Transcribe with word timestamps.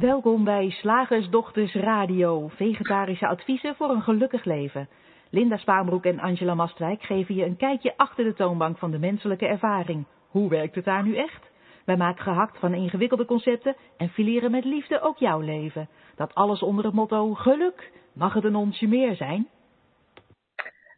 Welkom 0.00 0.44
bij 0.44 0.70
Slagersdochters 0.70 1.74
Radio, 1.74 2.48
vegetarische 2.48 3.26
adviezen 3.26 3.74
voor 3.74 3.90
een 3.90 4.02
gelukkig 4.02 4.44
leven. 4.44 4.88
Linda 5.30 5.56
Spaanbroek 5.56 6.04
en 6.04 6.20
Angela 6.20 6.54
Mastwijk 6.54 7.02
geven 7.02 7.34
je 7.34 7.44
een 7.44 7.56
kijkje 7.56 7.96
achter 7.96 8.24
de 8.24 8.34
toonbank 8.34 8.78
van 8.78 8.90
de 8.90 8.98
menselijke 8.98 9.46
ervaring. 9.46 10.06
Hoe 10.28 10.48
werkt 10.48 10.74
het 10.74 10.84
daar 10.84 11.02
nu 11.02 11.16
echt? 11.16 11.50
Wij 11.84 11.96
maken 11.96 12.22
gehakt 12.22 12.58
van 12.58 12.74
ingewikkelde 12.74 13.24
concepten 13.24 13.76
en 13.96 14.08
fileren 14.08 14.50
met 14.50 14.64
liefde 14.64 15.00
ook 15.00 15.18
jouw 15.18 15.40
leven. 15.40 15.88
Dat 16.16 16.34
alles 16.34 16.62
onder 16.62 16.84
het 16.84 16.94
motto 16.94 17.34
geluk. 17.34 17.92
Mag 18.14 18.34
het 18.34 18.44
een 18.44 18.56
onsje 18.56 18.86
meer 18.86 19.14
zijn? 19.16 19.48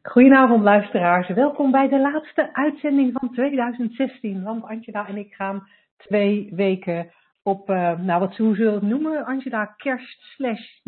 Goedenavond 0.02 0.62
luisteraars, 0.62 1.28
welkom 1.28 1.70
bij 1.70 1.88
de 1.88 2.00
laatste 2.00 2.54
uitzending 2.54 3.12
van 3.12 3.32
2016. 3.32 4.42
Want 4.42 4.64
Angela 4.64 5.06
en 5.08 5.16
ik 5.16 5.34
gaan 5.34 5.68
twee 5.96 6.48
weken 6.54 7.12
op, 7.42 7.70
uh, 7.70 7.98
nou 7.98 8.20
wat 8.20 8.36
hoe 8.36 8.54
zullen 8.54 8.72
we 8.72 8.78
het 8.78 8.88
noemen, 8.88 9.24
Angela, 9.24 9.64
kerst 9.64 10.20
slash 10.20 10.80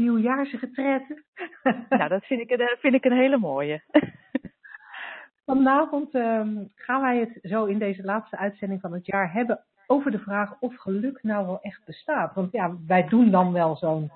nou, 1.89 2.09
dat 2.09 2.25
vind 2.25 2.41
ik, 2.41 2.51
een, 2.51 2.77
vind 2.81 2.95
ik 2.95 3.05
een 3.05 3.17
hele 3.17 3.39
mooie. 3.39 3.83
Vanavond 5.47 6.15
um, 6.15 6.71
gaan 6.75 7.01
wij 7.01 7.19
het 7.19 7.39
zo 7.43 7.65
in 7.65 7.79
deze 7.79 8.03
laatste 8.03 8.37
uitzending 8.37 8.81
van 8.81 8.93
het 8.93 9.07
jaar 9.07 9.33
hebben 9.33 9.65
over 9.87 10.11
de 10.11 10.19
vraag 10.19 10.57
of 10.61 10.77
geluk 10.77 11.23
nou 11.23 11.47
wel 11.47 11.61
echt 11.61 11.85
bestaat. 11.85 12.35
Want 12.35 12.53
ja, 12.53 12.77
wij 12.87 13.09
doen 13.09 13.31
dan 13.31 13.53
wel 13.53 13.77
zo'n 13.77 14.11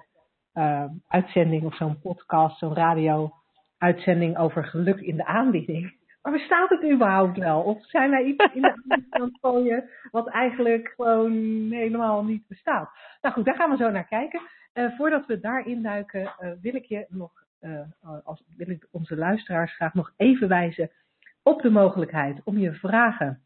uh, 0.55 0.85
uitzending 1.09 1.65
of 1.65 1.77
zo'n 1.77 2.01
podcast, 2.01 2.59
zo'n 2.59 2.75
radio-uitzending 2.75 4.39
over 4.39 4.65
geluk 4.65 5.01
in 5.01 5.17
de 5.17 5.25
aanbieding. 5.25 5.98
Bestaat 6.33 6.69
het 6.69 6.91
überhaupt 6.93 7.39
wel? 7.39 7.63
Of 7.63 7.87
zijn 7.87 8.11
wij 8.11 8.25
iets 8.25 8.45
in 8.55 8.63
de 8.63 8.73
aanbieding 8.73 9.41
aan 9.41 9.65
het 9.65 9.85
wat 10.11 10.29
eigenlijk 10.29 10.93
gewoon 10.97 11.33
helemaal 11.71 12.25
niet 12.25 12.47
bestaat? 12.49 12.91
Nou 13.21 13.35
goed, 13.35 13.45
daar 13.45 13.55
gaan 13.55 13.71
we 13.71 13.77
zo 13.77 13.91
naar 13.91 14.07
kijken. 14.07 14.41
Uh, 14.75 14.97
voordat 14.97 15.27
we 15.27 15.41
daarin 15.41 15.83
duiken, 15.83 16.23
uh, 16.23 16.51
wil 16.61 16.75
ik 16.75 16.85
je 16.85 17.07
nog, 17.09 17.33
als, 18.25 18.45
wil 18.57 18.71
ik 18.71 18.89
onze 18.91 19.17
luisteraars 19.17 19.75
graag 19.75 19.95
nog 19.95 20.13
even 20.17 20.49
wijzen 20.49 20.91
op 21.43 21.63
de 21.63 21.71
mogelijkheid 21.71 22.41
om 22.45 22.59
je 22.59 22.73
vragen 22.73 23.43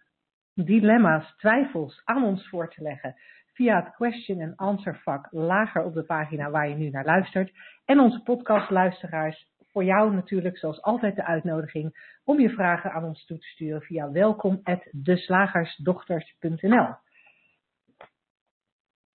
dilemma's, 0.55 1.34
twijfels 1.36 2.02
aan 2.05 2.24
ons 2.24 2.48
voor 2.48 2.70
te 2.70 2.83
leggen 2.83 3.14
via 3.52 3.84
het 3.84 3.94
question 3.94 4.42
and 4.42 4.56
answer 4.56 4.96
vak 4.96 5.28
lager 5.30 5.84
op 5.84 5.94
de 5.94 6.02
pagina 6.05 6.50
waar 6.50 6.69
je 6.69 6.74
nu 6.74 6.91
naar 6.91 7.05
luistert. 7.05 7.52
En 7.84 8.00
onze 8.00 8.22
podcastluisteraars, 8.22 9.48
voor 9.72 9.84
jou 9.84 10.14
natuurlijk 10.14 10.58
zoals 10.58 10.82
altijd 10.82 11.16
de 11.16 11.24
uitnodiging 11.24 12.18
om 12.24 12.40
je 12.40 12.50
vragen 12.50 12.92
aan 12.92 13.04
ons 13.04 13.26
toe 13.26 13.38
te 13.38 13.46
sturen 13.46 13.82
via 13.82 14.10
welkom@deslagersdochters.nl. 14.10 16.94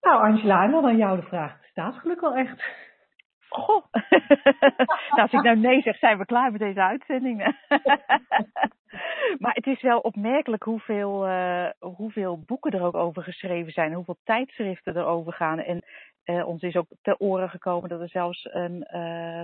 Nou 0.01 0.31
Angela, 0.31 0.63
en 0.63 0.71
dan 0.71 0.85
aan 0.85 0.97
jou 0.97 1.21
de 1.21 1.27
vraag, 1.27 1.61
bestaat 1.61 1.95
geluk 1.95 2.21
wel 2.21 2.35
echt? 2.35 2.85
Goh. 3.49 3.85
nou, 5.09 5.21
als 5.21 5.31
ik 5.31 5.41
nou 5.41 5.57
nee 5.57 5.81
zeg, 5.81 5.97
zijn 5.97 6.17
we 6.17 6.25
klaar 6.25 6.51
met 6.51 6.59
deze 6.59 6.81
uitzending. 6.81 7.37
maar 9.41 9.53
het 9.53 9.67
is 9.67 9.81
wel 9.81 9.99
opmerkelijk 9.99 10.63
hoeveel, 10.63 11.27
uh, 11.27 11.69
hoeveel 11.79 12.43
boeken 12.45 12.71
er 12.71 12.83
ook 12.83 12.95
over 12.95 13.23
geschreven 13.23 13.71
zijn. 13.71 13.93
Hoeveel 13.93 14.17
tijdschriften 14.23 14.95
er 14.95 15.05
over 15.05 15.33
gaan. 15.33 15.59
En 15.59 15.83
uh, 16.25 16.47
ons 16.47 16.61
is 16.61 16.75
ook 16.75 16.87
ter 17.01 17.17
oren 17.17 17.49
gekomen 17.49 17.89
dat 17.89 18.01
er 18.01 18.09
zelfs 18.09 18.49
een... 18.51 18.87
Uh, 18.93 19.41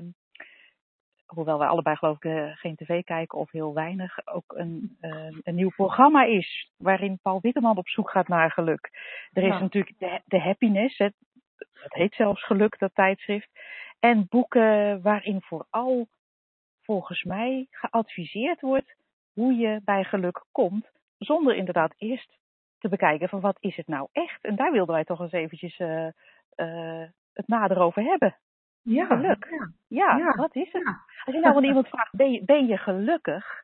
hoewel 1.33 1.57
wij 1.59 1.67
allebei 1.67 1.95
geloof 1.95 2.15
ik 2.15 2.23
uh, 2.23 2.51
geen 2.55 2.75
tv 2.75 3.03
kijken 3.03 3.37
of 3.37 3.51
heel 3.51 3.73
weinig, 3.73 4.27
ook 4.27 4.53
een, 4.55 4.97
uh, 5.01 5.37
een 5.43 5.55
nieuw 5.55 5.71
programma 5.75 6.23
is 6.23 6.71
waarin 6.77 7.19
Paul 7.21 7.39
Witteman 7.41 7.77
op 7.77 7.87
zoek 7.87 8.09
gaat 8.09 8.27
naar 8.27 8.51
geluk. 8.51 8.89
Er 9.33 9.43
is 9.43 9.53
ja. 9.53 9.59
natuurlijk 9.59 9.99
de, 9.99 10.21
de 10.25 10.39
happiness, 10.39 10.97
het, 10.97 11.13
het 11.57 11.93
heet 11.93 12.13
zelfs 12.13 12.45
geluk, 12.45 12.79
dat 12.79 12.95
tijdschrift. 12.95 13.49
En 13.99 14.25
boeken 14.29 15.01
waarin 15.01 15.41
vooral 15.41 16.07
volgens 16.81 17.23
mij 17.23 17.67
geadviseerd 17.71 18.61
wordt 18.61 18.95
hoe 19.33 19.53
je 19.53 19.81
bij 19.83 20.03
geluk 20.03 20.45
komt, 20.51 20.91
zonder 21.17 21.55
inderdaad 21.55 21.93
eerst 21.97 22.37
te 22.79 22.89
bekijken 22.89 23.29
van 23.29 23.39
wat 23.39 23.57
is 23.59 23.75
het 23.75 23.87
nou 23.87 24.07
echt. 24.11 24.43
En 24.43 24.55
daar 24.55 24.71
wilden 24.71 24.95
wij 24.95 25.03
toch 25.03 25.19
eens 25.19 25.31
eventjes 25.31 25.79
uh, 25.79 26.07
uh, 26.55 27.07
het 27.33 27.47
nader 27.47 27.77
over 27.77 28.03
hebben. 28.03 28.37
Ja, 28.83 29.05
geluk. 29.05 29.47
Ja, 29.49 29.71
ja, 29.87 30.17
ja 30.17 30.35
wat 30.35 30.55
is 30.55 30.71
het? 30.71 30.83
Ja. 30.83 31.01
Als 31.23 31.35
je 31.35 31.41
nou 31.41 31.55
aan 31.57 31.63
iemand 31.63 31.87
vraagt, 31.87 32.15
ben 32.15 32.31
je, 32.31 32.43
ben 32.43 32.67
je 32.67 32.77
gelukkig? 32.77 33.63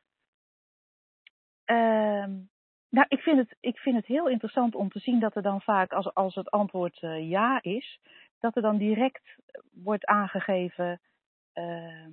Uh, 1.66 2.26
nou, 2.88 3.06
ik 3.08 3.20
vind, 3.20 3.38
het, 3.38 3.56
ik 3.60 3.78
vind 3.78 3.96
het 3.96 4.06
heel 4.06 4.28
interessant 4.28 4.74
om 4.74 4.88
te 4.88 4.98
zien 4.98 5.20
dat 5.20 5.36
er 5.36 5.42
dan 5.42 5.60
vaak, 5.60 5.92
als, 5.92 6.14
als 6.14 6.34
het 6.34 6.50
antwoord 6.50 7.02
uh, 7.02 7.28
ja 7.28 7.62
is, 7.62 8.00
dat 8.38 8.56
er 8.56 8.62
dan 8.62 8.76
direct 8.76 9.36
wordt 9.70 10.04
aangegeven 10.04 11.00
uh, 11.54 12.06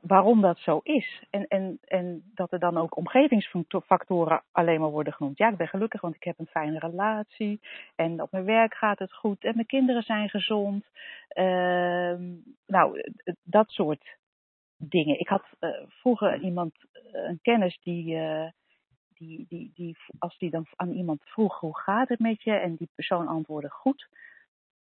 waarom 0.00 0.40
dat 0.40 0.58
zo 0.58 0.80
is. 0.82 1.24
En, 1.30 1.46
en, 1.46 1.78
en 1.84 2.30
dat 2.34 2.52
er 2.52 2.58
dan 2.58 2.76
ook 2.76 2.96
omgevingsfactoren 2.96 4.42
alleen 4.52 4.80
maar 4.80 4.90
worden 4.90 5.12
genoemd. 5.12 5.38
Ja, 5.38 5.48
ik 5.48 5.56
ben 5.56 5.68
gelukkig, 5.68 6.00
want 6.00 6.14
ik 6.14 6.24
heb 6.24 6.38
een 6.38 6.46
fijne 6.46 6.78
relatie. 6.78 7.60
En 7.94 8.22
op 8.22 8.30
mijn 8.30 8.44
werk 8.44 8.74
gaat 8.74 8.98
het 8.98 9.12
goed. 9.12 9.44
En 9.44 9.54
mijn 9.54 9.66
kinderen 9.66 10.02
zijn 10.02 10.28
gezond. 10.28 10.84
Uh, 11.34 12.14
nou, 12.66 13.00
dat 13.42 13.70
soort 13.70 14.16
dingen. 14.76 15.18
Ik 15.18 15.28
had 15.28 15.44
uh, 15.60 15.70
vroeger 15.88 16.40
iemand, 16.40 16.74
een 17.12 17.38
kennis 17.42 17.78
die 17.82 18.18
die, 19.18 19.46
die, 19.48 19.70
die, 19.74 19.96
als 20.18 20.38
die 20.38 20.50
dan 20.50 20.66
aan 20.76 20.90
iemand 20.90 21.22
vroeg 21.24 21.60
hoe 21.60 21.78
gaat 21.78 22.08
het 22.08 22.18
met 22.18 22.42
je 22.42 22.52
en 22.52 22.76
die 22.76 22.88
persoon 22.94 23.26
antwoordde 23.26 23.70
goed, 23.70 24.08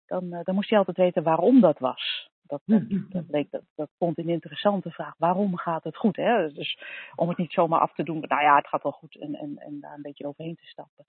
dan, 0.06 0.30
dan 0.44 0.56
moest 0.56 0.70
hij 0.70 0.78
altijd 0.78 0.98
weten 0.98 1.24
waarom 1.24 1.62
dat 1.62 1.80
was. 1.80 2.32
Dat, 2.66 2.90
dat, 2.90 3.12
dat, 3.12 3.24
leek, 3.30 3.52
dat, 3.52 3.64
dat 3.76 3.90
vond 3.98 4.18
een 4.18 4.30
interessante 4.30 4.92
vraag. 4.92 5.14
Waarom 5.18 5.58
gaat 5.58 5.84
het 5.84 5.98
goed? 5.98 6.16
Hè? 6.16 6.52
Dus 6.52 6.80
om 7.16 7.28
het 7.30 7.38
niet 7.38 7.52
zomaar 7.52 7.80
af 7.80 7.94
te 7.94 8.04
doen. 8.04 8.20
Nou 8.28 8.42
ja, 8.42 8.56
het 8.56 8.68
gaat 8.68 8.84
wel 8.84 8.92
goed. 8.92 9.16
En, 9.16 9.36
en, 9.36 9.58
en 9.58 9.80
daar 9.80 9.94
een 9.94 10.02
beetje 10.02 10.28
overheen 10.28 10.56
te 10.56 10.66
stappen. 10.66 11.06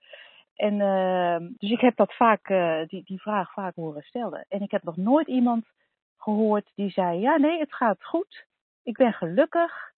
En, 0.55 0.73
uh, 0.73 1.49
dus 1.57 1.71
ik 1.71 1.79
heb 1.79 1.95
dat 1.95 2.13
vaak, 2.13 2.49
uh, 2.49 2.87
die, 2.87 3.03
die 3.03 3.21
vraag 3.21 3.53
vaak 3.53 3.75
horen 3.75 4.03
stellen. 4.03 4.45
En 4.49 4.61
ik 4.61 4.71
heb 4.71 4.83
nog 4.83 4.97
nooit 4.97 5.27
iemand 5.27 5.65
gehoord 6.17 6.71
die 6.75 6.89
zei: 6.89 7.19
Ja, 7.19 7.37
nee, 7.37 7.59
het 7.59 7.73
gaat 7.73 8.03
goed. 8.03 8.45
Ik 8.83 8.97
ben 8.97 9.13
gelukkig. 9.13 9.93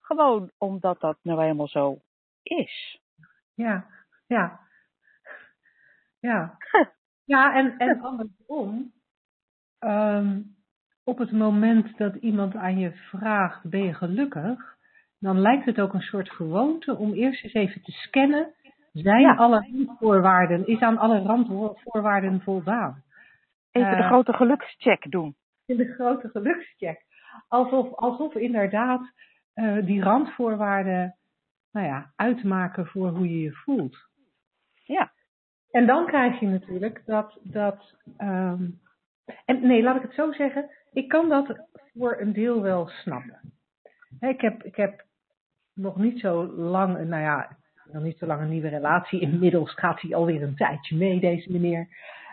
Gewoon 0.00 0.50
omdat 0.58 1.00
dat 1.00 1.18
nou 1.22 1.42
helemaal 1.42 1.68
zo 1.68 1.98
is. 2.42 3.00
Ja, 3.54 3.86
ja. 4.26 4.60
Ja. 6.20 6.56
Ja, 7.24 7.54
en, 7.54 7.78
en 7.78 8.00
andersom. 8.00 8.92
Um, 9.78 10.56
op 11.10 11.18
het 11.18 11.32
moment 11.32 11.98
dat 11.98 12.14
iemand 12.14 12.54
aan 12.54 12.78
je 12.78 12.92
vraagt, 12.92 13.70
ben 13.70 13.82
je 13.82 13.94
gelukkig? 13.94 14.76
Dan 15.18 15.40
lijkt 15.40 15.64
het 15.64 15.80
ook 15.80 15.94
een 15.94 16.00
soort 16.00 16.30
gewoonte 16.30 16.96
om 16.96 17.12
eerst 17.12 17.44
eens 17.44 17.52
even 17.52 17.82
te 17.82 17.92
scannen. 17.92 18.54
Zijn 18.92 19.20
ja. 19.20 19.34
alle 19.34 19.68
randvoorwaarden, 19.72 20.66
is 20.66 20.80
aan 20.80 20.98
alle 20.98 21.22
randvoorwaarden 21.22 22.40
voldaan? 22.40 23.02
Even 23.70 23.90
uh, 23.90 23.96
de 23.96 24.02
grote 24.02 24.32
gelukscheck 24.32 25.10
doen. 25.10 25.34
De 25.66 25.92
grote 25.92 26.28
gelukscheck. 26.28 27.04
Alsof, 27.48 27.94
alsof 27.94 28.34
inderdaad 28.34 29.12
uh, 29.54 29.84
die 29.86 30.02
randvoorwaarden 30.02 31.16
nou 31.72 31.86
ja, 31.86 32.12
uitmaken 32.16 32.86
voor 32.86 33.08
hoe 33.08 33.28
je 33.28 33.40
je 33.40 33.52
voelt. 33.52 33.96
Ja. 34.84 35.12
En 35.70 35.86
dan 35.86 36.06
krijg 36.06 36.40
je 36.40 36.46
natuurlijk 36.46 37.02
dat. 37.06 37.38
dat 37.42 37.94
um, 38.18 38.80
en 39.44 39.66
nee, 39.66 39.82
laat 39.82 39.96
ik 39.96 40.02
het 40.02 40.14
zo 40.14 40.32
zeggen. 40.32 40.70
Ik 40.92 41.08
kan 41.08 41.28
dat 41.28 41.66
voor 41.94 42.20
een 42.20 42.32
deel 42.32 42.62
wel 42.62 42.88
snappen. 42.88 43.40
Ik 44.20 44.40
heb, 44.40 44.62
ik 44.62 44.76
heb 44.76 45.04
nog 45.74 45.96
niet 45.96 46.20
zo 46.20 46.46
lang, 46.46 46.92
nou 46.92 47.22
ja, 47.22 47.56
nog 47.92 48.02
niet 48.02 48.18
zo 48.18 48.26
lang 48.26 48.40
een 48.40 48.48
nieuwe 48.48 48.68
relatie. 48.68 49.20
Inmiddels 49.30 49.74
gaat 49.74 50.00
hij 50.00 50.14
alweer 50.14 50.42
een 50.42 50.56
tijdje 50.56 50.96
mee, 50.96 51.20
deze 51.20 51.52
meneer. 51.52 51.88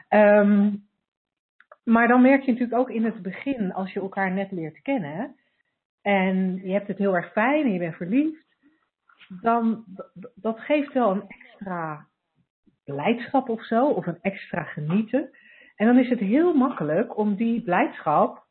Um, 0.09 0.85
maar 1.83 2.07
dan 2.07 2.21
merk 2.21 2.41
je 2.41 2.51
natuurlijk 2.51 2.79
ook 2.79 2.89
in 2.89 3.05
het 3.05 3.21
begin, 3.21 3.73
als 3.73 3.93
je 3.93 3.99
elkaar 3.99 4.31
net 4.31 4.51
leert 4.51 4.81
kennen. 4.81 5.35
En 6.01 6.61
je 6.63 6.71
hebt 6.71 6.87
het 6.87 6.97
heel 6.97 7.15
erg 7.15 7.31
fijn 7.31 7.65
en 7.65 7.73
je 7.73 7.79
bent 7.79 7.95
verliefd 7.95 8.47
dan 9.27 9.83
dat 10.35 10.59
geeft 10.59 10.93
wel 10.93 11.11
een 11.11 11.27
extra 11.27 12.07
blijdschap 12.83 13.49
of 13.49 13.65
zo, 13.65 13.87
of 13.87 14.05
een 14.05 14.21
extra 14.21 14.63
genieten. 14.63 15.29
En 15.77 15.85
dan 15.85 15.97
is 15.97 16.09
het 16.09 16.19
heel 16.19 16.53
makkelijk 16.53 17.17
om 17.17 17.35
die 17.35 17.61
blijdschap 17.61 18.45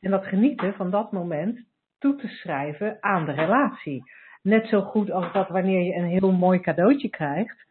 en 0.00 0.10
dat 0.10 0.26
genieten 0.26 0.74
van 0.74 0.90
dat 0.90 1.12
moment 1.12 1.60
toe 1.98 2.16
te 2.16 2.28
schrijven 2.28 2.96
aan 3.00 3.24
de 3.24 3.32
relatie. 3.32 4.02
Net 4.42 4.66
zo 4.66 4.80
goed 4.80 5.10
als 5.10 5.32
dat 5.32 5.48
wanneer 5.48 5.80
je 5.80 5.94
een 5.94 6.08
heel 6.08 6.32
mooi 6.32 6.60
cadeautje 6.60 7.08
krijgt, 7.08 7.66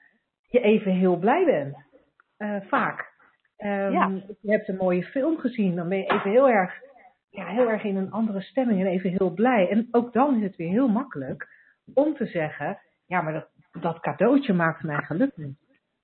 je 0.47 0.59
even 0.59 0.91
heel 0.91 1.17
blij 1.17 1.45
bent. 1.45 1.77
Uh, 2.37 2.61
vaak. 2.69 3.09
Um, 3.57 3.91
ja. 3.91 4.07
Je 4.41 4.51
hebt 4.51 4.67
een 4.67 4.75
mooie 4.75 5.03
film 5.03 5.37
gezien, 5.37 5.75
dan 5.75 5.89
ben 5.89 5.97
je 5.97 6.05
even 6.05 6.31
heel 6.31 6.49
erg, 6.49 6.73
ja, 7.29 7.45
heel 7.45 7.69
erg 7.69 7.83
in 7.83 7.95
een 7.95 8.11
andere 8.11 8.41
stemming 8.41 8.79
en 8.79 8.87
even 8.87 9.09
heel 9.09 9.33
blij. 9.33 9.69
En 9.69 9.87
ook 9.91 10.13
dan 10.13 10.35
is 10.35 10.43
het 10.43 10.55
weer 10.55 10.69
heel 10.69 10.87
makkelijk 10.87 11.47
om 11.93 12.15
te 12.15 12.25
zeggen, 12.25 12.79
ja, 13.05 13.21
maar 13.21 13.33
dat, 13.33 13.49
dat 13.81 13.99
cadeautje 13.99 14.53
maakt 14.53 14.83
mij 14.83 15.01
gelukkig. 15.01 15.47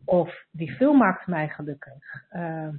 Of 0.06 0.46
die 0.52 0.72
film 0.72 0.98
maakt 0.98 1.28
mij 1.28 1.50
gelukkig. 1.50 1.94
Uh, 2.32 2.70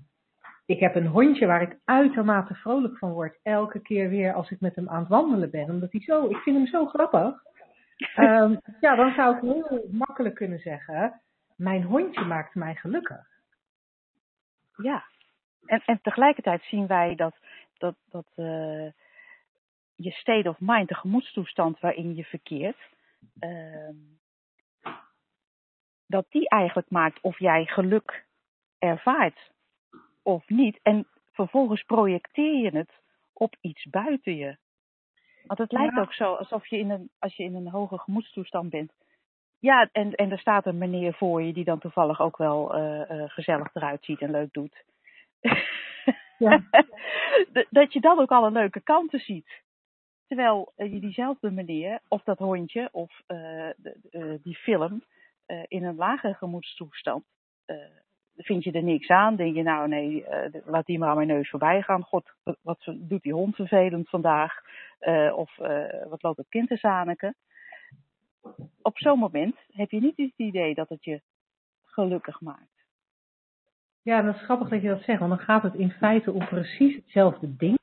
ik 0.69 0.81
heb 0.81 0.95
een 0.95 1.07
hondje 1.07 1.47
waar 1.47 1.63
ik 1.63 1.79
uitermate 1.85 2.55
vrolijk 2.55 2.99
van 2.99 3.13
word. 3.13 3.39
Elke 3.43 3.81
keer 3.81 4.09
weer 4.09 4.33
als 4.33 4.51
ik 4.51 4.61
met 4.61 4.77
hem 4.77 4.89
aan 4.89 5.01
het 5.01 5.09
wandelen 5.09 5.51
ben. 5.51 5.71
Omdat 5.71 5.93
hij 5.93 6.01
zo, 6.01 6.29
ik 6.29 6.37
vind 6.37 6.57
hem 6.57 6.67
zo 6.67 6.87
grappig. 6.87 7.43
Ehm, 8.15 8.57
ja, 8.81 8.95
dan 8.95 9.13
zou 9.15 9.37
ik 9.37 9.43
heel 9.43 9.89
makkelijk 9.91 10.35
kunnen 10.35 10.59
zeggen, 10.59 11.21
mijn 11.57 11.83
hondje 11.83 12.25
maakt 12.25 12.55
mij 12.55 12.75
gelukkig. 12.75 13.27
Ja, 14.77 15.05
en, 15.65 15.83
en 15.85 16.01
tegelijkertijd 16.03 16.63
zien 16.63 16.87
wij 16.87 17.15
dat, 17.15 17.37
dat, 17.79 17.95
dat 18.11 18.27
uh, 18.37 18.91
je 19.95 20.11
state 20.11 20.49
of 20.49 20.57
mind, 20.61 20.89
de 20.89 20.95
gemoedstoestand 20.95 21.81
waarin 21.81 22.15
je 22.15 22.25
verkeert, 22.25 22.89
uh, 23.41 23.89
dat 26.07 26.27
die 26.31 26.49
eigenlijk 26.49 26.91
maakt 26.91 27.21
of 27.21 27.39
jij 27.39 27.65
geluk 27.65 28.27
ervaart 28.79 29.51
of 30.29 30.49
niet. 30.49 30.79
En 30.83 31.07
vervolgens 31.33 31.83
projecteer 31.83 32.55
je 32.55 32.77
het 32.77 32.93
op 33.33 33.57
iets 33.61 33.85
buiten 33.85 34.37
je. 34.37 34.57
Want 35.47 35.59
het 35.59 35.73
lijkt 35.73 35.99
ook 35.99 36.13
zo 36.13 36.35
alsof 36.35 36.67
je 36.67 36.79
in 36.79 36.91
een, 36.91 37.11
als 37.19 37.37
je 37.37 37.43
in 37.43 37.55
een 37.55 37.69
hoge 37.69 37.99
gemoedstoestand 37.99 38.71
bent. 38.71 38.93
Ja, 39.59 39.89
en, 39.93 40.15
en 40.15 40.31
er 40.31 40.39
staat 40.39 40.67
een 40.67 40.79
meneer 40.79 41.15
voor 41.15 41.43
je 41.43 41.53
die 41.53 41.65
dan 41.65 41.79
toevallig 41.79 42.21
ook 42.21 42.37
wel 42.37 42.77
uh, 42.77 43.11
uh, 43.11 43.29
gezellig 43.29 43.75
eruit 43.75 44.05
ziet 44.05 44.21
en 44.21 44.31
leuk 44.31 44.53
doet. 44.53 44.85
Ja. 46.39 46.63
dat 47.71 47.93
je 47.93 48.01
dan 48.01 48.19
ook 48.19 48.31
alle 48.31 48.51
leuke 48.51 48.81
kanten 48.81 49.21
ziet. 49.21 49.63
Terwijl 50.27 50.73
uh, 50.77 50.93
je 50.93 51.01
diezelfde 51.01 51.51
meneer, 51.51 52.01
of 52.09 52.23
dat 52.23 52.39
hondje, 52.39 52.89
of 52.93 53.23
de, 53.27 54.41
die 54.43 54.57
film, 54.57 55.03
in 55.69 55.85
een 55.85 55.97
lage 55.97 56.35
gemoedstoestand 56.35 57.25
vind 58.39 58.65
je 58.65 58.73
er 58.73 58.83
niks 58.83 59.09
aan. 59.09 59.37
Denk 59.37 59.55
je, 59.57 59.63
nou 59.63 59.89
nee, 59.89 60.25
uh, 60.25 60.63
laat 60.65 60.87
die 60.87 60.99
maar 60.99 61.09
aan 61.09 61.17
mijn 61.17 61.29
neus 61.29 61.51
voorbij 61.51 61.83
gaan. 61.83 62.03
God, 62.03 62.31
wat 62.63 62.93
doet 62.95 63.23
die 63.23 63.33
hond 63.33 63.55
vervelend 63.55 64.09
vandaag? 64.09 64.53
Uh, 65.01 65.33
of 65.37 65.59
uh, 65.59 65.85
wat 66.09 66.23
loopt 66.23 66.37
het 66.37 66.49
kind 66.49 66.69
te 66.69 66.77
zaniken? 66.77 67.35
Op 68.83 68.99
zo'n 68.99 69.19
moment 69.19 69.57
heb 69.73 69.91
je 69.91 70.01
niet 70.01 70.17
het 70.17 70.33
idee 70.37 70.75
dat 70.75 70.89
het 70.89 71.05
je 71.05 71.21
gelukkig 71.85 72.41
maakt. 72.41 72.87
Ja, 74.03 74.23
dat 74.23 74.35
is 74.35 74.43
grappig 74.43 74.69
dat 74.69 74.83
je 74.83 74.89
dat 74.89 75.03
zegt, 75.03 75.19
want 75.19 75.31
dan 75.31 75.45
gaat 75.45 75.63
het 75.63 75.75
in 75.75 75.91
feite 75.91 76.33
om 76.33 76.47
precies 76.47 76.95
hetzelfde 76.95 77.57
ding. 77.57 77.79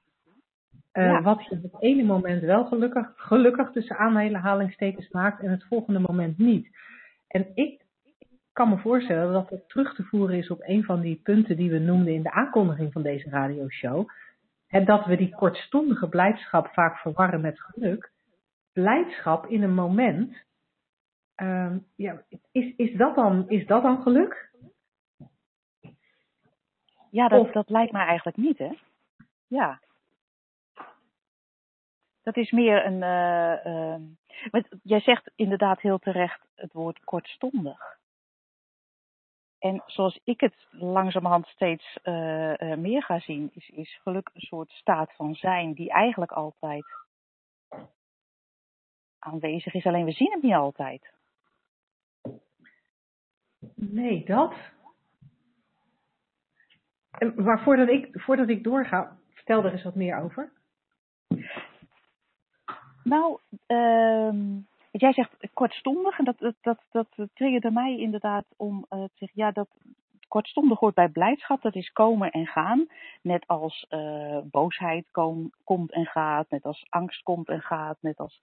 Ja. 0.92 1.22
Wat 1.22 1.46
je 1.46 1.52
op 1.52 1.64
het 1.64 1.82
ene 1.82 2.04
moment 2.04 2.42
wel 2.42 2.66
gelukkig, 2.66 3.14
gelukkig 3.16 3.72
tussen 3.72 3.98
aanhalingstekens 3.98 5.10
maakt 5.10 5.42
en 5.42 5.50
het 5.50 5.64
volgende 5.64 6.00
moment 6.00 6.38
niet. 6.38 6.70
En 7.28 7.52
ik 7.54 7.85
kan 8.56 8.70
me 8.70 8.78
voorstellen 8.78 9.34
dat 9.34 9.50
het 9.50 9.70
terug 9.70 9.96
te 9.96 10.04
voeren 10.04 10.38
is 10.38 10.50
op 10.50 10.62
een 10.62 10.84
van 10.84 11.02
die 11.02 11.20
punten 11.24 11.58
die 11.58 11.72
we 11.72 11.80
noemden 11.80 12.14
in 12.14 12.24
de 12.24 12.32
aankondiging 12.32 12.92
van 12.92 13.02
deze 13.02 13.30
radioshow. 13.30 14.10
En 14.68 14.86
dat 14.86 15.06
we 15.06 15.16
die 15.18 15.36
kortstondige 15.36 16.10
blijdschap 16.10 16.68
vaak 16.68 16.98
verwarren 16.98 17.42
met 17.42 17.60
geluk. 17.60 18.12
Blijdschap 18.74 19.46
in 19.46 19.64
een 19.64 19.74
moment, 19.74 20.36
uh, 21.42 21.76
ja, 21.96 22.22
is, 22.52 22.76
is, 22.76 22.98
dat 22.98 23.16
dan, 23.16 23.50
is 23.50 23.68
dat 23.68 23.84
dan 23.84 24.02
geluk? 24.02 24.52
Ja, 27.10 27.28
dat, 27.28 27.40
of, 27.40 27.52
dat 27.52 27.70
lijkt 27.70 27.92
mij 27.92 28.06
eigenlijk 28.06 28.38
niet, 28.38 28.58
hè? 28.58 28.72
Ja. 29.48 29.80
Dat 32.24 32.38
is 32.38 32.52
meer 32.52 32.86
een. 32.86 33.02
Uh, 33.02 34.00
uh, 34.52 34.64
jij 34.84 35.00
zegt 35.00 35.32
inderdaad 35.36 35.82
heel 35.82 36.00
terecht 36.00 36.42
het 36.56 36.74
woord 36.74 37.04
kortstondig. 37.04 37.95
En 39.66 39.84
zoals 39.86 40.20
ik 40.24 40.40
het 40.40 40.68
langzamerhand 40.70 41.48
steeds 41.48 41.98
uh, 42.04 42.54
uh, 42.58 42.78
meer 42.78 43.04
ga 43.04 43.20
zien, 43.20 43.52
is, 43.54 43.70
is 43.70 44.00
geluk 44.02 44.30
een 44.34 44.42
soort 44.42 44.70
staat 44.70 45.14
van 45.16 45.36
zijn 45.36 45.74
die 45.74 45.90
eigenlijk 45.90 46.32
altijd 46.32 46.86
aanwezig 49.20 49.74
is. 49.74 49.86
Alleen 49.86 50.06
we 50.06 50.12
zien 50.12 50.32
het 50.32 50.42
niet 50.42 50.54
altijd. 50.54 51.14
Nee, 53.76 54.26
dat. 54.26 54.54
Maar 57.36 57.64
voordat 57.64 57.90
ik, 57.90 58.10
voordat 58.12 58.50
ik 58.50 58.64
doorga, 58.64 59.18
vertel 59.34 59.64
er 59.64 59.72
eens 59.72 59.84
wat 59.84 59.96
meer 59.96 60.18
over. 60.24 60.52
Nou, 63.04 63.40
uh, 64.96 65.00
jij 65.00 65.14
zegt 65.14 65.54
kortstondig 65.54 66.20
en 66.20 66.26
dat, 66.26 66.40
dat, 66.40 66.56
dat, 66.62 67.08
dat 67.16 67.30
triggerde 67.34 67.72
mij 67.72 67.98
inderdaad 67.98 68.46
om 68.58 68.86
uh, 68.90 69.04
te 69.04 69.12
zeggen, 69.14 69.44
ja, 69.44 69.52
dat 69.52 69.68
kortstondig 70.28 70.80
hoort 70.80 70.96
bij 70.96 71.10
blijdschap, 71.10 71.62
dat 71.62 71.76
is 71.76 71.92
komen 71.92 72.32
en 72.32 72.48
gaan. 72.48 72.88
Net 73.22 73.48
als 73.48 73.86
uh, 73.90 74.40
boosheid 74.44 75.12
kom, 75.12 75.52
komt 75.64 75.92
en 75.92 76.06
gaat, 76.06 76.50
net 76.50 76.64
als 76.64 76.86
angst 76.90 77.24
komt 77.24 77.50
en 77.50 77.62
gaat, 77.62 77.98
net 78.02 78.18
als 78.18 78.42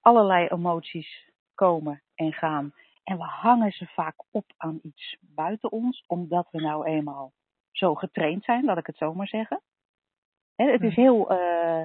allerlei 0.00 0.46
emoties 0.46 1.30
komen 1.54 2.02
en 2.14 2.32
gaan. 2.32 2.74
En 3.04 3.16
we 3.16 3.24
hangen 3.24 3.72
ze 3.72 3.86
vaak 3.86 4.14
op 4.30 4.44
aan 4.56 4.78
iets 4.82 5.16
buiten 5.20 5.72
ons, 5.72 6.04
omdat 6.06 6.48
we 6.50 6.60
nou 6.60 6.86
eenmaal 6.86 7.32
zo 7.70 7.94
getraind 7.94 8.44
zijn, 8.44 8.64
laat 8.64 8.78
ik 8.78 8.86
het 8.86 8.96
zo 8.96 9.14
maar 9.14 9.28
zeggen. 9.28 9.60
Het 10.54 10.82
is 10.82 10.94
heel, 10.94 11.32
uh, 11.32 11.82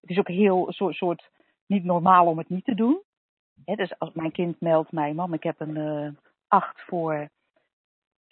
het 0.00 0.10
is 0.10 0.18
ook 0.18 0.28
heel 0.28 0.72
soort, 0.72 0.94
soort 0.94 1.30
niet 1.70 1.84
normaal 1.84 2.26
om 2.26 2.38
het 2.38 2.48
niet 2.48 2.64
te 2.64 2.74
doen. 2.74 3.02
dus 3.64 3.98
als 3.98 4.12
mijn 4.12 4.32
kind 4.32 4.60
meldt 4.60 4.92
mij, 4.92 5.12
mam, 5.12 5.34
ik 5.34 5.42
heb 5.42 5.60
een 5.60 5.76
uh, 5.76 6.08
acht 6.48 6.80
voor, 6.80 7.28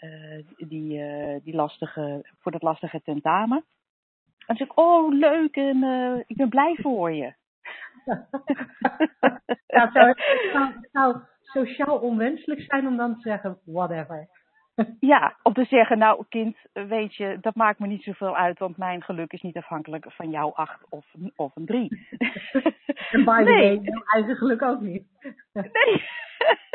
uh, 0.01 0.45
die, 0.57 0.99
uh, 0.99 1.37
die 1.43 1.55
lastige, 1.55 2.29
voor 2.39 2.53
dat 2.53 2.63
lastige 2.63 3.03
tentamen. 3.03 3.65
Dan 4.47 4.57
zeg 4.57 4.67
ik, 4.67 4.79
oh 4.79 5.13
leuk 5.13 5.57
en 5.57 5.83
ik 6.27 6.37
ben 6.37 6.49
blij 6.49 6.77
voor 6.81 7.13
je. 7.13 7.35
ja, 9.77 9.91
zou, 9.93 10.07
het 10.09 10.89
zou 10.93 11.21
sociaal 11.43 11.99
onwenselijk 11.99 12.61
zijn 12.61 12.87
om 12.87 12.97
dan 12.97 13.15
te 13.15 13.21
zeggen, 13.21 13.59
whatever. 13.65 14.29
Ja, 15.01 15.37
om 15.43 15.53
te 15.53 15.65
zeggen, 15.65 15.99
nou 15.99 16.25
kind, 16.29 16.57
weet 16.73 17.15
je, 17.15 17.39
dat 17.41 17.55
maakt 17.55 17.79
me 17.79 17.87
niet 17.87 18.03
zoveel 18.03 18.37
uit, 18.37 18.59
want 18.59 18.77
mijn 18.77 19.03
geluk 19.03 19.33
is 19.33 19.41
niet 19.41 19.57
afhankelijk 19.57 20.13
van 20.13 20.31
jouw 20.31 20.53
acht 20.53 20.85
of, 20.89 21.07
of 21.37 21.57
een 21.57 21.67
drie. 21.67 21.89
En 23.11 23.25
by 23.25 23.39
the 23.39 23.51
nee. 23.51 23.77
way, 23.77 23.85
jouw 23.85 24.03
eigen 24.05 24.37
geluk 24.37 24.63
ook 24.63 24.81
niet. 24.81 25.07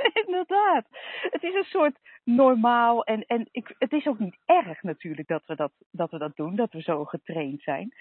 Nee, 0.03 0.25
inderdaad. 0.25 0.85
Het 1.29 1.43
is 1.43 1.53
een 1.53 1.63
soort 1.63 1.99
normaal 2.23 3.03
en, 3.03 3.25
en 3.25 3.47
ik, 3.51 3.75
het 3.77 3.91
is 3.91 4.07
ook 4.07 4.19
niet 4.19 4.37
erg 4.45 4.81
natuurlijk 4.81 5.27
dat 5.27 5.43
we 5.45 5.55
dat, 5.55 5.71
dat 5.91 6.11
we 6.11 6.17
dat 6.17 6.35
doen, 6.35 6.55
dat 6.55 6.71
we 6.71 6.81
zo 6.81 7.05
getraind 7.05 7.61
zijn. 7.61 7.93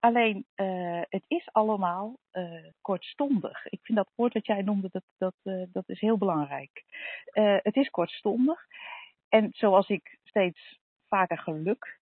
Alleen, 0.00 0.46
uh, 0.56 1.00
het 1.08 1.24
is 1.28 1.48
allemaal 1.52 2.18
uh, 2.32 2.66
kortstondig. 2.80 3.66
Ik 3.66 3.80
vind 3.82 3.98
dat 3.98 4.10
woord 4.14 4.32
dat 4.32 4.46
jij 4.46 4.62
noemde, 4.62 4.88
dat, 4.92 5.02
dat, 5.18 5.34
uh, 5.44 5.66
dat 5.72 5.88
is 5.88 6.00
heel 6.00 6.18
belangrijk. 6.18 6.84
het 7.62 7.76
is 7.76 7.90
kortstondig. 7.90 8.66
En 9.28 9.48
zoals 9.52 9.88
ik 9.88 10.18
steeds 10.24 10.78
vaker 11.08 11.38
geluk 11.38 11.98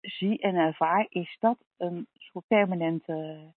zie 0.00 0.40
en 0.40 0.54
ervaar, 0.54 1.06
is 1.08 1.36
dat 1.40 1.58
een 1.76 2.06
soort 2.12 2.46
permanente. 2.46 3.52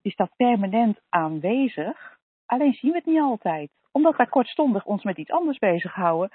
Is 0.00 0.16
dat 0.16 0.36
permanent 0.36 1.00
aanwezig? 1.08 2.18
Alleen 2.46 2.74
zien 2.74 2.90
we 2.90 2.96
het 2.96 3.06
niet 3.06 3.20
altijd. 3.20 3.70
Omdat 3.92 4.16
wij 4.16 4.26
kortstondig 4.26 4.84
ons 4.84 5.02
met 5.02 5.18
iets 5.18 5.30
anders 5.30 5.58
bezighouden. 5.58 6.30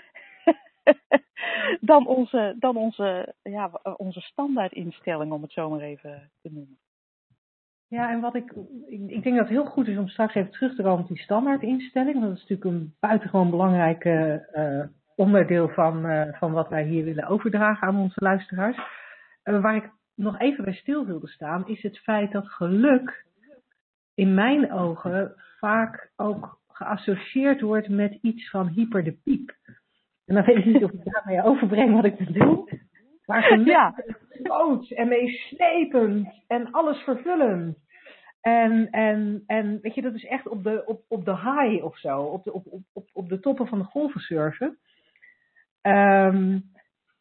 dan 1.81 2.07
onze, 2.07 2.55
dan 2.59 2.77
onze, 2.77 3.35
ja, 3.41 3.71
onze 3.97 4.21
standaardinstelling, 4.21 5.31
om 5.31 5.41
het 5.41 5.51
zo 5.51 5.69
maar 5.69 5.81
even 5.81 6.31
te 6.41 6.50
noemen. 6.51 6.79
Ja, 7.93 8.09
en 8.09 8.19
wat 8.19 8.35
ik, 8.35 8.53
ik, 8.88 9.23
denk 9.23 9.35
dat 9.35 9.47
het 9.47 9.57
heel 9.57 9.65
goed 9.65 9.88
is 9.88 9.97
om 9.97 10.07
straks 10.07 10.35
even 10.35 10.51
terug 10.51 10.75
te 10.75 10.81
komen 10.81 11.01
op 11.01 11.07
die 11.07 11.17
standaardinstelling. 11.17 12.21
Dat 12.21 12.31
is 12.31 12.39
natuurlijk 12.39 12.63
een 12.63 12.93
buitengewoon 13.00 13.50
belangrijk 13.50 14.05
uh, 14.05 14.83
onderdeel 15.15 15.69
van, 15.69 16.05
uh, 16.05 16.21
van 16.31 16.51
wat 16.51 16.69
wij 16.69 16.83
hier 16.83 17.03
willen 17.03 17.27
overdragen 17.27 17.88
aan 17.88 17.97
onze 17.97 18.23
luisteraars. 18.23 18.77
Uh, 19.43 19.62
waar 19.62 19.75
ik 19.75 19.89
nog 20.15 20.39
even 20.39 20.63
bij 20.63 20.73
stil 20.73 21.05
wilde 21.05 21.27
staan, 21.27 21.67
is 21.67 21.81
het 21.81 22.00
feit 22.00 22.31
dat 22.31 22.47
geluk 22.47 23.25
in 24.13 24.33
mijn 24.33 24.71
ogen 24.71 25.33
vaak 25.59 26.12
ook 26.15 26.59
geassocieerd 26.67 27.62
wordt 27.62 27.89
met 27.89 28.17
iets 28.21 28.50
van 28.50 28.67
hyper 28.67 29.03
de 29.03 29.17
piep. 29.23 29.55
En 30.25 30.35
dan 30.35 30.43
weet 30.43 30.57
ik 30.57 30.65
niet 30.65 30.83
of 30.83 30.91
ik 30.91 31.03
daarmee 31.03 31.43
overbreng 31.43 31.93
wat 31.93 32.05
ik 32.05 32.17
bedoel. 32.17 32.67
Maar 33.25 33.43
geluk 33.43 33.67
ja. 33.67 33.93
groot 34.43 34.89
en 34.89 35.07
meeslepend 35.07 36.43
en 36.47 36.71
alles 36.71 36.97
vervullend. 36.97 37.81
En, 38.43 38.89
en, 38.89 39.43
en 39.47 39.79
weet 39.81 39.95
je, 39.95 40.01
dat 40.01 40.13
is 40.13 40.25
echt 40.25 40.47
op 40.47 40.63
de, 40.63 40.85
op, 40.85 41.03
op 41.07 41.25
de 41.25 41.35
high 41.35 41.83
of 41.83 41.97
zo, 41.97 42.21
op 42.21 42.43
de, 42.43 42.53
op, 42.53 42.65
op, 42.93 43.09
op 43.13 43.29
de 43.29 43.39
toppen 43.39 43.67
van 43.67 43.79
de 43.79 43.85
golven 43.85 44.21
surfen. 44.21 44.77
Um, 45.81 46.63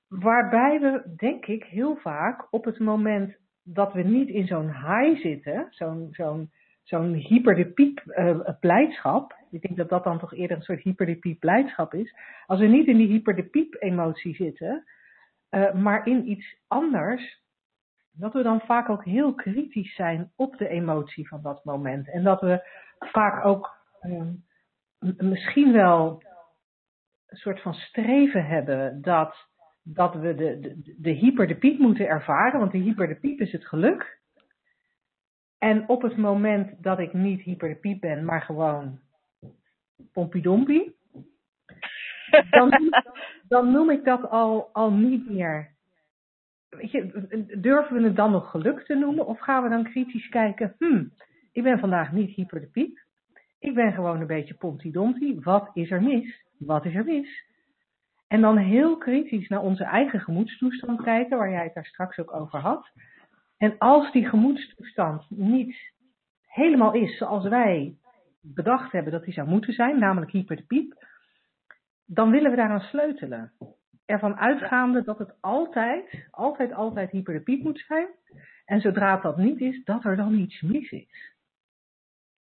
waarbij 0.08 0.80
we, 0.80 1.14
denk 1.16 1.46
ik, 1.46 1.64
heel 1.64 1.96
vaak 1.96 2.46
op 2.50 2.64
het 2.64 2.78
moment 2.78 3.36
dat 3.62 3.92
we 3.92 4.02
niet 4.02 4.28
in 4.28 4.46
zo'n 4.46 4.66
high 4.66 5.20
zitten, 5.20 5.66
zo'n 5.70 6.08
zo'n 6.10 6.50
zo'n 6.82 7.14
hyper 7.14 7.54
de 7.54 7.66
piep 7.66 8.02
uh, 8.06 8.48
blijdschap, 8.60 9.34
Ik 9.50 9.62
denk 9.62 9.76
dat 9.76 9.88
dat 9.88 10.04
dan 10.04 10.18
toch 10.18 10.34
eerder 10.34 10.56
een 10.56 10.62
soort 10.62 10.82
hyperdepiep 10.82 11.40
blijdschap 11.40 11.94
is. 11.94 12.14
Als 12.46 12.60
we 12.60 12.66
niet 12.66 12.86
in 12.86 12.96
die 12.96 13.08
hyperdepiep 13.08 13.76
emotie 13.78 14.34
zitten, 14.34 14.84
uh, 15.50 15.74
maar 15.74 16.06
in 16.06 16.30
iets 16.30 16.56
anders, 16.66 17.41
dat 18.12 18.33
we 18.33 18.42
dan 18.42 18.61
vaak 18.61 18.88
ook 18.88 19.04
heel 19.04 19.35
kritisch 19.35 19.95
zijn 19.95 20.33
op 20.37 20.57
de 20.57 20.69
emotie 20.69 21.28
van 21.28 21.42
dat 21.42 21.64
moment. 21.64 22.09
En 22.09 22.23
dat 22.23 22.40
we 22.40 22.62
vaak 22.99 23.45
ook 23.45 23.76
uh, 24.02 24.23
misschien 25.16 25.73
wel 25.73 26.23
een 27.26 27.37
soort 27.37 27.61
van 27.61 27.75
streven 27.75 28.47
hebben 28.47 29.02
dat, 29.02 29.49
dat 29.83 30.14
we 30.14 30.35
de, 30.35 30.59
de, 30.61 30.95
de 30.99 31.11
hyper 31.11 31.47
de 31.47 31.57
piep 31.57 31.78
moeten 31.78 32.09
ervaren, 32.09 32.61
want 32.61 32.73
de 32.73 32.78
hyper 32.78 33.09
de 33.09 33.16
piep 33.16 33.40
is 33.40 33.52
het 33.52 33.66
geluk. 33.66 34.21
En 35.59 35.88
op 35.88 36.02
het 36.02 36.16
moment 36.16 36.83
dat 36.83 36.99
ik 36.99 37.12
niet 37.12 37.40
hyper 37.40 37.69
de 37.69 37.76
piep 37.76 38.00
ben, 38.00 38.25
maar 38.25 38.42
gewoon 38.42 39.00
pompiedompie, 40.12 40.97
dan, 42.50 42.95
dan 43.49 43.71
noem 43.71 43.90
ik 43.90 44.04
dat 44.04 44.31
al, 44.31 44.69
al 44.73 44.92
niet 44.92 45.31
meer. 45.31 45.71
Weet 46.76 47.62
durven 47.62 47.96
we 47.96 48.02
het 48.02 48.16
dan 48.16 48.30
nog 48.30 48.50
geluk 48.50 48.84
te 48.84 48.94
noemen? 48.94 49.26
Of 49.26 49.40
gaan 49.40 49.62
we 49.62 49.68
dan 49.68 49.84
kritisch 49.84 50.28
kijken, 50.28 50.74
hmm, 50.78 51.12
ik 51.52 51.62
ben 51.62 51.78
vandaag 51.78 52.12
niet 52.12 52.30
hyper 52.30 52.60
de 52.60 52.66
piep. 52.66 52.98
Ik 53.58 53.74
ben 53.74 53.92
gewoon 53.92 54.20
een 54.20 54.26
beetje 54.26 54.54
pompiedompie. 54.54 55.40
Wat 55.40 55.70
is 55.74 55.90
er 55.90 56.02
mis? 56.02 56.44
Wat 56.58 56.84
is 56.84 56.94
er 56.94 57.04
mis? 57.04 57.44
En 58.28 58.40
dan 58.40 58.56
heel 58.56 58.96
kritisch 58.96 59.48
naar 59.48 59.60
onze 59.60 59.84
eigen 59.84 60.20
gemoedstoestand 60.20 61.02
kijken, 61.02 61.38
waar 61.38 61.50
jij 61.50 61.64
het 61.64 61.74
daar 61.74 61.86
straks 61.86 62.18
ook 62.18 62.34
over 62.34 62.58
had. 62.58 62.90
En 63.56 63.78
als 63.78 64.12
die 64.12 64.28
gemoedstoestand 64.28 65.30
niet 65.30 65.92
helemaal 66.46 66.92
is 66.94 67.16
zoals 67.16 67.48
wij 67.48 67.96
bedacht 68.40 68.92
hebben 68.92 69.12
dat 69.12 69.24
die 69.24 69.34
zou 69.34 69.48
moeten 69.48 69.72
zijn, 69.72 69.98
namelijk 69.98 70.32
hyper 70.32 70.56
de 70.56 70.62
piep, 70.62 71.06
dan 72.06 72.30
willen 72.30 72.50
we 72.50 72.56
daaraan 72.56 72.80
sleutelen. 72.80 73.52
Ervan 74.06 74.37
uitgaande 74.37 75.04
dat 75.04 75.18
het 75.18 75.35
altijd, 75.40 76.28
altijd, 76.30 76.73
altijd 76.73 77.11
hyper 77.11 77.35
de 77.35 77.40
piep 77.40 77.62
moet 77.62 77.85
zijn. 77.87 78.09
En 78.64 78.80
zodra 78.80 79.12
het 79.12 79.23
dat 79.23 79.37
niet 79.37 79.61
is, 79.61 79.85
dat 79.85 80.04
er 80.04 80.16
dan 80.16 80.35
iets 80.35 80.61
mis 80.61 80.90
is. 80.90 81.32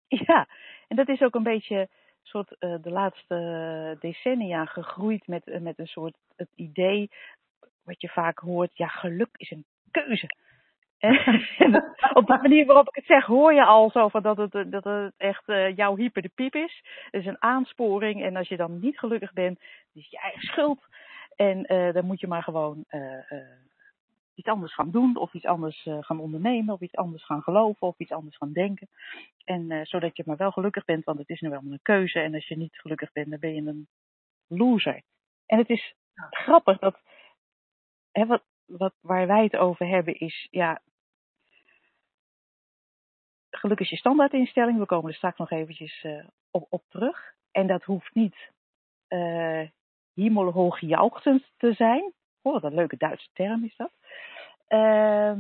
Ja, 0.07 0.47
en 0.87 0.95
dat 0.95 1.09
is 1.09 1.21
ook 1.21 1.35
een 1.35 1.43
beetje 1.43 1.89
soort, 2.23 2.55
uh, 2.59 2.75
de 2.81 2.89
laatste 2.89 3.97
decennia 3.99 4.65
gegroeid 4.65 5.27
met, 5.27 5.47
uh, 5.47 5.59
met 5.59 5.79
een 5.79 5.87
soort 5.87 6.15
het 6.35 6.49
idee, 6.55 7.09
wat 7.83 8.01
je 8.01 8.09
vaak 8.09 8.39
hoort, 8.39 8.77
ja, 8.77 8.87
geluk 8.87 9.29
is 9.37 9.51
een 9.51 9.65
keuze. 9.91 10.27
En 11.57 11.95
op 12.13 12.27
de 12.27 12.39
manier 12.41 12.65
waarop 12.65 12.87
ik 12.87 12.95
het 12.95 13.05
zeg, 13.05 13.25
hoor 13.25 13.53
je 13.53 13.65
al 13.65 13.89
zo 13.89 14.07
van 14.07 14.21
dat 14.21 14.37
het, 14.37 14.71
dat 14.71 14.83
het 14.83 15.13
echt 15.17 15.49
uh, 15.49 15.75
jouw 15.75 15.95
hyper 15.95 16.21
de 16.21 16.31
piep 16.35 16.55
is. 16.55 16.83
Het 17.11 17.21
is 17.21 17.25
een 17.25 17.41
aansporing 17.41 18.23
en 18.23 18.35
als 18.35 18.47
je 18.47 18.57
dan 18.57 18.79
niet 18.79 18.99
gelukkig 18.99 19.33
bent, 19.33 19.59
is 19.93 20.09
je 20.09 20.19
eigen 20.19 20.41
schuld. 20.41 20.79
En 21.35 21.63
dan 21.93 22.05
moet 22.05 22.19
je 22.19 22.27
maar 22.27 22.43
gewoon 22.43 22.85
iets 24.35 24.47
anders 24.47 24.73
gaan 24.73 24.91
doen, 24.91 25.17
of 25.17 25.33
iets 25.33 25.45
anders 25.45 25.87
gaan 25.99 26.19
ondernemen, 26.19 26.73
of 26.73 26.81
iets 26.81 26.95
anders 26.95 27.25
gaan 27.25 27.41
geloven, 27.41 27.87
of 27.87 27.99
iets 27.99 28.11
anders 28.11 28.37
gaan 28.37 28.53
denken. 28.53 28.87
En 29.43 29.85
zodat 29.85 30.17
je 30.17 30.23
maar 30.25 30.37
wel 30.37 30.51
gelukkig 30.51 30.85
bent, 30.85 31.03
want 31.03 31.19
het 31.19 31.29
is 31.29 31.41
nu 31.41 31.49
wel 31.49 31.61
een 31.63 31.79
keuze. 31.81 32.19
En 32.19 32.33
als 32.33 32.47
je 32.47 32.57
niet 32.57 32.75
gelukkig 32.75 33.11
bent, 33.11 33.29
dan 33.29 33.39
ben 33.39 33.53
je 33.53 33.61
een 33.61 33.87
loser. 34.47 35.01
En 35.45 35.57
het 35.57 35.69
is 35.69 35.95
grappig 36.29 36.79
dat, 36.79 36.99
hè, 38.11 38.25
wat, 38.25 38.43
wat, 38.65 38.93
waar 39.01 39.27
wij 39.27 39.43
het 39.43 39.55
over 39.55 39.87
hebben 39.87 40.19
is, 40.19 40.47
ja, 40.51 40.81
gelukkig 43.49 43.85
is 43.85 43.91
je 43.91 43.97
standaardinstelling. 43.97 44.79
We 44.79 44.85
komen 44.85 45.09
er 45.09 45.15
straks 45.15 45.37
nog 45.37 45.51
eventjes 45.51 46.03
uh, 46.03 46.25
op, 46.51 46.67
op 46.69 46.83
terug. 46.89 47.33
En 47.51 47.67
dat 47.67 47.83
hoeft 47.83 48.13
niet 48.13 48.51
uh, 49.09 49.69
hemelhoogjuichend 50.13 51.51
te 51.57 51.73
zijn. 51.73 52.13
Oh, 52.41 52.53
wat 52.53 52.63
een 52.63 52.75
leuke 52.75 52.97
Duitse 52.97 53.29
term 53.33 53.63
is 53.63 53.75
dat. 53.75 53.91
Uh, 54.69 55.33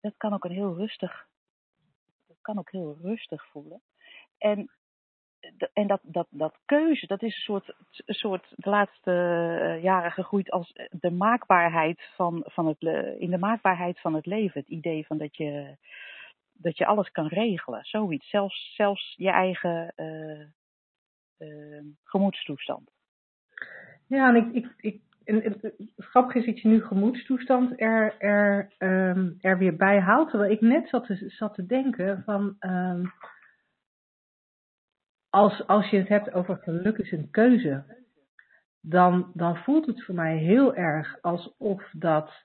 dat 0.00 0.16
kan 0.16 0.32
ook 0.32 0.44
een 0.44 0.50
heel 0.50 0.76
rustig, 0.76 1.26
dat 2.26 2.36
kan 2.40 2.58
ook 2.58 2.70
heel 2.70 2.98
rustig 3.02 3.46
voelen. 3.46 3.82
En, 4.38 4.70
en 5.72 5.86
dat, 5.86 6.00
dat, 6.02 6.26
dat 6.30 6.58
keuze, 6.64 7.06
dat 7.06 7.22
is 7.22 7.34
een 7.34 7.42
soort, 7.42 7.74
een 8.06 8.14
soort 8.14 8.52
de 8.56 8.70
laatste 8.70 9.12
eh, 9.12 9.82
jaren 9.82 10.12
gegroeid 10.12 10.50
als 10.50 10.72
de 10.90 11.10
maakbaarheid 11.10 12.10
van, 12.14 12.44
van 12.46 12.66
het, 12.66 12.82
in 13.18 13.30
de 13.30 13.38
maakbaarheid 13.38 14.00
van 14.00 14.14
het 14.14 14.26
leven. 14.26 14.60
Het 14.60 14.70
idee 14.70 15.06
van 15.06 15.18
dat 15.18 15.36
je, 15.36 15.76
dat 16.52 16.78
je 16.78 16.86
alles 16.86 17.10
kan 17.10 17.26
regelen, 17.26 17.84
zoiets. 17.84 18.28
Zelfs, 18.28 18.74
zelfs 18.74 19.14
je 19.16 19.30
eigen 19.30 19.92
uh, 19.96 21.82
gemoedstoestand. 22.04 22.90
Ja, 24.10 24.28
en 24.28 24.36
ik, 24.36 24.52
ik, 24.52 24.74
ik 24.76 25.00
en 25.24 25.42
het 25.42 25.74
grappige 25.96 26.38
is 26.38 26.46
dat 26.46 26.60
je 26.60 26.68
nu 26.68 26.82
gemoedstoestand 26.82 27.80
er, 27.80 28.14
er, 28.18 28.72
um, 28.78 29.36
er 29.40 29.58
weer 29.58 29.76
bij 29.76 30.00
haalt. 30.00 30.30
Terwijl 30.30 30.50
ik 30.50 30.60
net 30.60 30.88
zat 30.88 31.06
te, 31.06 31.28
zat 31.28 31.54
te 31.54 31.66
denken 31.66 32.22
van. 32.24 32.56
Um, 32.60 33.12
als, 35.28 35.66
als 35.66 35.90
je 35.90 35.96
het 35.96 36.08
hebt 36.08 36.32
over 36.32 36.56
geluk 36.56 36.98
is 36.98 37.12
een 37.12 37.30
keuze. 37.30 37.84
Dan, 38.80 39.30
dan 39.34 39.56
voelt 39.56 39.86
het 39.86 40.04
voor 40.04 40.14
mij 40.14 40.36
heel 40.36 40.74
erg 40.74 41.18
alsof 41.20 41.90
dat 41.92 42.44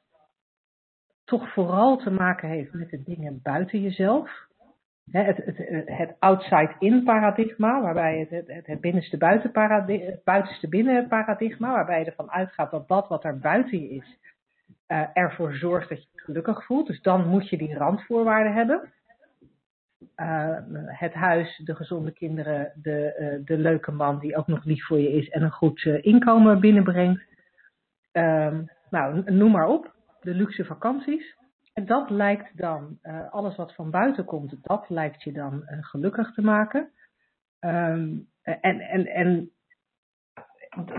toch 1.23 1.53
vooral 1.53 1.97
te 1.97 2.11
maken 2.11 2.49
heeft 2.49 2.73
met 2.73 2.89
de 2.89 3.03
dingen 3.03 3.39
buiten 3.43 3.81
jezelf 3.81 4.47
het, 5.11 5.41
het, 5.85 6.15
outside-in 6.19 7.03
paradigma, 7.03 7.81
waarbij 7.81 8.27
het, 8.29 8.65
het, 8.65 8.81
binnenste 8.81 9.17
buiten 9.17 9.51
paradigma, 9.51 10.15
buitenste 10.23 10.69
binnen 10.69 11.07
paradigma, 11.07 11.71
waarbij 11.71 11.99
je 11.99 12.05
ervan 12.05 12.31
uitgaat 12.31 12.71
dat 12.71 12.87
dat 12.87 13.07
wat 13.07 13.23
er 13.23 13.39
buiten 13.39 13.81
je 13.81 13.89
is, 13.89 14.17
uh, 14.87 15.05
ervoor 15.13 15.53
zorgt 15.53 15.89
dat 15.89 16.03
je 16.03 16.07
je 16.13 16.19
gelukkig 16.19 16.65
voelt. 16.65 16.87
Dus 16.87 17.01
dan 17.01 17.27
moet 17.27 17.49
je 17.49 17.57
die 17.57 17.77
randvoorwaarden 17.77 18.53
hebben. 18.53 18.93
Uh, 20.17 20.57
het 20.85 21.13
huis, 21.13 21.61
de 21.63 21.75
gezonde 21.75 22.11
kinderen, 22.11 22.71
de, 22.75 23.15
uh, 23.19 23.45
de 23.45 23.57
leuke 23.57 23.91
man 23.91 24.19
die 24.19 24.35
ook 24.35 24.47
nog 24.47 24.63
lief 24.63 24.85
voor 24.85 24.99
je 24.99 25.11
is 25.11 25.29
en 25.29 25.41
een 25.41 25.51
goed 25.51 25.85
inkomen 25.85 26.59
binnenbrengt. 26.59 27.23
Ehm, 28.11 28.63
nou, 28.89 29.31
noem 29.31 29.51
maar 29.51 29.67
op. 29.67 29.93
De 30.21 30.33
luxe 30.33 30.65
vakanties. 30.65 31.35
En 31.75 31.85
dat 31.85 32.09
lijkt 32.09 32.57
dan, 32.57 32.99
uh, 33.03 33.31
alles 33.31 33.55
wat 33.55 33.75
van 33.75 33.91
buiten 33.91 34.25
komt, 34.25 34.57
dat 34.61 34.89
lijkt 34.89 35.23
je 35.23 35.31
dan 35.31 35.53
uh, 35.53 35.77
gelukkig 35.83 36.33
te 36.33 36.41
maken. 36.41 36.91
Um, 37.59 38.27
en, 38.41 38.79
en, 38.79 39.05
en 39.05 39.51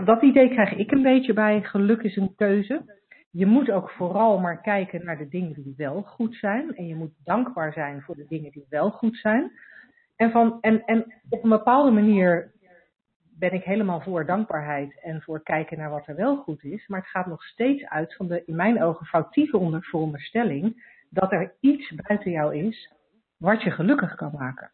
dat 0.05 0.21
idee 0.21 0.49
krijg 0.49 0.71
ik 0.71 0.91
een 0.91 1.01
beetje 1.01 1.33
bij 1.33 1.61
geluk 1.61 2.01
is 2.01 2.15
een 2.15 2.35
keuze. 2.35 2.99
Je 3.31 3.45
moet 3.45 3.71
ook 3.71 3.89
vooral 3.89 4.39
maar 4.39 4.61
kijken 4.61 5.05
naar 5.05 5.17
de 5.17 5.27
dingen 5.27 5.53
die 5.53 5.73
wel 5.77 6.01
goed 6.01 6.35
zijn. 6.35 6.75
En 6.75 6.87
je 6.87 6.95
moet 6.95 7.13
dankbaar 7.23 7.73
zijn 7.73 8.01
voor 8.01 8.15
de 8.15 8.25
dingen 8.27 8.51
die 8.51 8.65
wel 8.69 8.91
goed 8.91 9.17
zijn. 9.17 9.51
En, 10.15 10.31
van, 10.31 10.57
en, 10.61 10.85
en 10.85 11.13
op 11.29 11.43
een 11.43 11.49
bepaalde 11.49 11.91
manier 11.91 12.51
ben 13.39 13.51
ik 13.51 13.63
helemaal 13.63 14.01
voor 14.01 14.25
dankbaarheid 14.25 14.99
en 15.01 15.21
voor 15.21 15.43
kijken 15.43 15.77
naar 15.77 15.89
wat 15.89 16.07
er 16.07 16.15
wel 16.15 16.37
goed 16.37 16.63
is. 16.63 16.87
Maar 16.87 16.99
het 16.99 17.09
gaat 17.09 17.25
nog 17.25 17.43
steeds 17.43 17.85
uit 17.85 18.15
van 18.15 18.27
de, 18.27 18.45
in 18.45 18.55
mijn 18.55 18.83
ogen, 18.83 19.05
foutieve 19.05 19.79
veronderstelling 19.81 20.95
dat 21.09 21.31
er 21.31 21.55
iets 21.59 21.95
buiten 21.95 22.31
jou 22.31 22.55
is 22.55 22.93
wat 23.37 23.61
je 23.61 23.71
gelukkig 23.71 24.15
kan 24.15 24.31
maken. 24.31 24.71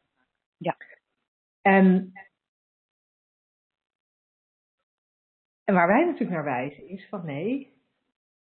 Ja. 0.58 0.78
En, 1.62 2.12
en 5.64 5.74
waar 5.74 5.88
wij 5.88 6.06
natuurlijk 6.06 6.32
naar 6.32 6.44
wijzen 6.44 6.88
is 6.88 7.08
van 7.10 7.26
nee, 7.26 7.74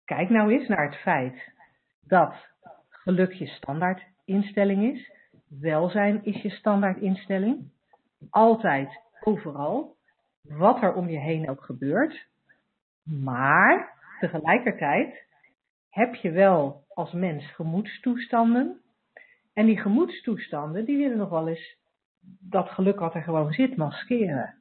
kijk 0.04 0.30
nou 0.30 0.52
eens 0.52 0.68
naar 0.68 0.90
het 0.90 1.00
feit 1.00 1.52
dat 2.00 2.34
geluk 2.88 3.32
je 3.32 3.46
standaardinstelling 3.46 4.94
is. 4.94 5.12
Welzijn 5.48 6.24
is 6.24 6.42
je 6.42 6.50
standaardinstelling. 6.50 7.70
Altijd, 8.30 9.00
overal 9.20 9.96
wat 10.42 10.82
er 10.82 10.94
om 10.94 11.08
je 11.08 11.18
heen 11.18 11.50
ook 11.50 11.62
gebeurt. 11.62 12.26
Maar 13.02 13.92
tegelijkertijd 14.20 15.26
heb 15.90 16.14
je 16.14 16.30
wel 16.30 16.84
als 16.88 17.12
mens 17.12 17.54
gemoedstoestanden. 17.54 18.80
En 19.52 19.66
die 19.66 19.80
gemoedstoestanden, 19.80 20.84
die 20.84 20.96
willen 20.96 21.18
nog 21.18 21.28
wel 21.28 21.48
eens 21.48 21.76
dat 22.40 22.68
geluk 22.68 22.98
wat 22.98 23.14
er 23.14 23.22
gewoon 23.22 23.52
zit 23.52 23.76
maskeren. 23.76 24.54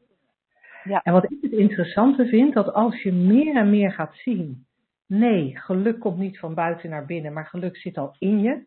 Ja. 0.83 1.01
En 1.03 1.13
wat 1.13 1.31
ik 1.31 1.37
het 1.41 1.51
interessante 1.51 2.25
vind, 2.25 2.53
dat 2.53 2.73
als 2.73 3.01
je 3.01 3.11
meer 3.11 3.55
en 3.55 3.69
meer 3.69 3.91
gaat 3.91 4.15
zien, 4.15 4.65
nee, 5.05 5.57
geluk 5.57 5.99
komt 5.99 6.17
niet 6.17 6.39
van 6.39 6.53
buiten 6.53 6.89
naar 6.89 7.05
binnen, 7.05 7.33
maar 7.33 7.45
geluk 7.45 7.77
zit 7.77 7.97
al 7.97 8.15
in 8.19 8.39
je, 8.39 8.65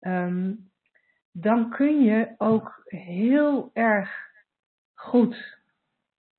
um, 0.00 0.70
dan 1.32 1.70
kun 1.70 2.02
je 2.02 2.34
ook 2.38 2.82
heel 2.84 3.70
erg 3.72 4.10
goed 4.94 5.59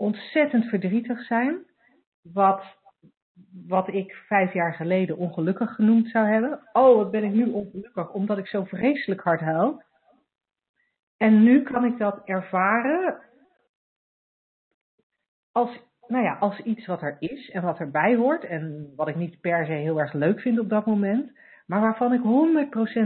ontzettend 0.02 0.66
verdrietig 0.66 1.26
zijn. 1.26 1.66
Wat, 2.22 2.64
wat 3.68 3.88
ik 3.88 4.14
vijf 4.28 4.54
jaar 4.54 4.74
geleden 4.74 5.18
ongelukkig 5.18 5.76
genoemd 5.76 6.10
zou 6.10 6.28
hebben. 6.28 6.60
Oh, 6.74 6.96
wat 6.96 7.12
ben 7.12 7.24
ik 7.24 7.34
nu 7.34 7.46
ongelukkig 7.52 8.12
omdat 8.12 8.38
ik 8.38 8.48
zo 8.48 8.64
vreselijk 8.64 9.22
hard 9.22 9.40
huil. 9.40 9.84
En 11.18 11.44
nu 11.44 11.64
kan 11.64 11.86
ik 11.86 11.98
dat 11.98 12.22
ervaren 12.26 13.20
als, 15.52 15.80
nou 16.08 16.24
ja, 16.24 16.34
als 16.34 16.60
iets 16.60 16.86
wat 16.86 17.02
er 17.02 17.16
is 17.20 17.50
en 17.50 17.62
wat 17.62 17.80
erbij 17.80 18.16
hoort. 18.16 18.44
En 18.44 18.94
wat 18.96 19.08
ik 19.08 19.16
niet 19.16 19.42
per 19.42 19.66
se 19.66 19.72
heel 19.72 20.00
erg 20.00 20.14
leuk 20.14 20.40
vind 20.40 20.60
op 20.60 20.70
dat 20.70 20.86
moment. 20.86 21.32
Maar 21.66 21.82
waarvan 21.82 22.14
ik 22.14 22.22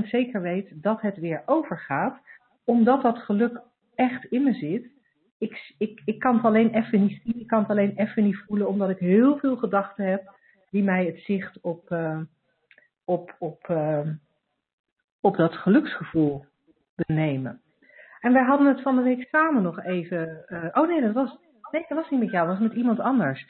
100% 0.03 0.07
zeker 0.07 0.41
weet 0.41 0.83
dat 0.83 1.01
het 1.01 1.17
weer 1.17 1.41
overgaat. 1.45 2.19
Omdat 2.63 3.01
dat 3.01 3.17
geluk 3.17 3.61
echt 3.95 4.25
in 4.25 4.43
me 4.43 4.53
zit. 4.53 4.94
Ik, 5.77 6.01
ik, 6.05 6.19
kan 6.19 6.35
het 6.35 6.45
alleen 6.45 6.73
even 6.73 7.01
niet 7.01 7.21
zien, 7.23 7.39
ik 7.39 7.47
kan 7.47 7.59
het 7.59 7.69
alleen 7.69 7.93
even 7.95 8.23
niet 8.23 8.43
voelen. 8.47 8.67
Omdat 8.67 8.89
ik 8.89 8.97
heel 8.97 9.37
veel 9.37 9.55
gedachten 9.55 10.05
heb 10.05 10.33
die 10.69 10.83
mij 10.83 11.05
het 11.05 11.19
zicht 11.19 11.61
op, 11.61 11.89
uh, 11.89 12.19
op, 13.05 13.35
op, 13.39 13.67
uh, 13.71 13.99
op 15.21 15.35
dat 15.35 15.53
geluksgevoel 15.53 16.45
benemen. 16.95 17.61
En 18.19 18.33
wij 18.33 18.43
hadden 18.43 18.67
het 18.67 18.81
van 18.81 18.95
de 18.95 19.01
week 19.01 19.27
samen 19.27 19.63
nog 19.63 19.83
even. 19.83 20.45
Uh, 20.47 20.65
oh 20.71 20.87
nee, 20.87 21.01
dat 21.01 21.13
was, 21.13 21.37
nee, 21.71 21.85
dat 21.87 21.97
was 21.97 22.09
niet 22.09 22.19
met 22.19 22.31
jou, 22.31 22.47
dat 22.47 22.57
was 22.57 22.67
met 22.67 22.77
iemand 22.77 22.99
anders. 22.99 23.47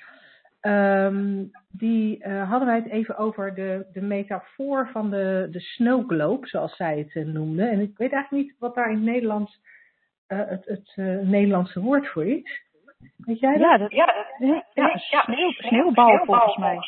Um, 0.61 1.51
die 1.69 2.27
hadden 2.27 2.67
wij 2.67 2.75
het 2.75 2.89
even 2.89 3.17
over 3.17 3.53
de, 3.53 3.85
de 3.93 4.01
metafoor 4.01 4.89
van 4.91 5.09
de, 5.09 5.47
de 5.51 5.59
snow 5.59 6.09
globe, 6.09 6.47
zoals 6.47 6.75
zij 6.75 7.07
het 7.07 7.25
noemde. 7.25 7.63
En 7.63 7.79
ik 7.79 7.97
weet 7.97 8.11
eigenlijk 8.11 8.43
niet 8.43 8.55
wat 8.59 8.75
daar 8.75 8.89
in 8.89 8.95
het 8.95 9.05
Nederlands 9.05 9.61
uh, 10.27 10.39
het, 10.47 10.65
het 10.65 10.95
Nederlandse 11.25 11.81
woord 11.81 12.07
voor 12.07 12.25
is. 12.25 12.63
Weet 13.17 13.39
jij 13.39 13.57
dat? 13.57 13.61
Ja, 13.61 13.77
dat, 13.77 13.91
ja, 13.91 14.25
ja, 14.73 14.99
ja, 15.09 15.21
sneeuw, 15.21 15.51
sneeuwbal 15.51 16.25
volgens 16.25 16.57
mij. 16.57 16.79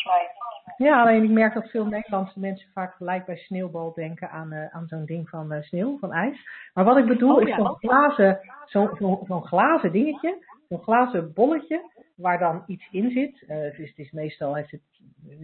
Ja, 0.77 1.01
alleen 1.01 1.23
ik 1.23 1.29
merk 1.29 1.53
dat 1.53 1.69
veel 1.69 1.85
Nederlandse 1.85 2.39
mensen 2.39 2.69
vaak 2.73 2.93
gelijk 2.95 3.25
bij 3.25 3.35
sneeuwbal 3.35 3.93
denken 3.93 4.29
aan, 4.29 4.53
uh, 4.53 4.75
aan 4.75 4.87
zo'n 4.87 5.05
ding 5.05 5.29
van 5.29 5.53
uh, 5.53 5.61
sneeuw, 5.61 5.97
van 5.99 6.11
ijs. 6.11 6.47
Maar 6.73 6.83
wat 6.83 6.97
ik 6.97 7.05
bedoel 7.05 7.35
oh, 7.35 7.47
is 7.47 7.55
zo'n 7.55 7.75
glazen, 7.77 8.39
zo'n 8.65 8.89
zo, 8.99 9.23
zo 9.27 9.41
glazen 9.41 9.91
dingetje, 9.91 10.45
zo'n 10.69 10.81
glazen 10.81 11.33
bolletje, 11.33 11.81
waar 12.15 12.39
dan 12.39 12.63
iets 12.67 12.87
in 12.91 13.11
zit. 13.11 13.41
Uh, 13.41 13.77
dus 13.77 13.89
het 13.89 13.97
is 13.97 14.11
meestal, 14.11 14.55
heeft 14.55 14.71
het, 14.71 14.81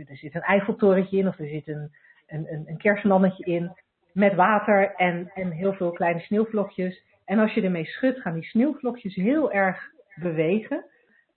er 0.09 0.17
zit 0.17 0.35
een 0.35 0.41
Eiffeltorentje 0.41 1.17
in 1.17 1.27
of 1.27 1.39
er 1.39 1.47
zit 1.47 1.67
een, 1.67 1.91
een, 2.27 2.53
een, 2.53 2.63
een 2.65 2.77
kerstmannetje 2.77 3.43
in 3.43 3.71
met 4.11 4.35
water 4.35 4.95
en, 4.95 5.31
en 5.33 5.51
heel 5.51 5.73
veel 5.73 5.91
kleine 5.91 6.19
sneeuwvlokjes. 6.19 7.03
En 7.25 7.39
als 7.39 7.53
je 7.53 7.61
ermee 7.61 7.85
schudt, 7.85 8.19
gaan 8.19 8.33
die 8.33 8.43
sneeuwvlokjes 8.43 9.15
heel 9.15 9.51
erg 9.51 9.91
bewegen. 10.15 10.85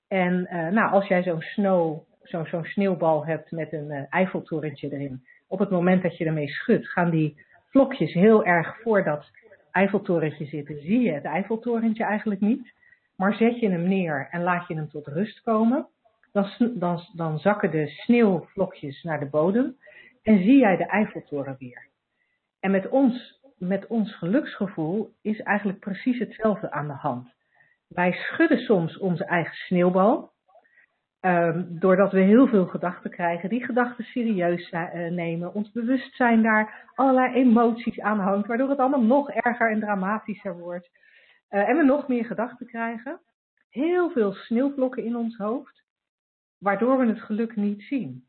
En 0.08 0.48
nou, 0.50 0.92
als 0.92 1.06
jij 1.06 1.22
zo'n 1.22 1.40
snow 1.40 2.06
zo'n 2.28 2.46
zo 2.46 2.62
sneeuwbal 2.62 3.26
hebt 3.26 3.50
met 3.50 3.72
een 3.72 3.90
uh, 3.90 4.00
Eiffeltorentje 4.10 4.92
erin. 4.92 5.24
Op 5.48 5.58
het 5.58 5.70
moment 5.70 6.02
dat 6.02 6.16
je 6.16 6.24
ermee 6.24 6.48
schudt, 6.48 6.88
gaan 6.88 7.10
die 7.10 7.44
vlokjes 7.70 8.12
heel 8.12 8.44
erg 8.44 8.80
voor 8.80 9.04
dat 9.04 9.30
Eiffeltorentje 9.70 10.44
zitten. 10.44 10.80
Zie 10.80 11.00
je 11.00 11.12
het 11.12 11.24
Eiffeltorentje 11.24 12.04
eigenlijk 12.04 12.40
niet. 12.40 12.74
Maar 13.16 13.34
zet 13.34 13.60
je 13.60 13.70
hem 13.70 13.88
neer 13.88 14.28
en 14.30 14.42
laat 14.42 14.68
je 14.68 14.74
hem 14.74 14.88
tot 14.88 15.06
rust 15.06 15.42
komen, 15.42 15.86
dan, 16.32 16.50
dan, 16.74 17.00
dan 17.14 17.38
zakken 17.38 17.70
de 17.70 17.86
sneeuwvlokjes 17.86 19.02
naar 19.02 19.20
de 19.20 19.26
bodem 19.26 19.76
en 20.22 20.38
zie 20.38 20.58
jij 20.58 20.76
de 20.76 20.86
Eiffeltoren 20.86 21.56
weer. 21.58 21.86
En 22.60 22.70
met 22.70 22.88
ons, 22.88 23.40
met 23.58 23.86
ons 23.86 24.14
geluksgevoel 24.16 25.14
is 25.22 25.40
eigenlijk 25.40 25.78
precies 25.78 26.18
hetzelfde 26.18 26.70
aan 26.70 26.86
de 26.86 26.92
hand. 26.92 27.34
Wij 27.88 28.12
schudden 28.12 28.58
soms 28.58 28.98
onze 28.98 29.24
eigen 29.24 29.54
sneeuwbal, 29.54 30.34
Um, 31.26 31.78
doordat 31.78 32.12
we 32.12 32.20
heel 32.20 32.46
veel 32.46 32.66
gedachten 32.66 33.10
krijgen, 33.10 33.48
die 33.48 33.64
gedachten 33.64 34.04
serieus 34.04 34.70
uh, 34.70 34.90
nemen, 35.08 35.54
ons 35.54 35.72
bewustzijn 35.72 36.42
daar 36.42 36.90
allerlei 36.94 37.34
emoties 37.34 38.00
aan 38.00 38.20
hangt, 38.20 38.46
waardoor 38.46 38.68
het 38.68 38.78
allemaal 38.78 39.02
nog 39.02 39.30
erger 39.30 39.70
en 39.70 39.80
dramatischer 39.80 40.58
wordt. 40.58 40.90
Uh, 41.50 41.68
en 41.68 41.76
we 41.76 41.82
nog 41.82 42.08
meer 42.08 42.24
gedachten 42.24 42.66
krijgen. 42.66 43.20
Heel 43.70 44.10
veel 44.10 44.32
sneeuwvlokken 44.32 45.04
in 45.04 45.16
ons 45.16 45.36
hoofd, 45.36 45.84
waardoor 46.58 46.98
we 46.98 47.06
het 47.06 47.20
geluk 47.20 47.56
niet 47.56 47.82
zien. 47.82 48.24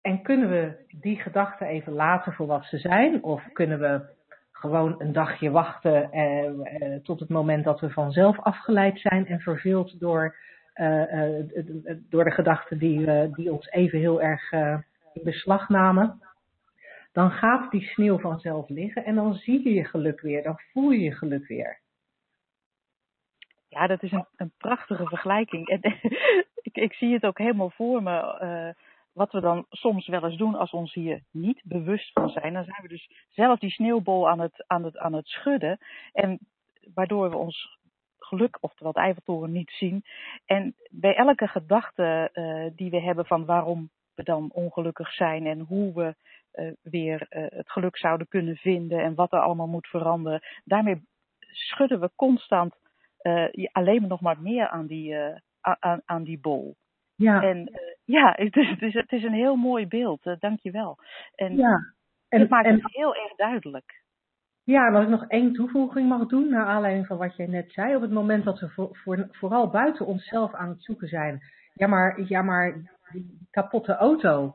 En 0.00 0.22
kunnen 0.22 0.48
we 0.48 0.84
die 1.00 1.20
gedachten 1.20 1.66
even 1.66 1.92
laten 1.92 2.64
ze 2.64 2.78
zijn, 2.78 3.22
of 3.22 3.52
kunnen 3.52 3.78
we 3.78 4.16
gewoon 4.58 4.94
een 4.98 5.12
dagje 5.12 5.50
wachten 5.50 6.10
uh, 6.12 6.96
tot 7.02 7.20
het 7.20 7.28
moment 7.28 7.64
dat 7.64 7.80
we 7.80 7.90
vanzelf 7.90 8.38
afgeleid 8.38 9.00
zijn 9.00 9.26
en 9.26 9.40
verveeld 9.40 10.00
door 10.00 10.36
uh, 10.74 11.44
door 12.08 12.24
de 12.24 12.30
gedachten 12.30 12.78
die, 12.78 13.30
die 13.30 13.52
ons 13.52 13.70
even 13.70 13.98
heel 13.98 14.22
erg 14.22 14.52
in 15.12 15.22
beslag 15.24 15.68
namen, 15.68 16.20
dan 17.12 17.30
gaat 17.30 17.70
die 17.70 17.82
sneeuw 17.82 18.18
vanzelf 18.18 18.68
liggen 18.68 19.04
en 19.04 19.14
dan 19.14 19.34
zie 19.34 19.64
je 19.64 19.74
je 19.74 19.84
geluk 19.84 20.20
weer, 20.20 20.42
dan 20.42 20.60
voel 20.72 20.90
je 20.90 21.00
je 21.00 21.12
geluk 21.12 21.46
weer. 21.46 21.80
Ja, 23.68 23.86
dat 23.86 24.02
is 24.02 24.12
een, 24.12 24.26
een 24.36 24.52
prachtige 24.58 25.06
vergelijking. 25.06 25.68
Ik, 26.62 26.76
ik, 26.76 26.92
zie 26.92 27.12
het 27.12 27.24
ook 27.24 27.38
helemaal 27.38 27.70
voor 27.70 28.02
me. 28.02 28.38
Uh, 28.42 28.84
wat 29.18 29.32
we 29.32 29.40
dan 29.40 29.66
soms 29.70 30.06
wel 30.06 30.24
eens 30.24 30.36
doen 30.36 30.54
als 30.54 30.70
we 30.70 30.76
ons 30.76 30.94
hier 30.94 31.22
niet 31.30 31.60
bewust 31.64 32.12
van 32.12 32.28
zijn. 32.28 32.52
Dan 32.52 32.64
zijn 32.64 32.82
we 32.82 32.88
dus 32.88 33.10
zelf 33.28 33.58
die 33.58 33.70
sneeuwbol 33.70 34.28
aan 34.28 34.40
het, 34.40 34.64
aan 34.66 34.84
het, 34.84 34.98
aan 34.98 35.12
het 35.12 35.26
schudden. 35.26 35.78
En 36.12 36.38
waardoor 36.94 37.30
we 37.30 37.36
ons 37.36 37.78
geluk, 38.18 38.58
oftewel 38.60 38.92
de 38.92 39.00
Eiffeltoren, 39.00 39.52
niet 39.52 39.70
zien. 39.70 40.04
En 40.46 40.74
bij 40.90 41.14
elke 41.14 41.46
gedachte 41.48 42.30
uh, 42.32 42.76
die 42.76 42.90
we 42.90 43.00
hebben 43.00 43.26
van 43.26 43.44
waarom 43.44 43.90
we 44.14 44.22
dan 44.22 44.50
ongelukkig 44.52 45.12
zijn 45.12 45.46
en 45.46 45.60
hoe 45.60 45.94
we 45.94 46.14
uh, 46.52 46.72
weer 46.82 47.26
uh, 47.30 47.46
het 47.48 47.70
geluk 47.70 47.96
zouden 47.96 48.28
kunnen 48.28 48.56
vinden 48.56 49.02
en 49.02 49.14
wat 49.14 49.32
er 49.32 49.40
allemaal 49.40 49.66
moet 49.66 49.86
veranderen, 49.86 50.42
daarmee 50.64 51.02
schudden 51.40 52.00
we 52.00 52.10
constant 52.16 52.74
alleen 53.72 54.06
nog 54.06 54.20
maar 54.20 54.40
meer 54.40 54.68
aan 54.68 54.86
die, 54.86 55.16
aan, 55.60 56.02
aan 56.04 56.24
die 56.24 56.38
bol. 56.38 56.76
Ja. 57.18 57.42
En 57.42 57.70
ja, 58.04 58.32
het 58.36 58.56
is, 58.56 58.68
het, 58.68 58.82
is, 58.82 58.94
het 58.94 59.12
is 59.12 59.22
een 59.22 59.32
heel 59.32 59.56
mooi 59.56 59.86
beeld, 59.86 60.36
dank 60.38 60.60
je 60.60 60.70
wel. 60.70 60.98
En, 61.34 61.56
ja. 61.56 61.94
en 62.28 62.40
het 62.40 62.50
maakt 62.50 62.66
en, 62.66 62.74
het 62.74 62.94
heel 62.94 63.14
erg 63.14 63.34
duidelijk. 63.34 64.02
Ja, 64.64 64.86
en 64.86 64.94
als 64.94 65.04
ik 65.04 65.10
nog 65.10 65.24
één 65.28 65.52
toevoeging 65.52 66.08
mag 66.08 66.26
doen, 66.26 66.48
naar 66.48 66.66
aanleiding 66.66 67.06
van 67.06 67.16
wat 67.16 67.36
jij 67.36 67.46
net 67.46 67.72
zei. 67.72 67.96
Op 67.96 68.02
het 68.02 68.10
moment 68.10 68.44
dat 68.44 68.60
we 68.60 68.68
voor, 68.68 68.96
voor, 68.96 69.28
vooral 69.30 69.70
buiten 69.70 70.06
onszelf 70.06 70.54
aan 70.54 70.68
het 70.68 70.82
zoeken 70.82 71.08
zijn. 71.08 71.42
Ja, 71.74 71.86
maar, 71.86 72.22
ja, 72.22 72.42
maar 72.42 72.72
die 73.12 73.46
kapotte 73.50 73.96
auto. 73.96 74.54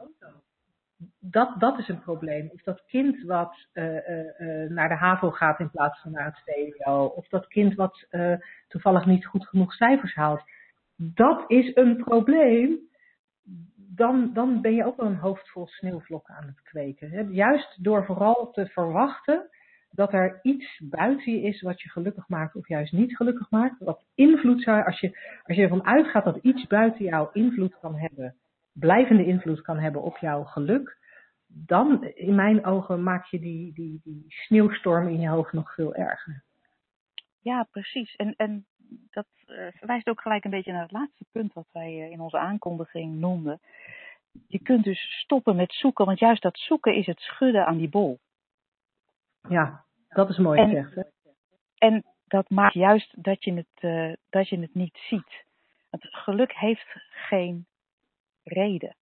Dat, 1.19 1.59
dat 1.59 1.79
is 1.79 1.87
een 1.87 2.01
probleem. 2.01 2.49
Of 2.53 2.61
dat 2.61 2.83
kind 2.85 3.23
wat 3.23 3.67
uh, 3.73 3.93
uh, 3.93 4.69
naar 4.69 4.89
de 4.89 4.95
HAVO 4.95 5.31
gaat 5.31 5.59
in 5.59 5.71
plaats 5.71 6.01
van 6.01 6.11
naar 6.11 6.25
het 6.25 6.41
VWO. 6.45 7.05
Of 7.05 7.27
dat 7.27 7.47
kind 7.47 7.75
wat 7.75 8.05
uh, 8.11 8.35
toevallig 8.67 9.05
niet 9.05 9.25
goed 9.25 9.47
genoeg 9.47 9.73
cijfers 9.73 10.15
haalt. 10.15 10.43
Dat 10.95 11.43
is 11.47 11.75
een 11.75 11.95
probleem. 11.95 12.79
Dan, 13.75 14.33
dan 14.33 14.61
ben 14.61 14.73
je 14.73 14.85
ook 14.85 14.97
wel 14.97 15.05
een 15.05 15.15
hoofd 15.15 15.49
vol 15.49 15.67
sneeuwvlokken 15.67 16.35
aan 16.35 16.47
het 16.47 16.61
kweken. 16.61 17.33
Juist 17.33 17.83
door 17.83 18.05
vooral 18.05 18.51
te 18.51 18.65
verwachten 18.67 19.49
dat 19.91 20.13
er 20.13 20.39
iets 20.41 20.81
buiten 20.89 21.31
je 21.31 21.41
is 21.41 21.61
wat 21.61 21.81
je 21.81 21.89
gelukkig 21.89 22.27
maakt 22.27 22.55
of 22.55 22.67
juist 22.67 22.93
niet 22.93 23.15
gelukkig 23.15 23.49
maakt. 23.49 23.79
Wat 23.79 24.05
invloed 24.15 24.61
zou, 24.61 24.83
als 24.83 24.99
je, 24.99 25.39
als 25.43 25.57
je 25.57 25.63
ervan 25.63 25.85
uitgaat 25.85 26.23
dat 26.23 26.37
iets 26.37 26.67
buiten 26.67 27.05
jou 27.05 27.29
invloed 27.33 27.79
kan 27.79 27.95
hebben, 27.95 28.35
blijvende 28.73 29.25
invloed 29.25 29.61
kan 29.61 29.77
hebben 29.77 30.01
op 30.01 30.17
jouw 30.17 30.43
geluk, 30.43 30.97
dan 31.47 32.03
in 32.03 32.35
mijn 32.35 32.65
ogen 32.65 33.03
maak 33.03 33.25
je 33.25 33.39
die, 33.39 33.73
die, 33.73 33.99
die 34.03 34.25
sneeuwstorm 34.27 35.07
in 35.07 35.19
je 35.19 35.29
hoofd 35.29 35.53
nog 35.53 35.73
veel 35.73 35.95
erger. 35.95 36.43
Ja, 37.41 37.67
precies. 37.71 38.15
En, 38.15 38.33
en 38.35 38.65
dat 39.11 39.25
uh, 39.47 39.67
verwijst 39.71 40.09
ook 40.09 40.21
gelijk 40.21 40.43
een 40.43 40.51
beetje 40.51 40.71
naar 40.71 40.81
het 40.81 40.91
laatste 40.91 41.25
punt 41.31 41.53
wat 41.53 41.67
wij 41.71 41.91
uh, 41.93 42.11
in 42.11 42.19
onze 42.19 42.37
aankondiging 42.37 43.19
noemden. 43.19 43.59
Je 44.47 44.59
kunt 44.59 44.83
dus 44.83 45.19
stoppen 45.21 45.55
met 45.55 45.73
zoeken, 45.73 46.05
want 46.05 46.19
juist 46.19 46.41
dat 46.41 46.57
zoeken 46.57 46.95
is 46.95 47.05
het 47.05 47.19
schudden 47.19 47.65
aan 47.65 47.77
die 47.77 47.89
bol. 47.89 48.19
Ja, 49.49 49.83
dat 50.09 50.29
is 50.29 50.37
mooi 50.37 50.63
gezegd. 50.63 50.95
Hè? 50.95 51.01
En 51.77 52.03
dat 52.27 52.49
maakt 52.49 52.73
juist 52.73 53.23
dat 53.23 53.43
je 53.43 53.53
het, 53.53 53.81
uh, 53.81 54.13
dat 54.29 54.49
je 54.49 54.59
het 54.59 54.73
niet 54.73 54.97
ziet. 54.97 55.45
Want 55.89 56.07
geluk 56.07 56.53
heeft 56.53 56.95
geen 57.09 57.65
reden. 58.43 58.95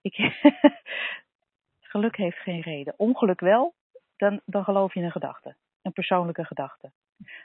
Ik, 0.00 0.14
geluk 1.92 2.16
heeft 2.16 2.38
geen 2.38 2.60
reden. 2.60 2.94
Ongeluk 2.96 3.40
wel, 3.40 3.74
dan, 4.16 4.40
dan 4.44 4.64
geloof 4.64 4.94
je 4.94 5.00
in 5.00 5.06
een 5.06 5.12
gedachte. 5.12 5.56
Een 5.82 5.92
persoonlijke 5.92 6.44
gedachte. 6.44 6.92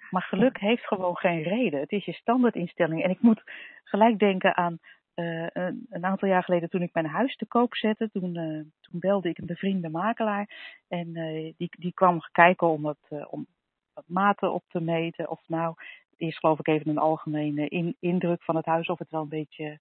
Maar 0.09 0.21
geluk 0.21 0.59
heeft 0.59 0.87
gewoon 0.87 1.17
geen 1.17 1.43
reden. 1.43 1.79
Het 1.79 1.91
is 1.91 2.05
je 2.05 2.13
standaardinstelling. 2.13 3.03
En 3.03 3.09
ik 3.09 3.21
moet 3.21 3.41
gelijk 3.83 4.19
denken 4.19 4.55
aan 4.55 4.79
uh, 5.15 5.47
een, 5.89 6.05
aantal 6.05 6.27
jaar 6.27 6.43
geleden 6.43 6.69
toen 6.69 6.81
ik 6.81 6.93
mijn 6.93 7.05
huis 7.05 7.35
te 7.35 7.45
koop 7.45 7.75
zette, 7.75 8.09
toen, 8.11 8.35
uh, 8.35 8.63
toen 8.81 8.99
belde 8.99 9.29
ik 9.29 9.37
een 9.37 9.45
bevriende 9.45 9.89
makelaar 9.89 10.49
en 10.87 11.07
uh, 11.07 11.53
die, 11.57 11.69
die 11.77 11.93
kwam 11.93 12.19
kijken 12.31 12.67
om 12.67 12.85
het, 12.85 13.27
om 13.29 13.47
maten 14.05 14.53
op 14.53 14.63
te 14.67 14.81
meten. 14.81 15.29
Of 15.29 15.41
nou, 15.47 15.75
eerst 16.17 16.37
geloof 16.37 16.59
ik 16.59 16.67
even 16.67 16.89
een 16.89 16.97
algemene 16.97 17.67
in, 17.67 17.95
indruk 17.99 18.43
van 18.43 18.55
het 18.55 18.65
huis, 18.65 18.87
of 18.87 18.99
het 18.99 19.09
wel 19.09 19.21
een 19.21 19.29
beetje 19.29 19.79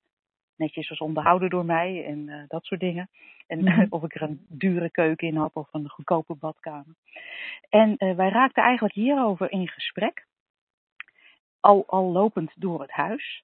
netjes 0.58 0.88
was 0.88 0.98
onderhouden 0.98 1.50
door 1.50 1.64
mij 1.64 2.04
en 2.04 2.28
eh, 2.28 2.42
dat 2.48 2.64
soort 2.64 2.80
dingen. 2.80 3.10
En 3.46 3.64
Mhm. 3.64 3.86
of 3.90 4.02
ik 4.02 4.14
er 4.14 4.22
een 4.22 4.46
dure 4.48 4.90
keuken 4.90 5.28
in 5.28 5.36
had 5.36 5.54
of 5.54 5.68
een 5.72 5.88
goedkope 5.88 6.34
badkamer. 6.34 6.94
En 7.68 7.96
eh, 7.96 8.16
wij 8.16 8.28
raakten 8.28 8.62
eigenlijk 8.62 8.94
hierover 8.94 9.52
in 9.52 9.68
gesprek. 9.68 10.26
Al, 11.60 11.84
al 11.86 12.12
lopend 12.12 12.52
door 12.56 12.80
het 12.80 12.90
huis. 12.90 13.42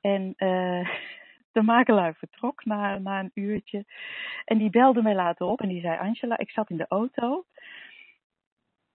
En 0.00 0.34
eh, 0.36 0.88
de 1.52 1.62
makelaar 1.62 2.14
vertrok 2.14 2.64
na, 2.64 2.98
na 2.98 3.20
een 3.20 3.30
uurtje. 3.34 3.84
En 4.44 4.58
die 4.58 4.70
belde 4.70 5.02
mij 5.02 5.14
later 5.14 5.46
op 5.46 5.60
en 5.60 5.68
die 5.68 5.80
zei: 5.80 5.98
Angela, 5.98 6.38
ik 6.38 6.50
zat 6.50 6.70
in 6.70 6.76
de 6.76 6.86
auto. 6.88 7.44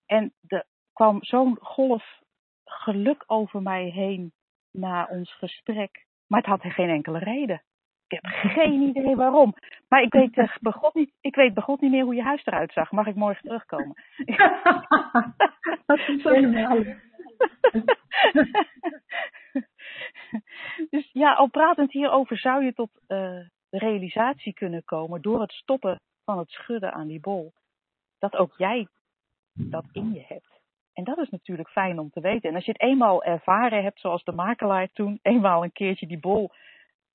En 0.05 0.33
er 0.47 0.65
kwam 0.93 1.23
zo'n 1.23 1.57
golf 1.61 2.19
geluk 2.65 3.23
over 3.27 3.61
mij 3.61 3.89
heen 3.89 4.33
na 4.71 5.05
ons 5.09 5.33
gesprek. 5.33 6.05
Maar 6.31 6.39
het 6.39 6.49
had 6.49 6.73
geen 6.73 6.89
enkele 6.89 7.19
reden. 7.19 7.63
Ik 8.07 8.21
heb 8.21 8.25
geen 8.57 8.81
idee 8.81 9.15
waarom. 9.15 9.53
Maar 9.87 10.01
ik 10.01 10.13
weet, 10.13 10.37
eh, 10.37 10.55
God 10.61 10.93
niet, 10.93 11.13
ik 11.21 11.35
weet 11.35 11.53
bij 11.53 11.63
God 11.63 11.81
niet 11.81 11.91
meer 11.91 12.03
hoe 12.03 12.15
je 12.15 12.21
huis 12.21 12.45
eruit 12.45 12.71
zag. 12.71 12.91
Mag 12.91 13.07
ik 13.07 13.15
morgen 13.15 13.43
terugkomen? 13.43 13.95
Dat 15.85 15.99
is 16.07 16.23
helemaal. 16.23 16.77
dus 20.89 21.09
ja, 21.11 21.33
al 21.33 21.49
pratend 21.49 21.91
hierover 21.91 22.37
zou 22.37 22.63
je 22.63 22.73
tot 22.73 22.89
eh, 23.07 23.17
de 23.69 23.77
realisatie 23.77 24.53
kunnen 24.53 24.83
komen 24.83 25.21
door 25.21 25.41
het 25.41 25.51
stoppen 25.51 25.99
van 26.25 26.37
het 26.37 26.49
schudden 26.49 26.93
aan 26.93 27.07
die 27.07 27.19
bol. 27.19 27.53
Dat 28.19 28.35
ook 28.35 28.53
jij 28.57 28.87
dat 29.53 29.85
in 29.91 30.13
je 30.13 30.23
hebt. 30.27 30.60
En 30.93 31.03
dat 31.03 31.17
is 31.17 31.29
natuurlijk 31.29 31.69
fijn 31.69 31.99
om 31.99 32.09
te 32.09 32.21
weten. 32.21 32.49
En 32.49 32.55
als 32.55 32.65
je 32.65 32.71
het 32.71 32.81
eenmaal 32.81 33.23
ervaren 33.23 33.83
hebt, 33.83 33.99
zoals 33.99 34.23
de 34.23 34.31
makelaar 34.31 34.87
toen, 34.93 35.19
eenmaal 35.21 35.63
een 35.63 35.71
keertje 35.71 36.07
die 36.07 36.19
bol 36.19 36.51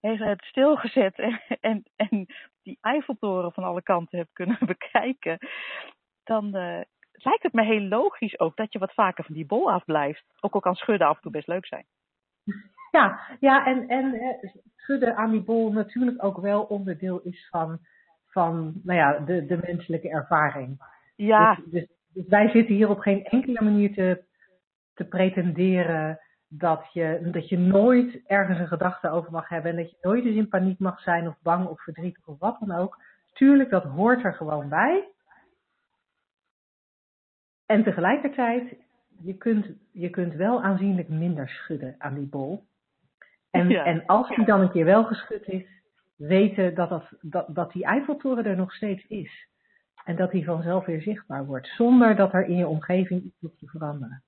heeft 0.00 0.22
hebt 0.22 0.44
stilgezet 0.44 1.18
en, 1.18 1.40
en, 1.60 1.84
en 1.96 2.26
die 2.62 2.78
Eiffeltoren 2.80 3.52
van 3.52 3.64
alle 3.64 3.82
kanten 3.82 4.18
hebt 4.18 4.32
kunnen 4.32 4.58
bekijken, 4.66 5.38
dan 6.24 6.54
eh, 6.54 6.80
lijkt 7.12 7.42
het 7.42 7.52
me 7.52 7.64
heel 7.64 7.80
logisch 7.80 8.38
ook 8.38 8.56
dat 8.56 8.72
je 8.72 8.78
wat 8.78 8.94
vaker 8.94 9.24
van 9.24 9.34
die 9.34 9.46
bol 9.46 9.72
afblijft. 9.72 10.24
Ook 10.40 10.54
al 10.54 10.60
kan 10.60 10.74
schudden 10.74 11.06
af 11.06 11.16
en 11.16 11.22
toe 11.22 11.30
best 11.30 11.46
leuk 11.46 11.66
zijn. 11.66 11.84
Ja, 12.90 13.20
ja 13.40 13.66
en, 13.66 13.88
en 13.88 14.14
eh, 14.14 14.50
schudden 14.76 15.16
aan 15.16 15.30
die 15.30 15.42
bol 15.42 15.72
natuurlijk 15.72 16.24
ook 16.24 16.40
wel 16.40 16.62
onderdeel 16.62 17.20
is 17.20 17.48
van, 17.50 17.78
van 18.26 18.80
nou 18.82 18.98
ja, 18.98 19.18
de, 19.18 19.46
de 19.46 19.58
menselijke 19.62 20.08
ervaring. 20.08 20.78
Ja, 21.16 21.54
Dus, 21.54 21.64
dus, 21.64 21.95
dus 22.16 22.26
wij 22.28 22.48
zitten 22.48 22.74
hier 22.74 22.88
op 22.88 22.98
geen 22.98 23.24
enkele 23.24 23.62
manier 23.62 23.92
te, 23.94 24.24
te 24.94 25.04
pretenderen 25.04 26.20
dat 26.48 26.92
je, 26.92 27.28
dat 27.32 27.48
je 27.48 27.58
nooit 27.58 28.20
ergens 28.26 28.58
een 28.58 28.66
gedachte 28.68 29.10
over 29.10 29.32
mag 29.32 29.48
hebben 29.48 29.70
en 29.70 29.76
dat 29.76 29.90
je 29.90 29.96
nooit 30.00 30.24
eens 30.24 30.36
in 30.36 30.48
paniek 30.48 30.78
mag 30.78 31.00
zijn 31.00 31.28
of 31.28 31.36
bang 31.42 31.66
of 31.66 31.82
verdrietig 31.82 32.26
of 32.26 32.38
wat 32.38 32.56
dan 32.60 32.76
ook. 32.78 33.02
Tuurlijk, 33.32 33.70
dat 33.70 33.84
hoort 33.84 34.24
er 34.24 34.34
gewoon 34.34 34.68
bij. 34.68 35.08
En 37.66 37.82
tegelijkertijd, 37.82 38.76
je 39.22 39.34
kunt, 39.34 39.66
je 39.92 40.10
kunt 40.10 40.34
wel 40.34 40.62
aanzienlijk 40.62 41.08
minder 41.08 41.48
schudden 41.48 41.94
aan 41.98 42.14
die 42.14 42.28
bol. 42.28 42.64
En, 43.50 43.68
Ja. 43.68 43.84
en 43.84 44.06
als 44.06 44.28
die 44.28 44.44
dan 44.44 44.60
een 44.60 44.70
keer 44.70 44.84
wel 44.84 45.04
geschud 45.04 45.46
is, 45.48 45.66
weten 46.16 46.74
dat, 46.74 46.88
dat, 46.88 47.12
dat, 47.20 47.54
dat 47.54 47.72
die 47.72 47.84
Eiffeltoren 47.84 48.44
er 48.44 48.56
nog 48.56 48.72
steeds 48.74 49.06
is. 49.06 49.48
En 50.06 50.16
dat 50.16 50.30
die 50.30 50.44
vanzelf 50.44 50.84
weer 50.84 51.02
zichtbaar 51.02 51.46
wordt, 51.46 51.66
zonder 51.66 52.16
dat 52.16 52.32
er 52.32 52.46
in 52.46 52.56
je 52.56 52.66
omgeving 52.66 53.22
iets 53.24 53.40
hoeft 53.40 53.58
te 53.58 53.66
veranderen. 53.66 54.24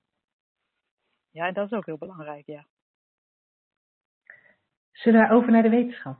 ja, 1.31 1.47
en 1.47 1.53
dat 1.53 1.71
is 1.71 1.77
ook 1.77 1.85
heel 1.85 1.97
belangrijk, 1.97 2.45
ja. 2.45 2.65
Zullen 4.91 5.27
we 5.27 5.33
over 5.33 5.51
naar 5.51 5.63
de 5.63 5.69
wetenschap? 5.69 6.19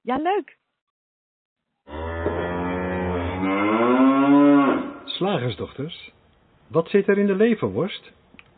Ja, 0.00 0.16
leuk. 0.16 0.58
Slagersdochters, 5.04 6.12
wat 6.66 6.88
zit 6.88 7.08
er 7.08 7.18
in 7.18 7.26
de 7.26 7.36
leverworst? 7.36 8.12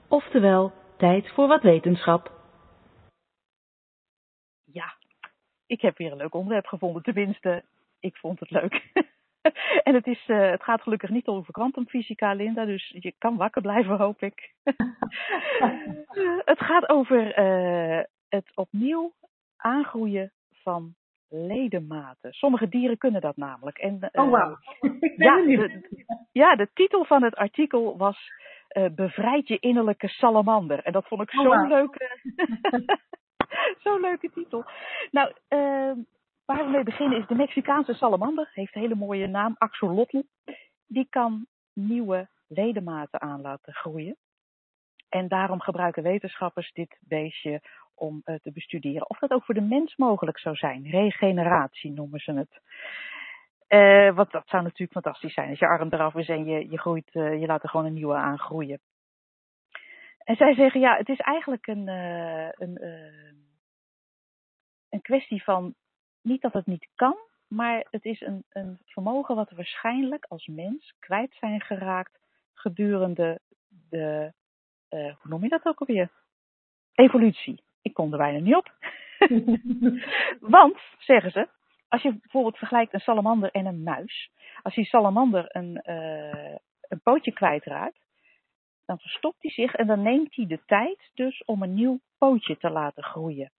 Oftewel, 0.09 0.73
tijd 0.97 1.33
voor 1.33 1.49
wat 1.49 1.63
wetenschap. 1.63 2.33
Ja, 4.65 4.97
ik 5.67 5.81
heb 5.81 5.97
weer 5.97 6.11
een 6.11 6.17
leuk 6.17 6.35
onderwerp 6.35 6.67
gevonden. 6.67 7.03
Tenminste, 7.03 7.65
ik 8.01 8.17
vond 8.17 8.41
het 8.41 8.51
leuk. 8.51 8.91
en 9.87 9.95
het, 9.95 10.07
is, 10.07 10.25
eh, 10.27 10.51
het 10.51 10.63
gaat 10.63 10.83
gelukkig 10.83 11.11
niet 11.11 11.27
over 11.27 11.53
kwantumfysica, 11.53 12.33
Linda, 12.33 12.65
dus 12.65 12.97
je 12.99 13.15
kan 13.19 13.37
wakker 13.37 13.63
blijven, 13.63 13.97
hoop 13.97 14.23
ik. 14.23 14.55
Het 16.45 16.59
gaat 16.59 16.89
over 16.89 17.35
eh, 17.35 18.05
het 18.29 18.53
opnieuw 18.55 19.13
aangroeien 19.57 20.33
van 20.63 20.95
ledematen. 21.29 22.33
Sommige 22.33 22.69
dieren 22.69 22.99
kunnen 22.99 23.21
dat 23.21 23.37
namelijk. 23.37 23.79
En, 23.79 23.99
eh, 24.01 24.25
Oh, 24.25 24.31
wauw. 24.31 24.57
Ja, 25.17 25.37
de, 25.37 25.89
ja, 26.33 26.57
de 26.57 26.69
titel 26.75 27.05
van 27.05 27.23
het 27.23 27.35
artikel 27.35 27.97
was 27.97 28.31
Bevrijd 28.95 29.49
je 29.49 29.59
innerlijke 29.59 30.09
salamander. 30.09 30.83
En 30.83 30.93
dat 30.93 31.07
vond 31.07 31.23
ik 31.23 31.39
Oh, 31.39 31.43
zo'n 31.43 31.69
leuke, 31.69 32.19
zo'n 33.85 34.01
leuke 34.01 34.31
titel. 34.31 34.65
Nou, 35.11 35.33
eh, 35.49 35.93
waar 36.49 36.65
we 36.65 36.71
mee 36.71 36.83
beginnen 36.83 37.19
is 37.19 37.27
de 37.27 37.35
Mexicaanse 37.35 37.95
salamander. 37.95 38.51
Heeft 38.53 38.75
een 38.75 38.81
hele 38.81 38.95
mooie 38.95 39.27
naam, 39.27 39.55
axolotl. 39.59 40.23
Die 40.87 41.07
kan 41.11 41.47
nieuwe 41.73 42.29
ledematen 42.47 43.21
aan 43.21 43.41
laten 43.41 43.73
groeien. 43.73 44.17
En 45.09 45.29
daarom 45.29 45.61
gebruiken 45.61 46.03
wetenschappers 46.03 46.73
dit 46.73 46.99
beestje 47.01 47.61
om 47.95 48.21
eh, 48.25 48.35
te 48.35 48.53
bestuderen 48.53 49.11
of 49.11 49.19
dat 49.19 49.31
ook 49.31 49.45
voor 49.45 49.55
de 49.55 49.61
mens 49.61 49.97
mogelijk 49.97 50.39
zou 50.39 50.57
zijn. 50.57 50.91
Regeneratie 50.91 51.93
noemen 51.93 52.21
ze 52.21 52.33
het. 52.33 52.61
Eh, 53.67 54.15
want 54.15 54.31
dat 54.31 54.49
zou 54.49 54.63
natuurlijk 54.63 54.93
fantastisch 54.93 55.35
zijn 55.35 55.51
als 55.51 55.59
je 55.59 55.67
arm 55.67 55.89
eraf 55.91 56.15
is 56.15 56.29
en 56.29 56.45
je, 56.45 56.71
je, 56.71 56.79
groeit, 56.79 57.15
eh, 57.15 57.41
je 57.41 57.47
laat 57.47 57.63
er 57.63 57.69
gewoon 57.69 57.87
een 57.87 57.93
nieuwe 57.93 58.17
aangroeien. 58.17 58.81
En 60.19 60.37
zij 60.37 60.55
zeggen 60.55 60.81
ja, 60.81 60.97
het 60.97 61.09
is 61.09 61.21
eigenlijk 61.21 61.67
een, 61.67 61.89
een, 62.59 62.79
een 64.89 65.01
kwestie 65.01 65.43
van 65.43 65.75
niet 66.29 66.43
dat 66.43 66.53
het 66.53 66.67
niet 66.67 66.89
kan, 66.95 67.17
maar 67.49 67.87
het 67.91 68.05
is 68.05 68.21
een, 68.21 68.45
een 68.49 68.79
vermogen 68.85 69.35
wat 69.35 69.51
we 69.51 69.57
waarschijnlijk 69.57 70.25
als 70.29 70.47
mens 70.47 70.95
kwijt 70.99 71.35
zijn 71.35 71.61
geraakt 71.61 72.19
gedurende 72.55 73.41
de, 73.91 74.33
eh, 74.89 75.05
hoe 75.05 75.31
noem 75.31 75.43
je 75.43 75.49
dat 75.49 75.65
ook 75.65 75.81
alweer? 75.81 76.11
Evolutie. 76.95 77.63
Ik 77.83 77.95
kom 77.95 78.13
er 78.13 78.19
bijna 78.19 78.39
niet 78.39 78.55
op. 78.55 78.73
Want, 80.57 80.79
zeggen 80.99 81.31
ze, 81.31 81.49
als 81.89 82.03
je 82.03 82.13
bijvoorbeeld 82.13 82.59
vergelijkt 82.59 82.93
een 82.93 83.01
salamander 83.01 83.51
en 83.51 83.67
een 83.67 83.83
muis. 83.83 84.31
Als 84.63 84.75
die 84.75 84.85
salamander 84.85 85.45
een, 85.49 85.77
eh, 85.77 86.57
een 86.81 87.01
pootje 87.03 87.33
kwijtraakt, 87.33 88.07
dan 88.85 88.99
verstopt 88.99 89.43
hij 89.43 89.51
zich 89.51 89.75
en 89.75 89.87
dan 89.87 90.03
neemt 90.03 90.35
hij 90.35 90.47
de 90.47 90.61
tijd 90.67 91.11
dus 91.15 91.45
om 91.45 91.63
een 91.63 91.75
nieuw 91.75 92.01
pootje 92.19 92.57
te 92.57 92.71
laten 92.71 93.03
groeien. 93.03 93.51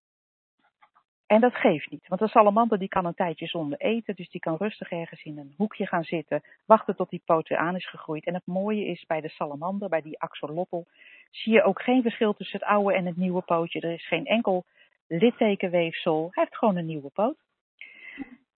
En 1.30 1.42
dat 1.42 1.56
geeft 1.56 1.90
niet, 1.90 2.08
want 2.08 2.22
een 2.22 2.28
salamander 2.28 2.80
die 2.80 2.88
kan 2.88 3.06
een 3.06 3.14
tijdje 3.14 3.48
zonder 3.48 3.80
eten, 3.80 4.16
dus 4.16 4.30
die 4.30 4.42
kan 4.42 4.56
rustig 4.56 4.92
ergens 4.92 5.24
in 5.24 5.38
een 5.38 5.54
hoekje 5.58 5.88
gaan 5.88 6.04
zitten, 6.04 6.42
wachten 6.66 6.96
tot 6.96 7.10
die 7.10 7.22
poot 7.26 7.48
weer 7.48 7.58
aan 7.58 7.76
is 7.76 7.90
gegroeid. 7.90 8.26
En 8.26 8.34
het 8.34 8.46
mooie 8.46 8.86
is 8.86 9.06
bij 9.06 9.22
de 9.22 9.30
salamander, 9.30 9.90
bij 9.90 10.02
die 10.02 10.20
axolotl, 10.20 10.84
zie 11.32 11.54
je 11.54 11.64
ook 11.64 11.82
geen 11.82 12.02
verschil 12.02 12.34
tussen 12.34 12.60
het 12.60 12.70
oude 12.70 12.96
en 12.96 13.06
het 13.06 13.18
nieuwe 13.18 13.42
pootje. 13.42 13.80
Er 13.80 13.94
is 13.94 14.08
geen 14.08 14.26
enkel 14.26 14.66
littekenweefsel, 15.08 16.28
hij 16.32 16.44
heeft 16.44 16.58
gewoon 16.58 16.76
een 16.76 16.86
nieuwe 16.86 17.10
poot. 17.10 17.38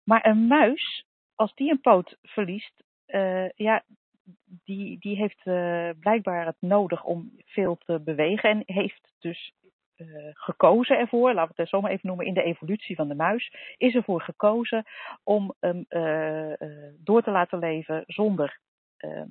Maar 0.05 0.27
een 0.27 0.47
muis, 0.47 1.05
als 1.35 1.55
die 1.55 1.71
een 1.71 1.81
poot 1.81 2.17
verliest, 2.23 2.85
eh, 3.07 3.49
ja, 3.51 3.83
die, 4.65 4.99
die 4.99 5.17
heeft 5.17 5.41
eh, 5.45 5.91
blijkbaar 6.01 6.47
het 6.47 6.61
nodig 6.61 7.05
om 7.05 7.33
veel 7.45 7.77
te 7.77 8.01
bewegen 8.01 8.51
en 8.51 8.63
heeft 8.67 9.13
dus 9.19 9.53
gekozen 10.35 10.99
ervoor, 10.99 11.35
laten 11.35 11.55
we 11.57 11.63
het 11.63 11.71
zo 11.71 11.81
maar 11.81 11.91
even 11.91 12.07
noemen, 12.09 12.27
in 12.27 12.35
de 12.35 12.43
evolutie 12.43 12.97
van 12.97 13.09
de 13.09 13.15
muis, 13.15 13.55
is 13.77 13.95
ervoor 13.95 14.21
gekozen 14.21 14.85
om 15.23 15.55
hem 15.61 15.85
eh, 15.89 16.53
eh, 16.53 16.95
door 16.99 17.23
te 17.23 17.31
laten 17.31 17.59
leven 17.59 18.05
zonder 18.07 18.59
eh, 18.97 19.23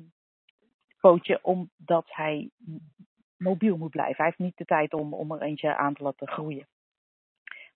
pootje, 0.99 1.39
omdat 1.41 2.05
hij 2.07 2.49
mobiel 3.37 3.77
moet 3.77 3.91
blijven. 3.91 4.15
Hij 4.15 4.25
heeft 4.25 4.37
niet 4.37 4.57
de 4.57 4.65
tijd 4.65 4.93
om, 4.93 5.13
om 5.13 5.31
er 5.31 5.41
eentje 5.41 5.75
aan 5.75 5.93
te 5.93 6.03
laten 6.03 6.27
groeien. 6.27 6.67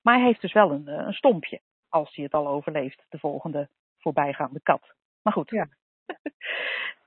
Maar 0.01 0.15
hij 0.15 0.25
heeft 0.25 0.41
dus 0.41 0.53
wel 0.53 0.71
een, 0.71 0.87
eh, 0.87 1.05
een 1.05 1.13
stompje, 1.13 1.61
als 1.89 2.15
hij 2.15 2.23
het 2.23 2.33
al 2.33 2.47
overleeft, 2.47 3.05
de 3.09 3.19
volgende 3.19 3.69
voorbijgaande 3.97 4.59
kat. 4.63 4.93
Maar 5.21 5.33
goed. 5.33 5.49
Ja. 5.49 5.67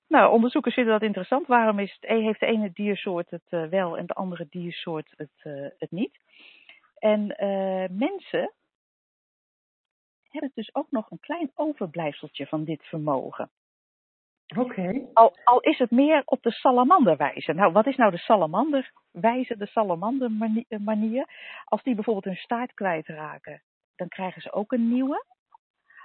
nou, 0.08 0.32
onderzoekers 0.32 0.74
vinden 0.74 0.92
dat 0.92 1.02
interessant. 1.02 1.46
Waarom 1.46 1.78
is 1.78 1.96
het, 2.00 2.10
heeft 2.10 2.40
de 2.40 2.46
ene 2.46 2.70
diersoort 2.72 3.30
het 3.30 3.46
eh, 3.48 3.64
wel 3.64 3.98
en 3.98 4.06
de 4.06 4.14
andere 4.14 4.46
diersoort 4.50 5.12
het, 5.16 5.30
eh, 5.42 5.66
het 5.78 5.90
niet? 5.90 6.18
En 6.98 7.36
eh, 7.36 7.88
mensen 7.90 8.52
hebben 10.28 10.50
dus 10.54 10.74
ook 10.74 10.90
nog 10.90 11.10
een 11.10 11.20
klein 11.20 11.50
overblijfseltje 11.54 12.46
van 12.46 12.64
dit 12.64 12.82
vermogen. 12.84 13.50
Oké. 14.56 15.06
Al, 15.12 15.36
al 15.44 15.60
is 15.60 15.78
het 15.78 15.90
meer 15.90 16.22
op 16.24 16.42
de 16.42 16.50
salamanderwijze. 16.50 17.52
Nou, 17.52 17.72
wat 17.72 17.86
is 17.86 17.96
nou 17.96 18.10
de 18.10 18.18
salamanderwijze, 18.18 19.56
de 19.56 19.66
salamandermanier? 19.66 21.28
Als 21.64 21.82
die 21.82 21.94
bijvoorbeeld 21.94 22.24
hun 22.24 22.42
staart 22.42 22.74
kwijtraken, 22.74 23.62
dan 23.96 24.08
krijgen 24.08 24.42
ze 24.42 24.52
ook 24.52 24.72
een 24.72 24.88
nieuwe. 24.88 25.24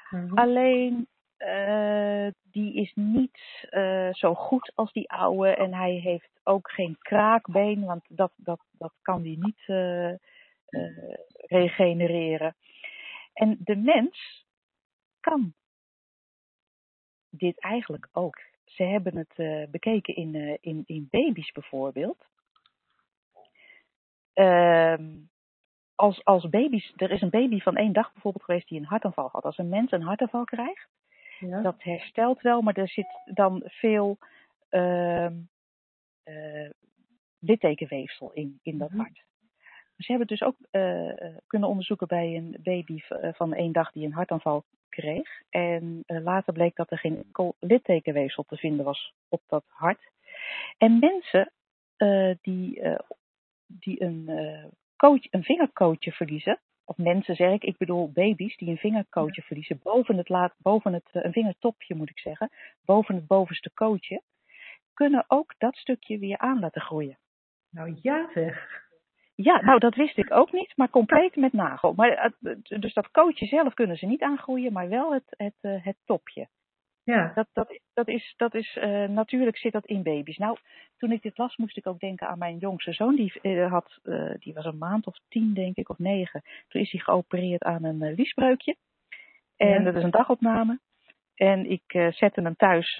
Mhm. 0.10 0.34
Alleen 0.34 1.08
eh, 1.42 2.28
die 2.52 2.74
is 2.74 2.92
niet 2.96 3.40
eh, 3.70 4.14
zo 4.14 4.36
goed 4.36 4.72
als 4.76 4.92
die 4.92 5.12
oude 5.12 5.56
en 5.56 5.74
hij 5.74 5.92
heeft 5.92 6.40
ook 6.44 6.72
geen 6.72 6.98
kraakbeen, 7.00 7.86
want 7.86 8.04
dat, 8.08 8.32
dat, 8.36 8.60
dat 8.72 8.94
kan 9.02 9.22
die 9.22 9.38
niet 9.40 9.64
eh, 9.66 10.14
regenereren. 11.36 12.56
En 13.34 13.58
de 13.60 13.76
mens 13.76 14.46
kan 15.20 15.54
dit 17.30 17.60
eigenlijk 17.60 18.08
ook. 18.12 18.40
Ze 18.66 18.84
hebben 18.84 19.18
het 19.18 19.70
bekeken 19.72 20.16
in, 20.16 20.58
in, 20.62 20.84
in 20.86 21.08
baby's 21.10 21.52
bijvoorbeeld. 21.52 22.26
Ehm, 24.34 25.18
als, 25.96 26.26
als 26.26 26.50
baby's, 26.50 26.94
er 26.96 27.12
is 27.12 27.22
een 27.22 27.30
baby 27.30 27.60
van 27.60 27.76
één 27.76 27.94
dag 27.94 28.14
bijvoorbeeld 28.14 28.44
geweest 28.44 28.68
die 28.68 28.80
een 28.80 28.86
hartaanval 28.86 29.30
had. 29.32 29.44
Als 29.44 29.58
een 29.58 29.70
mens 29.70 29.92
een 29.92 30.02
hartaanval 30.04 30.44
krijgt, 30.44 30.90
Ja. 31.50 31.62
dat 31.62 31.84
herstelt 31.84 32.42
wel, 32.42 32.62
maar 32.62 32.78
er 32.78 32.90
zit 32.90 33.20
dan 33.26 33.62
veel 33.66 34.18
ehm, 34.70 35.34
eh, 36.24 36.70
littekenweefsel 37.40 38.32
in, 38.34 38.60
in 38.64 38.78
dat 38.78 38.90
Mhm. 38.90 39.00
hart. 39.00 39.24
Ze 39.98 40.12
hebben 40.12 40.28
dus 40.28 40.42
ook 40.42 40.56
eh, 40.72 41.10
eh, 41.26 41.38
kunnen 41.48 41.70
onderzoeken 41.70 42.08
bij 42.08 42.36
een 42.36 42.58
baby 42.64 43.00
van 43.34 43.54
één 43.54 43.72
dag 43.72 43.92
die 43.92 44.06
een 44.06 44.14
hartaanval 44.14 44.64
kreeg. 44.90 45.42
En 45.50 46.04
later 46.06 46.54
bleek 46.54 46.76
dat 46.76 46.92
er 46.92 46.98
geen 47.00 47.24
enkel 47.24 47.56
littekenweefsel 47.60 48.44
te 48.44 48.58
vinden 48.58 48.86
was 48.86 49.14
op 49.30 49.42
dat 49.48 49.64
hart. 49.68 50.10
En 50.78 51.00
mensen 51.00 51.52
die, 52.42 52.82
die 53.66 54.02
een, 54.02 54.30
coach, 54.98 55.32
een 55.32 55.44
vingerkootje 55.44 56.12
verliezen, 56.12 56.60
of 56.92 56.98
mensen 56.98 57.36
zeg 57.36 57.52
ik, 57.52 57.64
ik 57.64 57.78
bedoel 57.78 58.12
baby's 58.12 58.58
die 58.58 58.70
een 58.70 58.78
vingerkootje 58.78 59.42
verliezen, 59.42 59.80
boven 59.84 60.18
het, 60.18 60.30
laat, 60.30 60.54
boven 60.58 60.94
het 60.94 61.10
eh, 61.12 61.24
een 61.24 61.32
vingertopje 61.32 61.96
moet 61.96 62.10
ik 62.10 62.20
zeggen, 62.20 62.50
boven 62.86 63.16
het 63.16 63.28
bovenste 63.28 63.72
kootje, 63.74 64.22
kunnen 64.94 65.26
ook 65.28 65.54
dat 65.58 65.76
stukje 65.76 66.20
weer 66.20 66.38
aan 66.38 66.60
laten 66.60 66.82
groeien. 66.82 67.18
Nou 67.70 67.98
ja 68.02 68.30
zeg. 68.34 68.80
Ja, 69.36 69.62
nou 69.62 69.80
dat 69.80 69.96
wist 69.96 70.18
ik 70.18 70.32
ook 70.32 70.52
niet, 70.52 70.74
maar 70.76 70.90
compleet 70.90 71.36
met 71.36 71.54
nagel. 71.54 71.94
Maar, 71.94 72.34
dus 72.80 72.94
dat 72.94 73.12
kootje 73.12 73.46
zelf 73.46 73.74
kunnen 73.74 73.98
ze 73.98 74.06
niet 74.06 74.22
aangroeien, 74.22 74.74
maar 74.74 74.90
wel 74.90 75.14
het, 75.14 75.24
het, 75.28 75.56
eh, 75.62 75.84
het 75.84 75.98
topje. 76.06 76.48
Ja. 77.12 77.32
Dat, 77.36 77.47
dat, 77.54 77.80
dat 77.93 78.08
is, 78.08 78.34
dat 78.38 78.54
is 78.54 78.78
eh, 78.78 79.06
natuurlijk 79.06 79.58
zit 79.58 79.71
dat 79.71 79.86
in 79.86 80.04
baby's. 80.04 80.38
Nou, 80.38 80.58
toen 80.97 81.12
ik 81.12 81.21
dit 81.21 81.38
las, 81.38 81.58
moest 81.58 81.78
ik 81.78 81.88
ook 81.88 82.00
denken 82.00 82.28
aan 82.28 82.38
mijn 82.38 82.58
jongste 82.58 82.93
zoon. 82.93 83.15
Die, 83.15 83.34
eh, 83.41 83.71
had, 83.71 84.00
eh, 84.04 84.32
die 84.39 84.54
was 84.54 84.65
een 84.65 84.78
maand 84.78 85.08
of 85.08 85.17
tien, 85.30 85.54
denk 85.54 85.76
ik, 85.76 85.89
of 85.89 85.97
negen. 85.97 86.41
Toen 86.67 86.82
is 86.82 86.91
hij 86.91 87.02
geopereerd 87.02 87.63
aan 87.63 87.84
een 87.84 88.13
liesbreukje. 88.13 88.76
En 89.58 89.67
Ja. 89.67 89.80
dat 89.80 89.95
is 89.95 90.04
een 90.04 90.12
dagopname. 90.12 90.80
En 91.36 91.69
ik 91.71 91.84
zette 92.10 92.41
hem 92.41 92.56
thuis, 92.56 92.97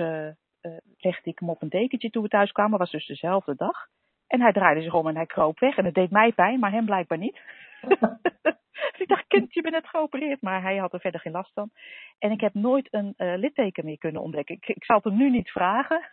legde 0.97 1.30
ik 1.30 1.39
hem 1.39 1.50
op 1.50 1.62
een 1.62 1.69
dekentje 1.69 2.10
toen 2.10 2.24
we 2.24 2.30
thuis 2.30 2.52
kwamen. 2.52 2.80
was 2.80 2.91
dus 2.91 3.08
dezelfde 3.08 3.56
dag. 3.56 3.88
En 4.28 4.41
hij 4.41 4.52
draaide 4.52 4.82
zich 4.82 4.93
om 4.93 5.08
en 5.08 5.15
hij 5.15 5.26
kroop 5.26 5.60
weg. 5.60 5.78
En 5.78 5.86
het 5.86 5.93
deed 5.93 6.12
mij 6.12 6.32
pijn, 6.32 6.60
maar 6.60 6.71
hem 6.71 6.86
blijkbaar 6.86 7.17
niet. 7.17 7.39
Dus 8.91 9.00
ik 9.00 9.08
dacht, 9.08 9.28
kind, 9.28 9.54
je 9.54 9.62
bent 9.62 9.74
net 9.74 9.88
geopereerd. 9.88 10.41
Maar 10.41 10.62
hij 10.62 10.78
had 10.78 10.94
er 10.94 11.00
verder 11.00 11.20
geen 11.20 11.32
last 11.32 11.54
van. 11.54 11.70
En 12.20 12.32
ik 12.32 12.41
heb 12.41 12.54
nooit 12.54 12.88
een 12.94 13.13
eh, 13.17 13.38
litteken 13.38 13.86
meer 13.86 13.98
kunnen 13.98 14.22
ontdekken. 14.22 14.56
Ik, 14.56 14.67
ik 14.67 14.84
zal 14.84 14.96
het 14.96 15.06
hem 15.06 15.17
nu 15.17 15.30
niet 15.30 15.50
vragen. 15.50 16.10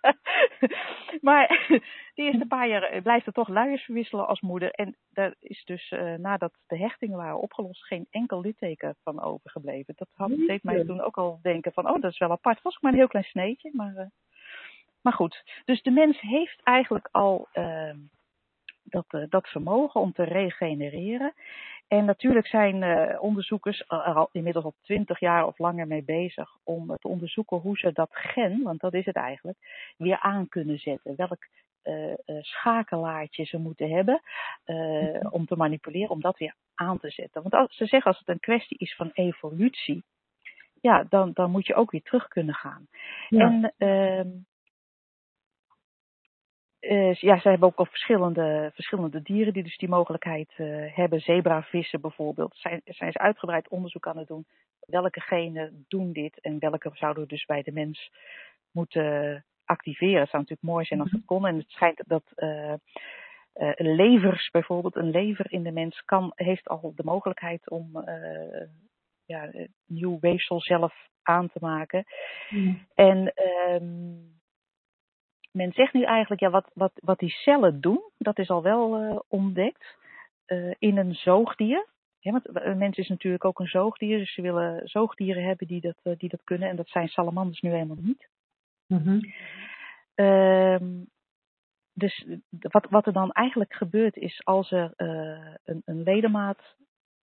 maar 1.28 1.66
die 2.14 2.24
eerste 2.24 2.46
paar 2.46 2.68
jaar 2.68 2.82
eh, 2.82 3.02
blijft 3.02 3.26
er 3.26 3.32
toch 3.32 3.48
luiers 3.48 3.84
verwisselen 3.84 4.26
als 4.26 4.40
moeder. 4.40 4.70
En 4.70 4.96
daar 5.10 5.34
is 5.40 5.64
dus 5.64 5.90
eh, 5.90 6.14
nadat 6.14 6.52
de 6.66 6.78
hechtingen 6.78 7.16
waren 7.16 7.40
opgelost 7.40 7.86
geen 7.86 8.06
enkel 8.10 8.40
litteken 8.40 8.96
van 9.02 9.22
overgebleven. 9.22 9.94
Dat 9.96 10.08
had, 10.14 10.28
deed 10.28 10.62
mij 10.62 10.84
toen 10.84 11.00
ook 11.00 11.16
al 11.16 11.38
denken 11.42 11.72
van, 11.72 11.88
oh 11.88 12.00
dat 12.00 12.10
is 12.10 12.18
wel 12.18 12.30
apart. 12.30 12.54
Het 12.54 12.64
was 12.64 12.74
ook 12.74 12.82
maar 12.82 12.92
een 12.92 12.98
heel 12.98 13.08
klein 13.08 13.24
sneetje. 13.24 13.70
Maar, 13.72 14.10
maar 15.02 15.12
goed, 15.12 15.62
dus 15.64 15.82
de 15.82 15.90
mens 15.90 16.20
heeft 16.20 16.60
eigenlijk 16.62 17.08
al 17.10 17.48
eh, 17.52 17.94
dat, 18.90 19.06
eh, 19.08 19.22
dat 19.28 19.48
vermogen 19.48 20.00
om 20.00 20.12
te 20.12 20.24
regenereren. 20.24 21.32
En 21.88 22.04
natuurlijk 22.04 22.46
zijn 22.46 22.82
eh, 22.82 23.22
onderzoekers 23.22 23.80
er 23.88 24.14
al 24.14 24.28
inmiddels 24.32 24.64
al 24.64 24.74
twintig 24.82 25.20
jaar 25.20 25.46
of 25.46 25.58
langer 25.58 25.86
mee 25.86 26.04
bezig 26.04 26.56
om 26.64 26.96
te 26.98 27.08
onderzoeken 27.08 27.56
hoe 27.56 27.78
ze 27.78 27.92
dat 27.92 28.10
gen, 28.12 28.62
want 28.62 28.80
dat 28.80 28.94
is 28.94 29.04
het 29.04 29.16
eigenlijk, 29.16 29.58
weer 29.96 30.18
aan 30.18 30.48
kunnen 30.48 30.78
zetten. 30.78 31.16
Welk 31.16 31.46
eh, 31.82 32.12
eh, 32.12 32.16
schakelaartje 32.40 33.44
ze 33.44 33.58
moeten 33.58 33.90
hebben 33.90 34.20
eh, 34.64 35.32
om 35.32 35.46
te 35.46 35.56
manipuleren, 35.56 36.10
om 36.10 36.20
dat 36.20 36.38
weer 36.38 36.54
aan 36.74 36.98
te 36.98 37.10
zetten. 37.10 37.42
Want 37.42 37.54
als, 37.54 37.76
ze 37.76 37.86
zeggen 37.86 38.10
als 38.10 38.18
het 38.18 38.28
een 38.28 38.40
kwestie 38.40 38.78
is 38.78 38.94
van 38.94 39.10
evolutie, 39.12 40.02
ja, 40.80 41.04
dan, 41.08 41.30
dan 41.32 41.50
moet 41.50 41.66
je 41.66 41.74
ook 41.74 41.90
weer 41.90 42.02
terug 42.02 42.28
kunnen 42.28 42.54
gaan. 42.54 42.86
Ja. 43.28 43.72
En 43.78 44.46
eh, 46.80 47.14
ja, 47.14 47.40
ze 47.40 47.48
hebben 47.48 47.68
ook 47.68 47.78
al 47.78 47.86
verschillende, 47.86 48.70
verschillende 48.74 49.22
dieren 49.22 49.52
die 49.52 49.62
dus 49.62 49.78
die 49.78 49.88
mogelijkheid 49.88 50.52
eh, 50.56 50.66
hebben. 50.96 51.20
Zebravissen 51.20 52.00
bijvoorbeeld. 52.00 52.56
Zijn, 52.56 52.80
zijn 52.84 53.12
ze 53.12 53.18
uitgebreid 53.18 53.68
onderzoek 53.68 54.06
aan 54.06 54.18
het 54.18 54.28
doen. 54.28 54.46
Welke 54.80 55.20
genen 55.20 55.84
doen 55.88 56.12
dit 56.12 56.40
en 56.40 56.58
welke 56.58 56.90
zouden 56.92 57.22
we 57.22 57.28
dus 57.28 57.44
bij 57.44 57.62
de 57.62 57.72
mens 57.72 58.10
moeten 58.70 59.44
activeren. 59.64 60.20
Het 60.20 60.30
zou 60.30 60.42
natuurlijk 60.42 60.72
mooi 60.72 60.84
zijn 60.84 61.00
als 61.00 61.10
dat 61.10 61.24
kon. 61.24 61.46
En 61.46 61.56
het 61.56 61.70
schijnt 61.70 62.02
dat 62.06 62.24
eh, 62.34 62.74
levers 63.76 64.50
bijvoorbeeld, 64.50 64.96
een 64.96 65.10
lever 65.10 65.52
in 65.52 65.62
de 65.62 65.72
mens 65.72 66.04
kan, 66.04 66.32
heeft 66.34 66.68
al 66.68 66.92
de 66.94 67.04
mogelijkheid 67.04 67.70
om 67.70 68.04
ja, 69.24 69.50
nieuw 69.86 70.18
weefsel 70.20 70.60
zelf 70.60 70.94
aan 71.22 71.48
te 71.48 71.58
maken. 71.60 72.04
En 72.94 73.32
ehm, 73.34 74.39
men 75.50 75.72
zegt 75.72 75.92
nu 75.92 76.02
eigenlijk, 76.02 76.40
ja, 76.40 76.50
wat, 76.50 76.70
wat, 76.74 76.92
wat 76.94 77.18
die 77.18 77.30
cellen 77.30 77.80
doen, 77.80 78.00
dat 78.18 78.38
is 78.38 78.48
al 78.48 78.62
wel 78.62 78.96
eh, 78.96 79.18
ontdekt 79.28 79.96
eh, 80.46 80.74
in 80.78 80.96
een 80.96 81.14
zoogdier. 81.14 81.86
Ja, 82.18 82.32
want 82.32 82.48
een 82.52 82.78
mens 82.78 82.96
is 82.96 83.08
natuurlijk 83.08 83.44
ook 83.44 83.58
een 83.58 83.66
zoogdier, 83.66 84.18
dus 84.18 84.34
ze 84.34 84.42
willen 84.42 84.88
zoogdieren 84.88 85.44
hebben 85.44 85.66
die 85.66 85.80
dat, 85.80 86.00
eh, 86.02 86.16
die 86.16 86.28
dat 86.28 86.44
kunnen. 86.44 86.68
En 86.68 86.76
dat 86.76 86.88
zijn 86.88 87.08
salamanders 87.08 87.60
nu 87.60 87.70
helemaal 87.70 87.96
niet. 88.00 88.28
Mhm. 88.86 89.20
Ehm, 90.14 91.04
dus 91.94 92.26
wat, 92.50 92.86
wat 92.90 93.06
er 93.06 93.12
dan 93.12 93.32
eigenlijk 93.32 93.74
gebeurt 93.74 94.16
is, 94.16 94.44
als 94.44 94.70
er 94.70 94.92
eh, 94.96 95.54
een, 95.64 95.82
een 95.84 96.02
ledemaat 96.02 96.76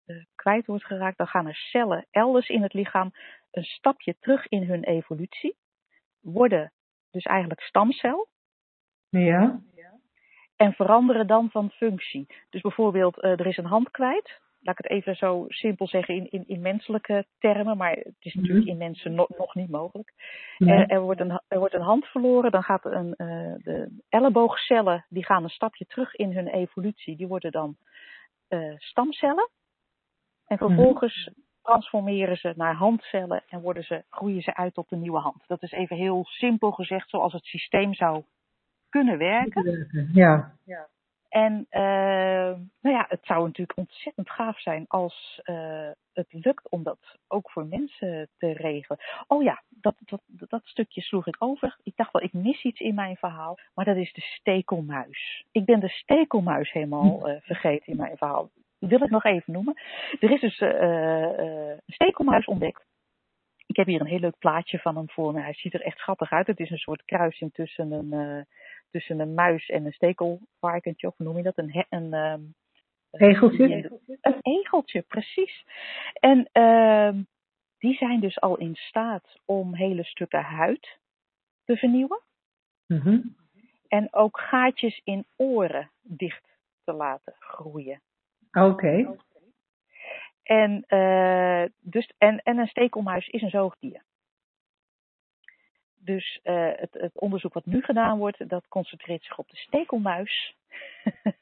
eh, 0.05 0.23
kwijt 0.35 0.65
wordt 0.65 0.85
geraakt, 0.85 1.17
dan 1.17 1.27
gaan 1.27 1.47
er 1.47 1.55
cellen 1.55 2.05
elders 2.11 2.47
in 2.47 2.61
het 2.61 2.73
lichaam 2.73 3.11
een 3.51 3.63
stapje 3.63 4.15
terug 4.19 4.47
in 4.47 4.63
hun 4.63 4.83
evolutie, 4.83 5.55
worden 6.21 6.71
dus 7.15 7.23
eigenlijk 7.25 7.61
stamcel 7.61 8.27
Ja. 9.09 9.59
en 10.55 10.73
veranderen 10.73 11.27
dan 11.27 11.49
van 11.49 11.69
functie. 11.69 12.27
Dus 12.49 12.61
bijvoorbeeld, 12.61 13.19
eh, 13.21 13.31
er 13.31 13.45
is 13.47 13.57
een 13.57 13.65
hand 13.65 13.91
kwijt. 13.91 14.43
Laat 14.61 14.79
ik 14.79 14.83
het 14.83 14.93
even 14.93 15.15
zo 15.15 15.45
simpel 15.47 15.87
zeggen 15.87 16.15
in, 16.15 16.29
in, 16.31 16.47
in 16.47 16.61
menselijke 16.61 17.25
termen, 17.39 17.77
maar 17.77 17.91
het 17.91 18.15
is 18.19 18.33
natuurlijk 18.33 18.61
Mhm. 18.65 18.71
in 18.71 18.77
mensen 18.77 19.13
no- 19.15 19.27
nog 19.37 19.55
niet 19.55 19.69
mogelijk. 19.69 20.13
Er, 20.57 20.87
er, 20.87 21.01
wordt 21.01 21.19
een, 21.19 21.41
er 21.47 21.59
wordt 21.59 21.73
een 21.73 21.81
hand 21.81 22.05
verloren, 22.05 22.51
dan 22.51 22.63
gaat 22.63 22.85
een, 22.85 23.15
eh, 23.15 23.53
de 23.57 24.01
elleboogcellen 24.09 25.05
die 25.09 25.25
gaan 25.25 25.43
een 25.43 25.49
stapje 25.49 25.85
terug 25.85 26.13
in 26.15 26.31
hun 26.33 26.47
evolutie. 26.47 27.15
Die 27.17 27.27
worden 27.27 27.51
dan 27.51 27.77
eh, 28.47 28.73
stamcellen. 28.77 29.49
En 30.45 30.57
vervolgens 30.57 31.29
transformeren 31.65 32.37
ze 32.37 32.53
naar 32.55 32.75
handcellen 32.75 33.43
en 33.47 33.61
worden 33.61 33.83
ze, 33.83 34.03
groeien 34.09 34.41
ze 34.41 34.55
uit 34.55 34.73
tot 34.73 34.91
een 34.91 34.99
nieuwe 34.99 35.19
hand. 35.19 35.43
Dat 35.47 35.63
is 35.63 35.71
even 35.71 35.95
heel 35.95 36.25
simpel 36.25 36.71
gezegd 36.71 37.09
zoals 37.09 37.33
het 37.33 37.45
systeem 37.45 37.93
zou 37.93 38.23
kunnen 38.89 39.17
werken. 39.17 39.87
Ja. 40.13 40.87
En 41.35 41.65
eh, 41.69 42.59
nou 42.81 42.95
ja, 42.95 43.05
het 43.07 43.25
zou 43.25 43.45
natuurlijk 43.45 43.77
ontzettend 43.77 44.29
gaaf 44.29 44.59
zijn 44.59 44.85
als 44.87 45.39
eh, 45.43 45.89
het 46.13 46.27
lukt 46.29 46.69
om 46.69 46.83
dat 46.83 46.99
ook 47.27 47.51
voor 47.51 47.65
mensen 47.65 48.29
te 48.37 48.53
regelen. 48.53 48.99
Oh 49.27 49.43
ja, 49.43 49.63
dat, 49.69 49.95
dat, 49.99 50.21
dat 50.27 50.61
stukje 50.65 51.01
sloeg 51.01 51.27
ik 51.27 51.35
over. 51.39 51.77
Ik 51.83 51.95
dacht 51.95 52.11
wel, 52.11 52.21
ik 52.21 52.33
mis 52.33 52.63
iets 52.63 52.79
in 52.79 52.95
mijn 52.95 53.15
verhaal, 53.15 53.57
maar 53.73 53.85
dat 53.85 53.95
is 53.95 54.13
de 54.13 54.21
stekelmuis. 54.21 55.45
Ik 55.51 55.65
ben 55.65 55.79
de 55.79 55.89
stekelmuis 55.89 56.71
helemaal 56.71 57.27
eh, 57.27 57.41
vergeten 57.41 57.91
in 57.91 57.97
mijn 57.97 58.17
verhaal. 58.17 58.49
Wil 58.87 59.01
ik 59.03 59.09
nog 59.09 59.23
even 59.23 59.53
noemen. 59.53 59.73
Er 60.19 60.31
is 60.31 60.39
dus 60.41 60.57
eh, 60.59 61.23
eh, 61.23 61.69
een 61.69 61.81
stekelmuis 61.93 62.45
ontdekt. 62.45 62.85
Ik 63.65 63.75
heb 63.75 63.85
hier 63.85 63.99
een 64.01 64.07
heel 64.07 64.19
leuk 64.19 64.37
plaatje 64.39 64.79
van 64.79 64.95
hem 64.95 65.09
voor 65.09 65.33
me. 65.33 65.41
Hij 65.41 65.53
ziet 65.53 65.73
er 65.73 65.81
echt 65.81 65.97
schattig 65.97 66.31
uit. 66.31 66.47
Het 66.47 66.59
is 66.59 66.69
een 66.69 66.77
soort 66.77 67.05
kruising 67.05 67.53
tussen 67.53 67.91
een, 67.91 68.13
eh, 68.13 68.43
tussen 68.91 69.19
een 69.19 69.33
muis 69.33 69.67
en 69.69 69.85
een 69.85 69.91
stekelvarkentje. 69.93 71.07
Of 71.07 71.17
hoe 71.17 71.25
noem 71.25 71.37
je 71.37 71.43
dat? 71.43 71.57
Een, 71.57 71.85
een, 71.89 72.13
ehm, 72.13 72.41
Egeltje? 73.11 73.67
die- 73.67 74.17
Een 74.21 74.37
egeltje, 74.41 75.01
precies. 75.01 75.65
En 76.13 76.49
ehm, 76.51 77.21
die 77.77 77.95
zijn 77.95 78.19
dus 78.19 78.39
al 78.39 78.57
in 78.57 78.75
staat 78.75 79.39
om 79.45 79.75
hele 79.75 80.03
stukken 80.03 80.41
huid 80.43 80.99
te 81.63 81.77
vernieuwen. 81.77 82.21
Mhm. 82.87 83.19
En 83.87 84.13
ook 84.13 84.39
gaatjes 84.39 85.01
in 85.03 85.25
oren 85.35 85.91
dicht 86.01 86.57
te 86.83 86.93
laten 86.93 87.35
groeien. 87.39 88.01
Oké. 88.55 89.15
En, 90.43 90.83
uh, 90.87 91.65
dus, 91.79 92.11
en, 92.17 92.43
en 92.43 92.57
een 92.57 92.67
stekelmuis 92.67 93.27
is 93.27 93.41
een 93.41 93.49
zoogdier. 93.49 94.03
Dus 95.95 96.39
uh, 96.43 96.69
het, 96.75 96.93
het, 96.93 97.19
onderzoek 97.19 97.53
wat 97.53 97.65
nu 97.65 97.81
gedaan 97.81 98.17
wordt, 98.17 98.49
dat 98.49 98.67
concentreert 98.67 99.23
zich 99.23 99.37
op 99.37 99.49
de 99.49 99.55
stekelmuis. 99.55 100.55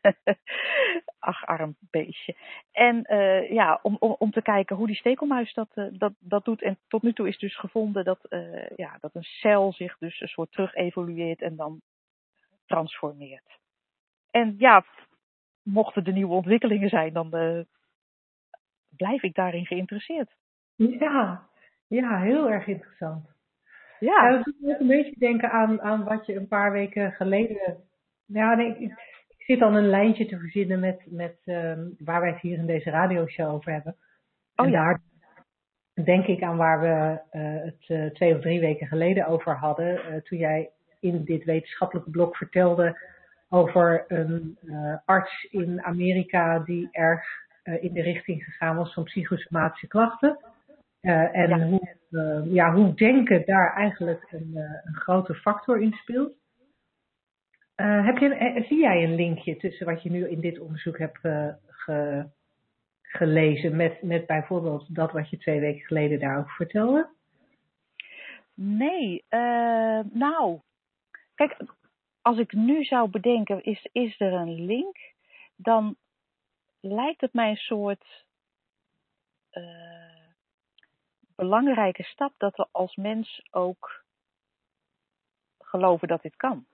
Ach, 1.19 1.45
arm 1.45 1.75
beestje. 1.79 2.35
En 2.71 3.13
uh, 3.13 3.49
ja, 3.51 3.79
om, 3.81 3.95
om, 3.99 4.15
om 4.19 4.31
te 4.31 4.41
kijken 4.41 4.75
hoe 4.75 4.87
die 4.87 4.95
stekelmuis 4.95 5.53
dat, 5.53 5.69
dat, 5.91 6.13
dat 6.19 6.45
doet. 6.45 6.61
En 6.61 6.77
tot 6.87 7.01
nu 7.01 7.13
toe 7.13 7.27
is 7.27 7.37
dus 7.37 7.57
gevonden 7.57 8.03
dat, 8.03 8.19
ja, 8.75 8.97
dat 8.99 9.15
een 9.15 9.23
cel 9.23 9.73
zich 9.73 9.97
dus 9.97 10.21
een 10.21 10.27
soort 10.27 10.51
terug 10.51 10.75
evolueert 10.75 11.41
en 11.41 11.55
dan 11.55 11.81
transformeert. 12.65 13.59
En 14.31 14.55
ja, 14.57 14.85
mochten 15.63 16.03
er 16.03 16.13
nieuwe 16.13 16.33
ontwikkelingen 16.33 16.89
zijn, 16.89 17.13
dan 17.13 17.29
blijf 18.95 19.23
ik 19.23 19.35
daarin 19.35 19.65
geïnteresseerd. 19.65 20.35
Ja, 20.75 21.47
ja, 21.87 22.19
heel 22.19 22.49
erg 22.49 22.67
interessant. 22.67 23.25
Ja. 23.99 24.23
ja 24.23 24.31
dat 24.31 24.43
doet 24.43 24.59
me 24.59 24.73
ook 24.73 24.79
een 24.79 24.87
beetje 24.87 25.19
denken 25.19 25.51
aan, 25.51 25.81
aan 25.81 26.03
wat 26.03 26.25
je 26.25 26.35
een 26.35 26.47
paar 26.47 26.71
weken 26.71 27.11
geleden. 27.11 27.77
Ja, 28.25 28.55
nee, 28.55 28.77
ik, 28.77 28.91
ik 29.27 29.43
zit 29.45 29.59
dan 29.59 29.75
een 29.75 29.89
lijntje 29.89 30.25
te 30.25 30.39
verzinnen 30.39 30.79
met, 30.79 31.03
met 31.05 31.37
um, 31.45 31.95
waar 31.97 32.21
wij 32.21 32.29
het 32.29 32.41
hier 32.41 32.57
in 32.57 32.65
deze 32.65 32.89
radioshow 32.89 33.53
over 33.53 33.71
hebben. 33.71 33.95
Oh, 34.55 34.65
en 34.65 34.71
ja. 34.71 34.83
daar 34.83 35.01
denk 36.05 36.25
ik 36.25 36.41
aan 36.43 36.57
waar 36.57 36.79
we 36.79 37.21
uh, 37.39 37.63
het 37.63 37.89
uh, 37.89 38.11
twee 38.11 38.35
of 38.35 38.41
drie 38.41 38.59
weken 38.59 38.87
geleden 38.87 39.27
over 39.27 39.57
hadden. 39.57 39.93
Uh, 39.93 40.21
toen 40.21 40.37
jij 40.37 40.69
in 40.99 41.23
dit 41.23 41.43
wetenschappelijke 41.43 42.09
blok 42.09 42.35
vertelde 42.35 42.97
over 43.53 44.05
een 44.07 44.57
arts 45.05 45.43
in 45.43 45.83
Amerika 45.83 46.59
die 46.59 46.87
erg 46.91 47.23
in 47.63 47.93
de 47.93 48.01
richting 48.01 48.43
gegaan 48.43 48.75
was 48.75 48.93
van 48.93 49.03
psychosomatische 49.03 49.87
klachten. 49.87 50.39
Uh, 51.01 51.35
en 51.35 51.49
ja. 51.49 51.67
Hoe, 51.67 52.51
ja, 52.53 52.73
hoe 52.73 52.93
denken 52.93 53.45
daar 53.45 53.73
eigenlijk 53.75 54.27
een, 54.31 54.51
een 54.83 54.95
grote 54.95 55.33
factor 55.35 55.81
in 55.81 55.93
speelt. 55.93 56.33
heb 57.75 58.17
je, 58.17 58.63
zie 58.67 58.79
jij 58.79 59.03
een 59.03 59.15
linkje 59.15 59.57
tussen 59.57 59.85
wat 59.85 60.03
je 60.03 60.11
nu 60.11 60.27
in 60.27 60.39
dit 60.39 60.59
onderzoek 60.59 60.97
hebt 60.97 61.17
ge, 61.67 62.25
gelezen 63.01 63.75
met, 63.75 64.01
met 64.01 64.25
bijvoorbeeld 64.25 64.95
dat 64.95 65.11
wat 65.11 65.29
je 65.29 65.37
twee 65.37 65.59
weken 65.59 65.85
geleden 65.85 66.19
daarover 66.19 66.51
vertelde? 66.51 67.09
Nee, 68.55 69.23
nou, 70.11 70.59
kijk, 71.35 71.57
als 72.23 72.37
ik 72.37 72.53
nu 72.53 72.83
zou 72.83 73.09
bedenken, 73.09 73.63
is, 73.63 73.87
is 73.91 74.19
er 74.19 74.33
een 74.33 74.65
link, 74.65 74.97
dan 75.55 75.95
lijkt 76.79 77.21
het 77.21 77.33
mij 77.33 77.49
een 77.49 77.55
soort 77.55 78.25
belangrijke 81.35 82.03
stap 82.03 82.33
dat 82.37 82.55
we 82.55 82.67
als 82.71 82.95
mens 82.95 83.47
ook 83.51 84.03
geloven 85.59 86.07
dat 86.07 86.21
dit 86.21 86.35
kan. 86.35 86.65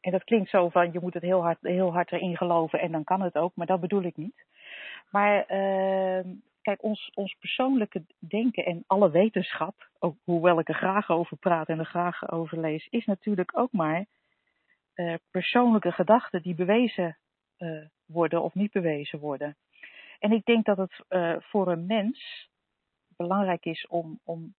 En 0.00 0.12
dat 0.12 0.24
klinkt 0.24 0.50
zo 0.50 0.68
van 0.68 0.92
je 0.92 1.00
moet 1.00 1.14
het 1.14 1.22
heel 1.22 1.42
hard, 1.42 1.58
heel 1.60 1.92
hard 1.92 2.12
erin 2.12 2.36
geloven 2.36 2.80
en 2.80 2.92
dan 2.92 3.04
kan 3.04 3.20
het 3.20 3.34
ook, 3.36 3.54
maar 3.54 3.66
dat 3.66 3.80
bedoel 3.80 4.02
ik 4.02 4.16
niet. 4.16 4.44
Maar 5.10 5.52
uh, 5.52 6.32
kijk, 6.62 6.82
ons, 6.82 7.10
ons 7.14 7.36
persoonlijke 7.40 8.04
denken 8.18 8.64
en 8.64 8.84
alle 8.86 9.10
wetenschap, 9.10 9.88
ook, 9.98 10.16
hoewel 10.24 10.58
ik 10.58 10.68
er 10.68 10.74
graag 10.74 11.10
over 11.10 11.36
praat 11.36 11.68
en 11.68 11.78
er 11.78 11.84
graag 11.84 12.30
over 12.30 12.60
lees, 12.60 12.86
is 12.90 13.04
natuurlijk 13.04 13.58
ook 13.58 13.72
maar 13.72 14.06
uh, 15.00 15.14
persoonlijke 15.30 15.92
gedachten 15.92 16.42
die 16.42 16.54
bewezen 16.54 17.18
uh, 17.58 17.86
worden 18.06 18.42
of 18.42 18.54
niet 18.54 18.72
bewezen 18.72 19.18
worden. 19.18 19.56
En 20.18 20.32
ik 20.32 20.44
denk 20.44 20.64
dat 20.64 20.76
het 20.76 21.04
uh, 21.08 21.36
voor 21.38 21.68
een 21.68 21.86
mens 21.86 22.48
belangrijk 23.16 23.64
is 23.64 23.86
om, 23.86 24.20
om 24.24 24.54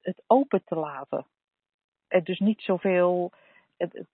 het 0.00 0.22
open 0.26 0.64
te 0.64 0.74
laten. 0.74 1.26
En 2.08 2.24
dus 2.24 2.38
niet 2.38 2.62
zoveel 2.62 3.32
het, 3.76 4.06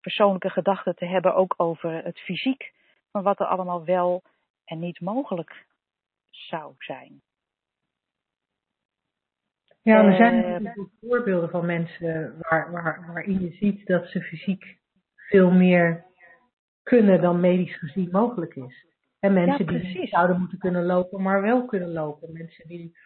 persoonlijke 0.00 0.50
gedachten 0.50 0.94
te 0.94 1.06
hebben 1.06 1.34
ook 1.34 1.54
over 1.56 2.04
het 2.04 2.18
fysiek, 2.18 2.72
van 3.10 3.22
wat 3.22 3.40
er 3.40 3.46
allemaal 3.46 3.84
wel 3.84 4.22
en 4.64 4.78
niet 4.78 5.00
mogelijk 5.00 5.66
zou 6.30 6.74
zijn. 6.78 7.22
Ja, 9.88 10.04
er 10.04 10.16
zijn 10.16 10.62
natuurlijk 10.62 10.90
voorbeelden 11.00 11.50
van 11.50 11.66
mensen 11.66 12.34
waar, 12.38 12.72
waar, 12.72 13.04
waarin 13.12 13.40
je 13.40 13.50
ziet 13.50 13.86
dat 13.86 14.06
ze 14.06 14.20
fysiek 14.20 14.78
veel 15.16 15.50
meer 15.50 16.04
kunnen 16.82 17.20
dan 17.20 17.40
medisch 17.40 17.78
gezien 17.78 18.08
mogelijk 18.10 18.56
is. 18.56 18.86
En 19.18 19.32
mensen 19.32 19.64
ja, 19.64 19.80
die 19.80 19.98
niet 19.98 20.08
zouden 20.08 20.38
moeten 20.38 20.58
kunnen 20.58 20.84
lopen, 20.84 21.22
maar 21.22 21.42
wel 21.42 21.64
kunnen 21.64 21.92
lopen. 21.92 22.32
Mensen 22.32 22.68
die 22.68 22.98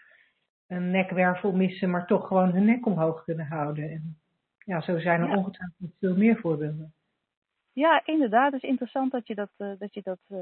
een 0.66 0.90
nekwervel 0.90 1.53
missen, 1.53 1.90
maar 1.90 2.07
toch 2.07 2.27
gewoon 2.27 2.53
hun 2.53 2.64
nek 2.64 2.87
omhoog 2.87 3.25
kunnen 3.25 3.47
houden. 3.47 3.90
En 3.90 4.18
ja, 4.59 4.81
zo 4.81 4.99
zijn 4.99 5.21
er 5.21 5.29
ja. 5.29 5.37
ongetwijfeld 5.37 5.92
veel 5.99 6.16
meer 6.16 6.37
voorbeelden. 6.37 6.95
Ja, 7.73 8.03
inderdaad. 8.05 8.53
Het 8.53 8.63
is 8.63 8.69
interessant 8.69 9.13
dat 9.13 9.27
je 9.27 9.35
dat, 9.35 9.51
uh, 9.59 9.73
dat, 9.79 9.95
je 9.95 10.03
dat 10.03 10.19
uh, 10.29 10.39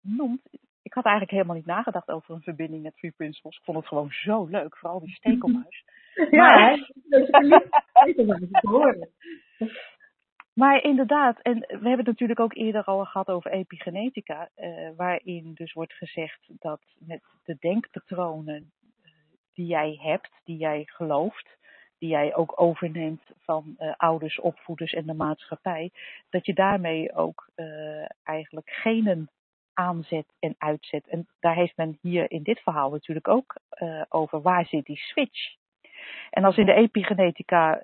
noemt. 0.00 0.42
Ik 0.82 0.92
had 0.92 1.04
eigenlijk 1.04 1.34
helemaal 1.34 1.56
niet 1.56 1.66
nagedacht 1.66 2.08
over 2.08 2.34
een 2.34 2.42
verbinding 2.42 2.82
met 2.82 2.96
Three 2.96 3.12
Principles. 3.16 3.56
Ik 3.56 3.64
vond 3.64 3.78
het 3.78 3.86
gewoon 3.86 4.10
zo 4.10 4.46
leuk, 4.46 4.76
vooral 4.76 5.00
die 5.00 5.14
stekelmuis. 5.14 5.84
ja, 6.30 6.46
maar... 6.46 6.90
dat 7.08 7.28
is 8.50 8.60
horen. 8.60 9.08
Maar 10.54 10.82
inderdaad, 10.82 11.40
en 11.40 11.58
we 11.58 11.66
hebben 11.68 11.96
het 11.96 12.06
natuurlijk 12.06 12.40
ook 12.40 12.54
eerder 12.54 12.84
al 12.84 13.04
gehad 13.04 13.28
over 13.28 13.50
epigenetica, 13.50 14.48
uh, 14.56 14.90
waarin 14.96 15.54
dus 15.54 15.72
wordt 15.72 15.92
gezegd 15.92 16.40
dat 16.46 16.80
met 16.98 17.22
de 17.44 17.56
denkpatronen 17.60 18.72
die 19.54 19.66
jij 19.66 19.98
hebt, 20.00 20.30
die 20.44 20.56
jij 20.56 20.82
gelooft, 20.86 21.58
die 22.04 22.12
jij 22.12 22.34
ook 22.34 22.60
overneemt 22.60 23.22
van 23.40 23.76
uh, 23.78 23.92
ouders, 23.96 24.40
opvoeders 24.40 24.92
en 24.92 25.06
de 25.06 25.14
maatschappij, 25.14 25.90
dat 26.30 26.46
je 26.46 26.54
daarmee 26.54 27.14
ook 27.14 27.48
uh, 27.56 28.04
eigenlijk 28.22 28.70
genen 28.70 29.30
aanzet 29.74 30.26
en 30.38 30.54
uitzet. 30.58 31.08
En 31.08 31.26
daar 31.40 31.54
heeft 31.54 31.76
men 31.76 31.98
hier 32.00 32.30
in 32.30 32.42
dit 32.42 32.60
verhaal 32.60 32.90
natuurlijk 32.90 33.28
ook 33.28 33.54
uh, 33.82 34.02
over 34.08 34.42
waar 34.42 34.66
zit 34.66 34.84
die 34.84 34.96
switch. 34.96 35.54
En 36.30 36.44
als 36.44 36.56
in 36.56 36.66
de 36.66 36.74
epigenetica 36.74 37.82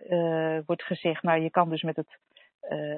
wordt 0.66 0.82
gezegd, 0.82 1.22
nou 1.22 1.40
je 1.40 1.50
kan 1.50 1.68
dus 1.68 1.82
met 1.82 1.96
het 1.96 2.18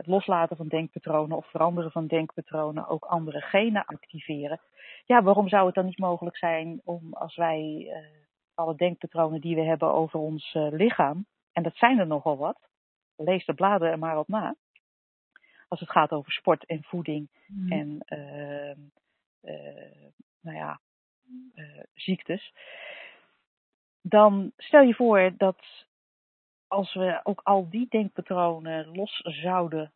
loslaten 0.07 0.57
van 0.57 0.69
denkpatronen 0.69 1.37
of 1.37 1.47
veranderen 1.47 1.91
van 1.91 2.07
denkpatronen 2.07 2.89
ook 2.89 3.05
andere 3.05 3.41
genen 3.41 3.85
activeren. 3.85 4.61
Ja, 5.05 5.23
waarom 5.23 5.49
zou 5.49 5.67
het 5.67 5.75
dan 5.75 5.87
niet 5.87 5.99
mogelijk 5.99 6.37
zijn 6.37 6.81
om 6.85 7.13
als 7.13 7.37
wij 7.37 7.93
alle 8.63 8.75
denkpatronen 8.75 9.41
die 9.41 9.55
we 9.55 9.63
hebben 9.63 9.93
over 9.93 10.19
ons 10.19 10.55
uh, 10.55 10.69
lichaam, 10.71 11.27
en 11.53 11.63
dat 11.63 11.77
zijn 11.77 11.99
er 11.99 12.07
nogal 12.07 12.37
wat, 12.37 12.59
lees 13.17 13.45
de 13.45 13.55
bladen 13.55 13.91
er 13.91 13.99
maar 13.99 14.19
op 14.19 14.29
na, 14.29 14.55
als 15.69 15.81
het 15.81 15.91
gaat 15.91 16.11
over 16.11 16.33
sport 16.33 16.65
en 16.65 16.83
voeding 16.83 17.29
mm. 17.47 17.73
en 17.73 18.05
nou 20.41 20.57
ja, 20.57 20.81
ziektes, 21.95 22.53
dan 24.01 24.53
stel 24.57 24.83
je 24.83 24.95
voor 24.95 25.35
dat 25.37 25.87
als 26.67 26.95
we 26.95 27.21
ook 27.23 27.41
al 27.43 27.69
die 27.69 27.87
denkpatronen 27.89 28.89
los 28.89 29.21
zouden 29.23 29.93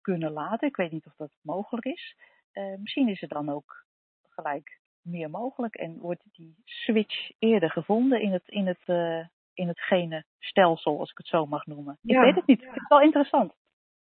kunnen 0.00 0.32
laten, 0.32 0.68
ik 0.68 0.76
weet 0.76 0.90
niet 0.92 1.06
of 1.06 1.14
dat 1.16 1.30
mogelijk 1.40 1.86
is, 1.86 2.16
uh, 2.52 2.74
misschien 2.78 3.08
is 3.08 3.22
er 3.22 3.28
dan 3.28 3.48
ook 3.48 3.84
gelijk 4.28 4.79
meer 5.02 5.30
mogelijk 5.30 5.74
en 5.74 5.98
wordt 5.98 6.22
die 6.32 6.54
switch 6.64 7.30
eerder 7.38 7.70
gevonden 7.70 8.20
in 8.20 8.32
het, 8.32 8.48
in 8.48 8.66
het, 8.66 8.82
uh, 8.86 9.26
in 9.54 9.68
het 9.68 9.80
gene 9.80 10.24
stelsel, 10.38 10.98
als 10.98 11.10
ik 11.10 11.16
het 11.16 11.26
zo 11.26 11.46
mag 11.46 11.66
noemen. 11.66 11.98
Ja. 12.00 12.18
Ik 12.18 12.24
weet 12.24 12.34
het 12.34 12.46
niet, 12.46 12.58
ik 12.58 12.64
vind 12.64 12.80
het 12.80 12.88
wel 12.88 13.00
interessant. 13.00 13.52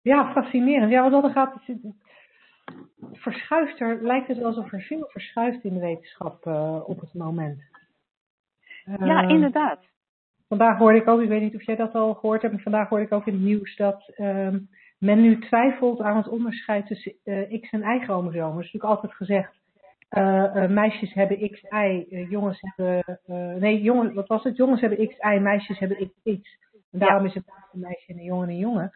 Ja, 0.02 0.32
fascinerend. 0.32 0.92
Ja, 0.92 1.10
want 1.10 1.24
dan 1.24 1.32
gaat 1.32 1.54
het, 1.54 1.78
verschuift 3.12 3.80
er, 3.80 4.04
lijkt 4.04 4.28
het 4.28 4.44
alsof 4.44 4.72
er 4.72 4.82
veel 4.82 5.08
verschuift 5.08 5.64
in 5.64 5.74
de 5.74 5.80
wetenschap 5.80 6.46
uh, 6.46 6.90
op 6.90 7.00
het 7.00 7.14
moment. 7.14 7.62
Ja, 9.00 9.22
inderdaad. 9.22 9.86
Vandaag 10.48 10.78
hoorde 10.78 10.98
ik 10.98 11.08
ook, 11.08 11.22
ik 11.22 11.30
weet 11.30 11.42
niet 11.42 11.56
of 11.56 11.66
jij 11.66 11.76
dat 11.76 11.94
al 11.94 12.14
gehoord 12.14 12.42
hebt, 12.42 12.54
maar 12.54 12.64
vandaag 12.64 12.90
hoorde 12.90 13.06
ik 13.06 13.12
ook 13.12 13.28
in 13.28 13.34
het 13.34 13.42
nieuws 13.42 13.76
dat 13.76 14.14
uh, 14.18 14.56
men 14.98 15.22
nu 15.22 15.40
twijfelt 15.40 16.02
aan 16.02 16.18
het 16.18 16.28
onderscheid 16.28 16.88
tussen 16.88 17.16
X- 17.62 17.72
en 17.72 17.82
Y-chromosomen. 17.82 18.58
Er 18.58 18.64
is 18.64 18.72
natuurlijk 18.72 18.84
altijd 18.84 19.14
gezegd, 19.14 19.62
uh, 20.14 20.68
meisjes 20.68 21.14
hebben 21.14 21.50
XY, 21.50 22.06
jongens 22.30 22.60
hebben, 22.62 23.20
nee, 23.60 23.82
jongen, 23.82 24.14
wat 24.14 24.28
was 24.28 24.44
het? 24.44 24.58
Jongens 24.58 24.82
hebben 24.82 25.08
XY, 25.08 25.38
meisjes 25.42 25.80
hebben 25.80 25.98
XX. 25.98 26.58
En 26.92 27.00
daarom 27.00 27.22
ja. 27.22 27.28
is 27.28 27.34
het 27.34 27.44
een 27.74 27.80
meisje 27.80 28.12
en 28.12 28.18
een 28.18 28.24
jongen 28.24 28.48
en 28.48 28.54
een 28.54 28.60
jongen. 28.60 28.92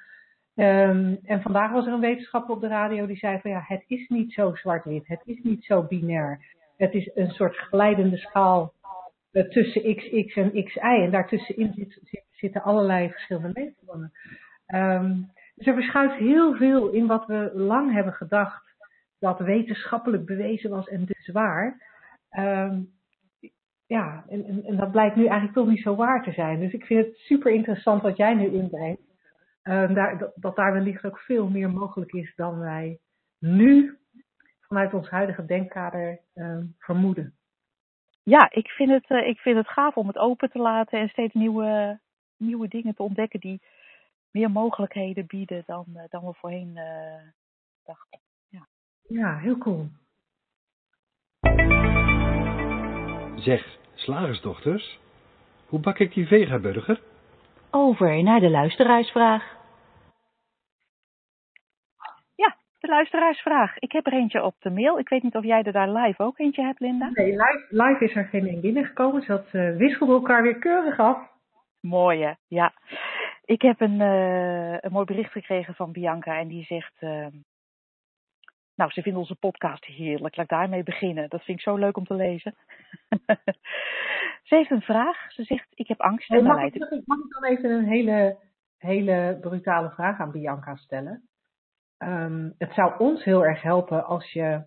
Um, 0.55 1.19
en 1.23 1.41
vandaag 1.41 1.71
was 1.71 1.85
er 1.85 1.93
een 1.93 1.99
wetenschapper 1.99 2.55
op 2.55 2.61
de 2.61 2.67
radio 2.67 3.05
die 3.05 3.17
zei 3.17 3.39
van 3.39 3.51
ja, 3.51 3.63
het 3.67 3.83
is 3.87 4.07
niet 4.07 4.33
zo 4.33 4.55
zwart-wit, 4.55 5.07
het 5.07 5.21
is 5.25 5.39
niet 5.43 5.63
zo 5.63 5.83
binair. 5.83 6.55
Het 6.77 6.93
is 6.93 7.11
een 7.13 7.29
soort 7.29 7.55
glijdende 7.55 8.17
schaal 8.17 8.73
tussen 9.31 9.95
XX 9.95 10.35
en 10.35 10.63
XY. 10.63 10.79
En 10.79 11.11
daartussenin 11.11 11.73
zit, 11.73 12.23
zitten 12.31 12.61
allerlei 12.61 13.09
verschillende 13.09 13.49
leefvormen. 13.53 14.11
Um, 14.67 15.31
dus 15.55 15.67
er 15.67 15.73
verschuift 15.73 16.15
heel 16.15 16.55
veel 16.55 16.89
in 16.89 17.07
wat 17.07 17.25
we 17.25 17.51
lang 17.53 17.93
hebben 17.93 18.13
gedacht 18.13 18.76
dat 19.19 19.39
wetenschappelijk 19.39 20.25
bewezen 20.25 20.69
was 20.69 20.87
en 20.87 21.05
dus 21.05 21.27
waar. 21.27 21.81
Ehm, 22.29 22.81
ja, 23.85 24.25
en, 24.27 24.45
en, 24.45 24.63
en, 24.63 24.77
dat 24.77 24.91
blijkt 24.91 25.15
nu 25.15 25.25
eigenlijk 25.25 25.53
toch 25.53 25.67
niet 25.67 25.81
zo 25.81 25.95
waar 25.95 26.23
te 26.23 26.31
zijn. 26.31 26.59
Dus 26.59 26.73
ik 26.73 26.85
vind 26.85 27.05
het 27.05 27.17
super 27.17 27.51
interessant 27.51 28.01
wat 28.01 28.17
jij 28.17 28.33
nu 28.33 28.45
inbrengt. 28.45 29.01
Uh, 29.63 29.93
daar, 29.93 30.31
dat, 30.35 30.55
daar 30.55 30.73
wellicht 30.73 31.05
ook 31.05 31.19
veel 31.19 31.49
meer 31.49 31.69
mogelijk 31.69 32.13
is 32.13 32.35
dan 32.35 32.59
wij 32.59 32.99
nu 33.39 33.97
vanuit 34.59 34.93
ons 34.93 35.09
huidige 35.09 35.45
denkkader 35.45 36.19
uh, 36.35 36.57
vermoeden. 36.77 37.35
Ja, 38.23 38.49
ik 38.51 38.67
vind, 38.67 38.89
het, 38.89 39.09
uh, 39.09 39.27
ik 39.27 39.39
vind 39.39 39.57
het 39.57 39.67
gaaf 39.67 39.95
om 39.95 40.07
het 40.07 40.17
open 40.17 40.49
te 40.49 40.59
laten 40.59 40.99
en 40.99 41.09
steeds 41.09 41.33
nieuwe, 41.33 41.99
nieuwe 42.37 42.67
dingen 42.67 42.95
te 42.95 43.03
ontdekken 43.03 43.39
die 43.39 43.61
meer 44.31 44.51
mogelijkheden 44.51 45.25
bieden 45.25 45.63
dan, 45.65 45.85
eh, 45.93 46.03
dan 46.09 46.25
we 46.25 46.33
voorheen 46.33 46.79
dachten. 47.85 48.19
Ja. 49.07 49.37
heel 49.37 49.57
cool. 49.57 49.87
Zeg, 53.35 53.77
slagersdochters, 53.93 54.99
hoe 55.67 55.79
bak 55.79 55.99
ik 55.99 56.13
die 56.13 56.27
vegaburger? 56.27 57.01
Over 57.71 58.23
naar 58.23 58.39
de 58.39 58.49
luisteraarsvraag. 58.49 59.55
Ja, 62.35 62.57
de 62.79 62.87
luisteraarsvraag. 62.87 63.77
Ik 63.77 63.91
heb 63.91 64.05
er 64.05 64.13
eentje 64.13 64.43
op 64.43 64.55
de 64.59 64.69
mail. 64.69 64.99
Ik 64.99 65.09
weet 65.09 65.23
niet 65.23 65.35
of 65.35 65.43
jij 65.43 65.63
er 65.63 65.71
daar 65.71 65.89
live 65.89 66.23
ook 66.23 66.39
eentje 66.39 66.63
hebt, 66.63 66.79
Linda? 66.79 67.09
Nee, 67.13 67.31
live, 67.31 67.65
live 67.69 68.03
is 68.03 68.15
er 68.15 68.25
geen 68.25 68.47
een 68.47 68.61
binnengekomen. 68.61 69.19
Dus 69.19 69.27
dat 69.27 69.47
uh, 69.51 69.75
wisselde 69.75 70.13
elkaar 70.13 70.41
weer 70.43 70.59
keurig 70.59 70.99
af. 70.99 71.17
Mooie, 71.81 72.37
ja. 72.47 72.73
Ik 73.45 73.61
heb 73.61 73.81
een, 73.81 73.99
uh, 73.99 74.71
een 74.71 74.91
mooi 74.91 75.05
bericht 75.05 75.31
gekregen 75.31 75.75
van 75.75 75.91
Bianca 75.91 76.39
en 76.39 76.47
die 76.47 76.63
zegt... 76.63 76.93
Uh, 77.01 77.27
nou, 78.77 78.91
ze 78.91 79.01
vinden 79.01 79.21
onze 79.21 79.35
podcast 79.35 79.85
heerlijk. 79.85 80.35
Laat 80.35 80.45
ik 80.45 80.57
daarmee 80.57 80.83
beginnen. 80.83 81.29
Dat 81.29 81.43
vind 81.43 81.57
ik 81.57 81.63
zo 81.63 81.75
leuk 81.75 81.97
om 81.97 82.05
te 82.05 82.13
lezen. 82.13 82.55
ze 84.47 84.55
heeft 84.55 84.71
een 84.71 84.81
vraag. 84.81 85.31
Ze 85.31 85.43
zegt, 85.43 85.67
ik 85.73 85.87
heb 85.87 86.01
angst. 86.01 86.27
Hey, 86.27 86.41
mag, 86.41 86.63
ik, 86.63 86.79
mag, 87.05 87.19
ik, 87.19 87.31
dan 87.31 87.43
even 87.43 87.71
een 87.71 87.87
hele, 87.87 88.37
hele 88.77 89.37
brutale 89.41 89.89
vraag 89.89 90.19
aan 90.19 90.31
Bianca 90.31 90.75
stellen? 90.75 91.21
Um, 91.97 92.53
het 92.57 92.73
zou 92.73 92.97
ons 92.97 93.23
heel 93.23 93.45
erg 93.45 93.61
helpen 93.61 94.05
als 94.05 94.31
je 94.31 94.63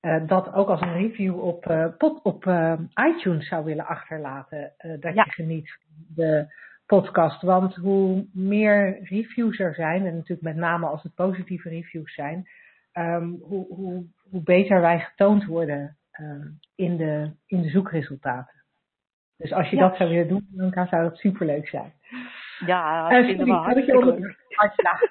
uh, 0.00 0.26
dat 0.26 0.52
ook 0.52 0.68
als 0.68 0.80
een 0.80 0.92
review 0.92 1.40
op, 1.40 1.66
uh, 1.66 1.86
pod, 1.98 2.22
op 2.22 2.44
uh, 2.44 2.80
iTunes 3.08 3.48
zou 3.48 3.64
willen 3.64 3.86
achterlaten. 3.86 4.72
dat 4.78 5.14
ja. 5.14 5.24
je 5.24 5.30
geniet 5.30 5.70
van 5.70 6.04
de 6.14 6.46
podcast. 6.86 7.42
Want 7.42 7.74
hoe 7.74 8.26
meer 8.32 9.02
reviews 9.02 9.58
er 9.58 9.74
zijn, 9.74 10.06
en 10.06 10.14
natuurlijk 10.14 10.42
met 10.42 10.56
name 10.56 10.86
als 10.86 11.02
het 11.02 11.14
positieve 11.14 11.68
reviews 11.68 12.14
zijn 12.14 12.48
um, 12.94 13.38
hoe, 13.42 13.66
hoe, 13.66 14.06
hoe, 14.30 14.42
beter 14.42 14.80
wij 14.80 15.00
getoond 15.00 15.44
worden 15.44 15.96
um, 16.20 16.58
in, 16.74 16.96
de, 16.96 17.30
in 17.46 17.62
de 17.62 17.68
zoekresultaten. 17.68 18.62
Dus 19.36 19.52
als 19.52 19.68
je 19.68 19.76
ja. 19.76 19.88
dat 19.88 19.96
zou 19.96 20.10
willen 20.10 20.28
doen, 20.28 20.46
dan 20.50 20.86
zou 20.86 21.02
dat 21.02 21.16
superleuk 21.16 21.68
zijn. 21.68 21.92
Ja, 22.66 23.10
uh, 23.10 23.62
hartstikke 23.62 24.04
leuk. 24.04 24.36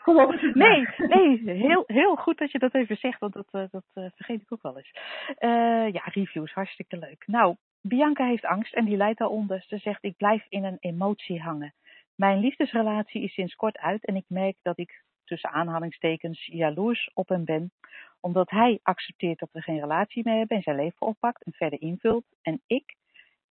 Kom 0.04 0.20
op. 0.20 0.32
Nee, 0.54 0.88
nee 0.98 1.42
heel, 1.44 1.84
heel 1.86 2.16
goed 2.16 2.38
dat 2.38 2.52
je 2.52 2.60
dat 2.60 2.74
even 2.74 2.98
zegt, 2.98 3.20
want 3.20 3.34
dat, 3.34 3.48
uh, 3.52 3.64
dat 3.72 3.86
uh, 3.94 4.06
vergeet 4.16 4.42
ik 4.42 4.54
ook 4.54 4.62
wel 4.62 4.78
eens. 4.78 4.92
Uh, 5.40 5.94
ja, 5.94 6.02
reviews, 6.06 6.54
hartstikke 6.54 6.98
leuk. 6.98 7.24
Nou, 7.28 7.56
Bianca 7.82 8.26
heeft 8.26 8.46
angst 8.46 8.74
en 8.74 8.86
die 8.86 8.98
leidt 8.98 9.20
daaronder. 9.20 9.64
Ze 9.68 9.78
zegt, 9.78 10.04
ik 10.04 10.18
blijf 10.18 10.46
in 10.50 10.64
een 10.64 10.78
emotie 10.80 11.42
hangen. 11.42 11.74
Mijn 12.16 12.40
liefdesrelatie 12.40 13.22
is 13.22 13.34
sinds 13.34 13.56
kort 13.56 13.78
uit 13.78 14.06
en 14.06 14.16
ik 14.16 14.26
merk 14.28 14.56
dat 14.62 14.80
ik 14.80 15.04
tussen 15.34 15.60
aanhalingstekens 15.60 16.46
jaloers 16.46 17.12
op 17.14 17.28
hem 17.28 17.46
ben, 17.46 17.72
omdat 18.20 18.50
hij 18.50 18.80
accepteert 18.84 19.40
dat 19.40 19.50
we 19.52 19.62
geen 19.62 19.80
relatie 19.80 20.24
meer 20.26 20.38
hebben 20.38 20.58
en 20.58 20.64
zijn 20.64 20.76
leven 20.76 21.08
oppakt 21.08 21.44
en 21.44 21.52
verder 21.52 21.82
invult. 21.82 22.26
En 22.42 22.62
ik, 22.68 22.96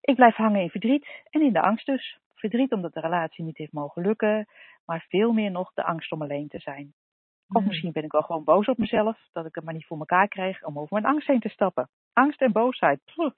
ik 0.01 0.15
blijf 0.15 0.35
hangen 0.35 0.61
in 0.61 0.71
verdriet 0.71 1.07
en 1.31 1.41
in 1.43 1.53
de 1.53 1.61
angst 1.61 1.87
dus. 1.87 2.19
Verdriet 2.35 2.73
omdat 2.73 2.93
de 2.93 3.01
relatie 3.01 3.45
niet 3.45 3.57
heeft 3.57 3.73
mogen 3.73 4.03
lukken, 4.03 4.49
maar 4.85 5.07
veel 5.09 5.33
meer 5.33 5.51
nog 5.51 5.73
de 5.75 5.85
angst 5.85 6.13
om 6.13 6.23
alleen 6.23 6.49
te 6.49 6.59
zijn. 6.59 6.95
Of 7.49 7.65
misschien 7.65 7.93
ben 7.93 8.05
ik 8.05 8.13
wel 8.13 8.23
gewoon 8.23 8.45
boos 8.45 8.67
op 8.67 8.79
mezelf, 8.79 9.19
dat 9.33 9.47
ik 9.47 9.55
het 9.55 9.65
maar 9.65 9.75
niet 9.75 9.87
voor 9.87 9.99
elkaar 9.99 10.29
krijg 10.29 10.65
om 10.65 10.79
over 10.79 10.93
mijn 11.01 11.13
angst 11.13 11.27
heen 11.27 11.41
te 11.41 11.49
stappen. 11.49 11.89
Angst 12.13 12.41
en 12.41 12.53
boosheid. 12.53 13.01
Pff. 13.05 13.35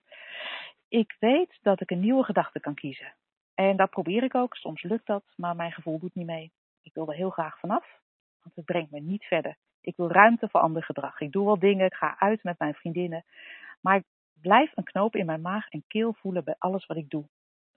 Ik 0.88 1.16
weet 1.18 1.58
dat 1.62 1.80
ik 1.80 1.90
een 1.90 2.00
nieuwe 2.00 2.24
gedachte 2.24 2.60
kan 2.60 2.74
kiezen. 2.74 3.14
En 3.54 3.76
dat 3.76 3.90
probeer 3.90 4.22
ik 4.22 4.34
ook. 4.34 4.54
Soms 4.54 4.82
lukt 4.82 5.06
dat, 5.06 5.24
maar 5.36 5.56
mijn 5.56 5.72
gevoel 5.72 5.98
doet 5.98 6.14
niet 6.14 6.26
mee. 6.26 6.52
Ik 6.82 6.94
wil 6.94 7.08
er 7.08 7.14
heel 7.14 7.30
graag 7.30 7.58
vanaf. 7.58 8.00
Want 8.42 8.56
het 8.56 8.64
brengt 8.64 8.90
me 8.90 9.00
niet 9.00 9.24
verder. 9.24 9.56
Ik 9.80 9.96
wil 9.96 10.10
ruimte 10.10 10.48
voor 10.48 10.60
ander 10.60 10.82
gedrag. 10.82 11.20
Ik 11.20 11.32
doe 11.32 11.44
wel 11.44 11.58
dingen, 11.58 11.86
ik 11.86 11.94
ga 11.94 12.18
uit 12.18 12.42
met 12.42 12.58
mijn 12.58 12.74
vriendinnen. 12.74 13.24
Maar 13.80 13.96
ik 13.96 14.04
blijf 14.40 14.72
een 14.74 14.84
knoop 14.84 15.16
in 15.16 15.26
mijn 15.26 15.40
maag 15.40 15.68
en 15.68 15.84
keel 15.86 16.12
voelen 16.12 16.44
bij 16.44 16.54
alles 16.58 16.86
wat 16.86 16.96
ik 16.96 17.10
doe. 17.10 17.28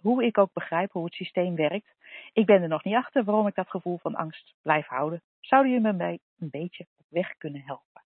Hoe 0.02 0.26
ik 0.26 0.38
ook 0.38 0.54
begrijp 0.54 0.92
hoe 0.92 1.06
het 1.06 1.14
systeem 1.14 1.56
werkt. 1.56 1.96
Ik 2.34 2.46
ben 2.46 2.62
er 2.62 2.68
nog 2.68 2.84
niet 2.84 2.96
achter 2.96 3.24
waarom 3.24 3.48
ik 3.48 3.56
dat 3.56 3.70
gevoel 3.70 3.98
van 3.98 4.16
angst 4.16 4.54
blijf 4.62 4.88
houden. 4.88 5.22
Zou 5.40 5.68
je 5.68 5.80
me 5.80 5.94
mee 5.94 6.22
een 6.40 6.50
beetje 6.50 6.88
op 6.98 7.06
weg 7.10 7.38
kunnen 7.38 7.62
helpen? 7.62 8.02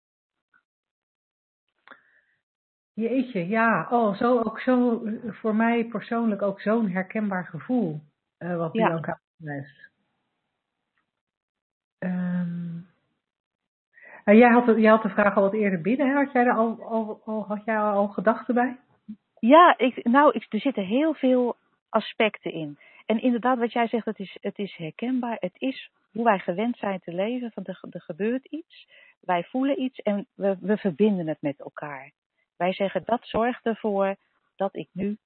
Jeetje, 2.94 3.48
ja. 3.48 3.88
Oh, 3.92 4.16
zo 4.16 4.40
ook 4.40 4.60
zo, 4.60 5.02
voor 5.26 5.56
mij 5.56 5.86
persoonlijk 5.86 6.42
ook 6.42 6.62
zo'n 6.62 6.90
herkenbaar 6.90 7.46
gevoel. 7.46 8.02
Uh, 8.40 8.58
wat 8.58 8.72
Bianca 8.72 9.20
ja. 9.38 9.64
Um, 12.06 12.88
nou, 14.26 14.38
jij, 14.38 14.50
had, 14.50 14.66
had 14.66 15.02
de 15.02 15.10
vraag 15.10 15.36
al 15.36 15.42
wat 15.42 15.54
eerder 15.54 15.82
binnen. 15.82 16.16
Had 16.16 16.32
jij 16.32 16.46
er 16.46 16.54
al, 16.54 16.84
al, 17.26 17.62
jij 17.66 17.80
al 17.80 18.08
gedachten 18.08 18.54
bij? 18.54 18.80
Ja, 19.40 19.78
ik, 19.78 20.04
nou, 20.04 20.32
ik, 20.34 20.46
er 20.50 20.60
zitten 20.60 20.86
heel 20.86 21.14
veel 21.14 21.56
aspecten 21.90 22.52
in. 22.52 22.78
En 23.06 23.22
inderdaad, 23.22 23.58
wat 23.58 23.74
jij 23.74 23.88
zegt, 23.88 24.06
het 24.06 24.20
is, 24.20 24.38
het 24.42 24.58
is 24.58 24.76
herkenbaar. 24.76 25.38
Het 25.40 25.56
is 25.62 25.92
hoe 26.12 26.24
wij 26.24 26.40
gewend 26.40 26.78
zijn 26.78 27.00
te 27.00 27.14
leven. 27.14 27.52
Van 27.52 27.64
er, 27.64 27.80
er 27.90 28.02
gebeurt 28.02 28.46
iets, 28.46 28.88
wij 29.20 29.44
voelen 29.44 29.82
iets 29.82 30.00
en 30.00 30.28
we, 30.34 30.58
we 30.60 30.78
verbinden 30.78 31.28
het 31.28 31.42
met 31.42 31.60
elkaar. 31.60 32.12
Wij 32.58 32.74
zeggen 32.74 33.02
dat 33.06 33.28
zorgt 33.28 33.66
ervoor 33.66 34.16
dat 34.56 34.76
ik 34.76 34.90
nu 34.92 35.18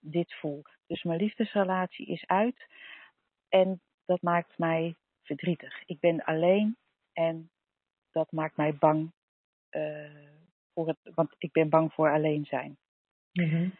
dit 0.00 0.34
voel. 0.34 0.62
Dus 0.86 1.02
mijn 1.02 1.20
liefdesrelatie 1.20 2.06
is 2.06 2.26
uit 2.26 2.66
en 3.48 3.80
dat 4.06 4.22
maakt 4.22 4.58
mij 4.58 4.94
verdrietig. 5.24 5.82
Ik 5.86 6.00
ben 6.00 6.24
alleen 6.24 6.76
en 7.12 7.50
dat 8.12 8.32
maakt 8.32 8.56
mij 8.56 8.74
bang. 8.74 9.12
Uh, 9.70 10.32
voor 10.72 10.88
het, 10.88 10.98
want 11.14 11.34
ik 11.38 11.52
ben 11.52 11.68
bang 11.68 11.92
voor 11.92 12.12
alleen 12.12 12.44
zijn. 12.44 12.76
Mm-hmm. 13.32 13.74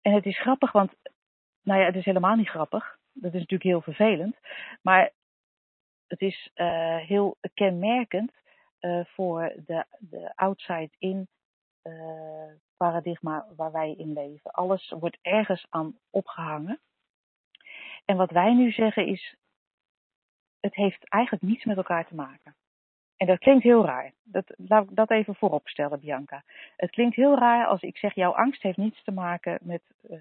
En 0.00 0.12
het 0.12 0.26
is 0.26 0.40
grappig, 0.40 0.72
want, 0.72 0.94
nou 1.62 1.80
ja, 1.80 1.86
het 1.86 1.96
is 1.96 2.04
helemaal 2.04 2.36
niet 2.36 2.48
grappig. 2.48 2.98
Dat 3.12 3.34
is 3.34 3.40
natuurlijk 3.40 3.70
heel 3.70 3.82
vervelend. 3.82 4.36
Maar 4.82 5.12
het 6.06 6.20
is 6.20 6.50
uh, 6.54 6.96
heel 6.96 7.36
kenmerkend 7.54 8.32
uh, 8.80 9.04
voor 9.04 9.52
de, 9.66 9.84
de 9.98 10.32
outside-in 10.34 11.28
paradigma 12.76 13.46
waar 13.56 13.72
wij 13.72 13.94
in 13.94 14.12
leven. 14.12 14.50
Alles 14.50 14.94
wordt 14.98 15.18
ergens 15.22 15.66
aan 15.68 15.98
opgehangen. 16.10 16.80
En 18.04 18.16
wat 18.16 18.30
wij 18.30 18.54
nu 18.54 18.72
zeggen 18.72 19.06
is, 19.06 19.36
het 20.68 20.76
heeft 20.76 21.08
eigenlijk 21.08 21.42
niets 21.44 21.64
met 21.64 21.76
elkaar 21.76 22.06
te 22.06 22.14
maken. 22.14 22.54
En 23.16 23.26
dat 23.26 23.38
klinkt 23.38 23.62
heel 23.62 23.84
raar. 23.84 24.12
Dat, 24.22 24.54
laat 24.56 24.90
ik 24.90 24.96
dat 24.96 25.10
even 25.10 25.34
voorop 25.34 25.68
stellen, 25.68 26.00
Bianca. 26.00 26.44
Het 26.76 26.90
klinkt 26.90 27.16
heel 27.16 27.38
raar 27.38 27.66
als 27.66 27.82
ik 27.82 27.96
zeg: 27.96 28.14
jouw 28.14 28.32
angst 28.32 28.62
heeft 28.62 28.76
niets 28.76 29.02
te 29.02 29.10
maken 29.10 29.58
met 29.62 29.82
uh, 30.10 30.18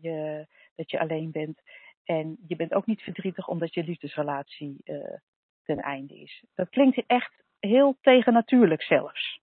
je, 0.00 0.46
dat 0.74 0.90
je 0.90 1.00
alleen 1.00 1.30
bent. 1.30 1.62
En 2.04 2.36
je 2.46 2.56
bent 2.56 2.74
ook 2.74 2.86
niet 2.86 3.02
verdrietig 3.02 3.48
omdat 3.48 3.74
je 3.74 3.84
liefdesrelatie 3.84 4.80
uh, 4.84 5.16
ten 5.64 5.78
einde 5.78 6.20
is. 6.20 6.44
Dat 6.54 6.68
klinkt 6.68 7.02
echt 7.06 7.42
heel 7.58 7.96
tegennatuurlijk 8.00 8.82
zelfs. 8.82 9.40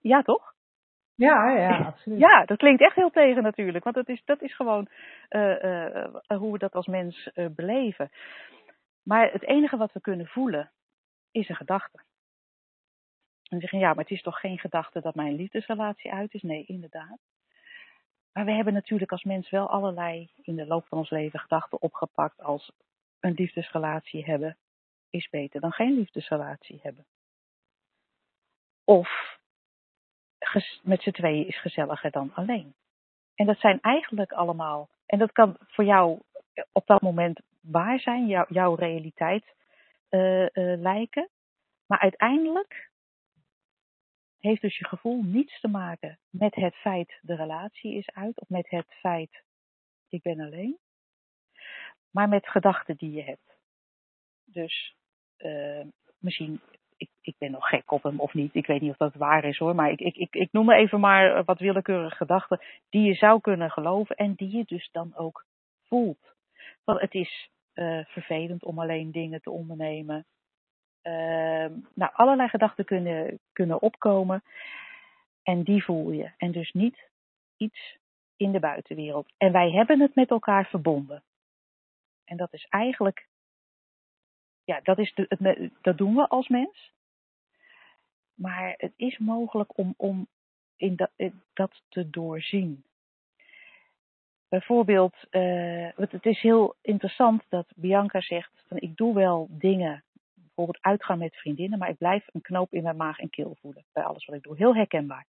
Ja, 0.00 0.22
toch? 0.22 0.51
Ja, 1.14 1.50
ja, 1.50 1.78
absoluut. 1.86 2.18
Ja, 2.18 2.44
dat 2.44 2.58
klinkt 2.58 2.82
echt 2.82 2.96
heel 2.96 3.10
tegen 3.10 3.42
natuurlijk. 3.42 3.84
Want 3.84 3.96
dat 3.96 4.08
is, 4.08 4.22
dat 4.24 4.42
is 4.42 4.56
gewoon 4.56 4.88
uh, 5.30 5.62
uh, 5.64 6.38
hoe 6.38 6.52
we 6.52 6.58
dat 6.58 6.74
als 6.74 6.86
mens 6.86 7.30
uh, 7.34 7.46
beleven. 7.50 8.10
Maar 9.02 9.32
het 9.32 9.42
enige 9.42 9.76
wat 9.76 9.92
we 9.92 10.00
kunnen 10.00 10.26
voelen 10.26 10.70
is 11.30 11.48
een 11.48 11.56
gedachte. 11.56 11.98
En 13.48 13.60
zeggen, 13.60 13.78
ja, 13.78 13.88
maar 13.88 14.04
het 14.04 14.10
is 14.10 14.22
toch 14.22 14.40
geen 14.40 14.58
gedachte 14.58 15.00
dat 15.00 15.14
mijn 15.14 15.34
liefdesrelatie 15.34 16.12
uit 16.12 16.34
is? 16.34 16.42
Nee, 16.42 16.64
inderdaad. 16.66 17.18
Maar 18.32 18.44
we 18.44 18.52
hebben 18.52 18.72
natuurlijk 18.72 19.12
als 19.12 19.24
mens 19.24 19.50
wel 19.50 19.70
allerlei 19.70 20.30
in 20.42 20.56
de 20.56 20.66
loop 20.66 20.86
van 20.86 20.98
ons 20.98 21.10
leven 21.10 21.38
gedachten 21.38 21.82
opgepakt 21.82 22.42
als 22.42 22.72
een 23.20 23.32
liefdesrelatie 23.32 24.24
hebben 24.24 24.56
is 25.10 25.28
beter 25.28 25.60
dan 25.60 25.72
geen 25.72 25.94
liefdesrelatie 25.94 26.78
hebben. 26.82 27.06
Of 28.84 29.38
met 30.82 31.02
z'n 31.02 31.10
tweeën 31.10 31.46
is 31.46 31.60
gezelliger 31.60 32.10
dan 32.10 32.34
alleen. 32.34 32.74
En 33.34 33.46
dat 33.46 33.58
zijn 33.58 33.80
eigenlijk 33.80 34.32
allemaal, 34.32 34.88
en 35.06 35.18
dat 35.18 35.32
kan 35.32 35.56
voor 35.60 35.84
jou 35.84 36.20
op 36.72 36.86
dat 36.86 37.00
moment 37.00 37.40
waar 37.60 38.00
zijn, 38.00 38.26
jou, 38.26 38.46
jouw 38.48 38.74
realiteit 38.74 39.44
uh, 40.10 40.40
uh, 40.40 40.48
lijken. 40.80 41.28
Maar 41.86 41.98
uiteindelijk 41.98 42.90
heeft 44.38 44.60
dus 44.60 44.78
je 44.78 44.86
gevoel 44.86 45.22
niets 45.22 45.60
te 45.60 45.68
maken 45.68 46.18
met 46.30 46.54
het 46.54 46.74
feit 46.74 47.18
de 47.20 47.34
relatie 47.34 47.94
is 47.94 48.10
uit 48.10 48.40
of 48.40 48.48
met 48.48 48.70
het 48.70 48.86
feit 48.88 49.42
ik 50.08 50.22
ben 50.22 50.40
alleen, 50.40 50.78
maar 52.10 52.28
met 52.28 52.48
gedachten 52.48 52.96
die 52.96 53.10
je 53.10 53.22
hebt. 53.22 53.56
Dus 54.44 54.96
misschien, 56.18 56.60
ik, 57.02 57.10
ik 57.20 57.34
ben 57.38 57.50
nog 57.50 57.66
gek 57.68 57.90
op 57.90 58.02
hem 58.02 58.20
of 58.20 58.34
niet, 58.34 58.54
ik 58.54 58.66
weet 58.66 58.80
niet 58.80 58.90
of 58.90 58.96
dat 58.96 59.14
waar 59.14 59.44
is 59.44 59.58
hoor, 59.58 59.74
maar 59.74 59.90
ik, 59.90 60.00
ik, 60.00 60.16
ik, 60.16 60.34
ik 60.34 60.52
noem 60.52 60.70
even 60.70 61.00
maar 61.00 61.44
wat 61.44 61.58
willekeurige 61.58 62.16
gedachten 62.16 62.60
die 62.90 63.02
je 63.02 63.14
zou 63.14 63.40
kunnen 63.40 63.70
geloven 63.70 64.16
en 64.16 64.34
die 64.34 64.56
je 64.56 64.64
dus 64.64 64.88
dan 64.92 65.16
ook 65.16 65.44
voelt. 65.88 66.34
Want 66.84 67.00
het 67.00 67.14
is 67.14 67.50
uh, 67.74 68.04
vervelend 68.04 68.64
om 68.64 68.78
alleen 68.78 69.10
dingen 69.10 69.40
te 69.40 69.50
ondernemen. 69.50 70.26
Uh, 71.02 71.66
nou, 71.94 72.10
allerlei 72.12 72.48
gedachten 72.48 72.84
kunnen, 72.84 73.38
kunnen 73.52 73.82
opkomen. 73.82 74.42
En 75.42 75.62
die 75.62 75.84
voel 75.84 76.10
je. 76.10 76.30
En 76.36 76.52
dus 76.52 76.72
niet 76.72 77.10
iets 77.56 77.98
in 78.36 78.52
de 78.52 78.60
buitenwereld. 78.60 79.32
En 79.36 79.52
wij 79.52 79.70
hebben 79.70 80.00
het 80.00 80.14
met 80.14 80.30
elkaar 80.30 80.66
verbonden. 80.66 81.22
En 82.24 82.36
dat 82.36 82.52
is 82.52 82.66
eigenlijk, 82.68 83.28
ja, 84.64 84.80
dat, 84.82 84.98
is 84.98 85.14
de, 85.14 85.26
het, 85.28 85.70
dat 85.80 85.98
doen 85.98 86.14
we 86.14 86.28
als 86.28 86.48
mens. 86.48 86.92
Maar 88.34 88.74
het 88.76 88.92
is 88.96 89.18
mogelijk 89.18 89.78
om, 89.78 89.94
om 89.96 90.26
in 90.76 90.96
dat, 90.96 91.10
dat 91.52 91.82
te 91.88 92.10
doorzien. 92.10 92.84
Bijvoorbeeld, 94.48 95.14
uh, 95.30 95.88
het 95.94 96.26
is 96.26 96.40
heel 96.40 96.74
interessant 96.80 97.42
dat 97.48 97.66
Bianca 97.76 98.20
zegt: 98.20 98.64
van 98.66 98.76
ik 98.76 98.96
doe 98.96 99.14
wel 99.14 99.46
dingen, 99.50 100.04
bijvoorbeeld 100.34 100.84
uitgaan 100.84 101.18
met 101.18 101.36
vriendinnen, 101.36 101.78
maar 101.78 101.88
ik 101.88 101.98
blijf 101.98 102.26
een 102.32 102.40
knoop 102.40 102.72
in 102.72 102.82
mijn 102.82 102.96
maag 102.96 103.18
en 103.18 103.30
keel 103.30 103.56
voelen 103.60 103.84
bij 103.92 104.04
alles 104.04 104.24
wat 104.24 104.36
ik 104.36 104.42
doe. 104.42 104.56
Heel 104.56 104.74
herkenbaar. 104.74 105.26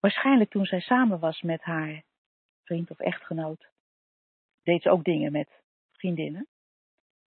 Waarschijnlijk 0.00 0.50
toen 0.50 0.64
zij 0.64 0.80
samen 0.80 1.18
was 1.18 1.42
met 1.42 1.62
haar 1.62 2.02
vriend 2.64 2.90
of 2.90 2.98
echtgenoot, 2.98 3.66
deed 4.62 4.82
ze 4.82 4.90
ook 4.90 5.04
dingen 5.04 5.32
met 5.32 5.48
vriendinnen, 5.92 6.46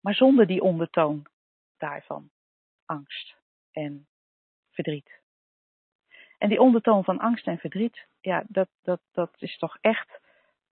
maar 0.00 0.14
zonder 0.14 0.46
die 0.46 0.62
ondertoon 0.62 1.26
daarvan 1.76 2.30
angst 2.84 3.36
en 3.72 4.06
verdriet. 4.70 5.20
En 6.38 6.48
die 6.48 6.60
ondertoon 6.60 7.04
van 7.04 7.18
angst 7.18 7.46
en 7.46 7.58
verdriet, 7.58 8.06
ja, 8.20 8.44
dat, 8.48 8.68
dat, 8.82 9.00
dat 9.12 9.34
is 9.38 9.58
toch 9.58 9.78
echt 9.80 10.20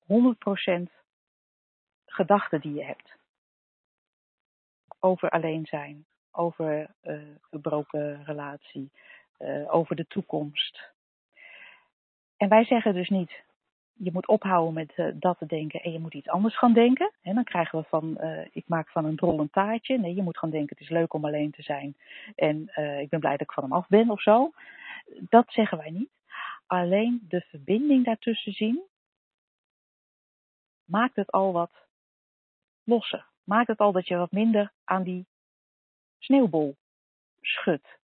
100% 0.02 0.92
gedachten 2.06 2.60
die 2.60 2.74
je 2.74 2.84
hebt. 2.84 3.16
Over 4.98 5.30
alleen 5.30 5.66
zijn, 5.66 6.06
over 6.30 6.94
uh, 7.02 7.22
gebroken 7.40 8.24
relatie, 8.24 8.90
uh, 9.38 9.74
over 9.74 9.96
de 9.96 10.06
toekomst. 10.06 10.94
En 12.36 12.48
wij 12.48 12.64
zeggen 12.64 12.94
dus 12.94 13.08
niet, 13.08 13.44
je 13.99 14.12
moet 14.12 14.26
ophouden 14.26 14.74
met 14.74 14.92
uh, 14.97 15.12
dat 15.14 15.38
te 15.38 15.47
denken 15.47 15.80
en 15.82 15.92
je 15.92 15.99
moet 15.99 16.14
iets 16.14 16.28
anders 16.28 16.59
gaan 16.59 16.72
denken. 16.72 17.12
En 17.22 17.34
dan 17.34 17.44
krijgen 17.44 17.78
we 17.78 17.84
van, 17.88 18.20
ik 18.53 18.64
maak 18.68 18.88
van 18.90 19.05
een 19.05 19.16
drol 19.16 19.40
een 19.40 19.51
taartje. 19.51 19.99
Nee, 19.99 20.14
je 20.14 20.22
moet 20.22 20.38
gaan 20.38 20.51
denken, 20.51 20.76
het 20.76 20.84
is 20.84 20.90
leuk 20.90 21.14
om 21.14 21.24
alleen 21.24 21.51
te 21.51 21.62
zijn. 21.62 21.97
En 22.34 22.61
ik 23.01 23.09
ben 23.09 23.20
blij 23.20 23.32
dat 23.32 23.40
ik 23.40 23.53
van 23.53 23.62
hem 23.62 23.72
af 23.72 23.88
ben 23.88 24.11
of 24.11 24.22
zo. 24.22 24.53
Dat 25.28 25.53
zeggen 25.53 25.78
wij 25.78 25.90
niet. 25.90 26.11
Alleen 26.66 27.24
de 27.28 27.40
verbinding 27.40 28.05
daartussen 28.05 28.53
zien 28.53 28.82
maakt 30.84 31.16
het 31.16 31.30
al 31.30 31.53
wat 31.53 31.72
losser. 32.84 33.26
Maakt 33.44 33.68
het 33.68 33.78
al 33.78 33.92
dat 33.92 34.07
je 34.07 34.16
wat 34.16 34.32
minder 34.32 34.72
aan 34.84 35.03
die 35.03 35.26
sneeuwbol 36.18 36.76
schudt. 37.40 37.99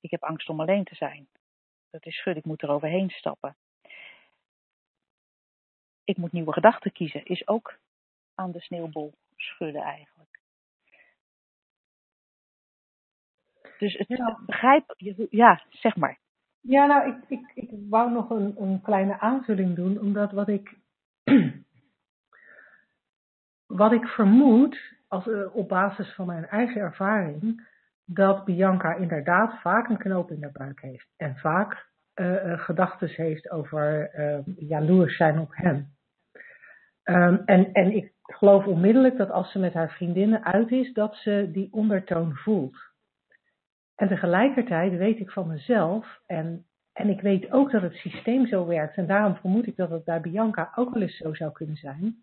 Ik 0.00 0.10
heb 0.10 0.24
angst 0.24 0.48
om 0.48 0.60
alleen 0.60 0.84
te 0.84 0.94
zijn. 0.94 1.28
Dat 1.90 2.06
is 2.06 2.16
schud, 2.16 2.36
ik 2.36 2.44
moet 2.44 2.62
er 2.62 2.70
overheen 2.70 3.10
stappen. 3.10 3.56
Ik 6.06 6.16
moet 6.16 6.32
nieuwe 6.32 6.52
gedachten 6.52 6.92
kiezen, 6.92 7.24
is 7.24 7.48
ook 7.48 7.78
aan 8.34 8.52
de 8.52 8.60
sneeuwbol 8.60 9.14
schudden 9.36 9.82
eigenlijk. 9.82 10.40
Dus 13.78 13.94
het 13.98 14.08
ja. 14.08 14.38
begrijp, 14.46 14.94
ja, 15.30 15.62
zeg 15.70 15.96
maar. 15.96 16.18
Ja, 16.60 16.86
nou, 16.86 17.08
ik, 17.08 17.16
ik, 17.28 17.50
ik 17.54 17.70
wou 17.88 18.10
nog 18.10 18.30
een, 18.30 18.54
een 18.58 18.80
kleine 18.82 19.20
aanvulling 19.20 19.74
doen, 19.76 20.00
omdat 20.00 20.32
wat 20.32 20.48
ik, 20.48 20.78
wat 23.80 23.92
ik 23.92 24.06
vermoed, 24.06 24.94
als, 25.08 25.26
uh, 25.26 25.56
op 25.56 25.68
basis 25.68 26.14
van 26.14 26.26
mijn 26.26 26.46
eigen 26.46 26.80
ervaring, 26.80 27.68
dat 28.04 28.44
Bianca 28.44 28.94
inderdaad 28.94 29.60
vaak 29.60 29.88
een 29.88 29.98
knoop 29.98 30.30
in 30.30 30.40
de 30.40 30.50
buik 30.52 30.80
heeft. 30.80 31.08
En 31.16 31.36
vaak 31.36 31.90
uh, 32.14 32.44
uh, 32.44 32.58
gedachten 32.58 33.08
heeft 33.08 33.50
over 33.50 34.10
jaloers 34.58 35.16
zijn 35.16 35.38
op 35.38 35.50
hem. 35.54 35.95
Um, 37.08 37.42
en, 37.44 37.72
en 37.72 37.96
ik 37.96 38.12
geloof 38.22 38.66
onmiddellijk 38.66 39.16
dat 39.16 39.30
als 39.30 39.52
ze 39.52 39.58
met 39.58 39.72
haar 39.72 39.90
vriendinnen 39.90 40.44
uit 40.44 40.70
is, 40.70 40.92
dat 40.92 41.16
ze 41.16 41.48
die 41.52 41.68
ondertoon 41.72 42.34
voelt. 42.34 42.76
En 43.94 44.08
tegelijkertijd 44.08 44.96
weet 44.96 45.18
ik 45.18 45.30
van 45.30 45.46
mezelf, 45.46 46.20
en, 46.26 46.66
en 46.92 47.08
ik 47.08 47.20
weet 47.20 47.52
ook 47.52 47.70
dat 47.70 47.82
het 47.82 47.94
systeem 47.94 48.46
zo 48.46 48.66
werkt, 48.66 48.96
en 48.96 49.06
daarom 49.06 49.36
vermoed 49.36 49.66
ik 49.66 49.76
dat 49.76 49.90
het 49.90 50.04
bij 50.04 50.20
Bianca 50.20 50.72
ook 50.74 50.92
wel 50.92 51.02
eens 51.02 51.16
zo 51.16 51.34
zou 51.34 51.52
kunnen 51.52 51.76
zijn, 51.76 52.16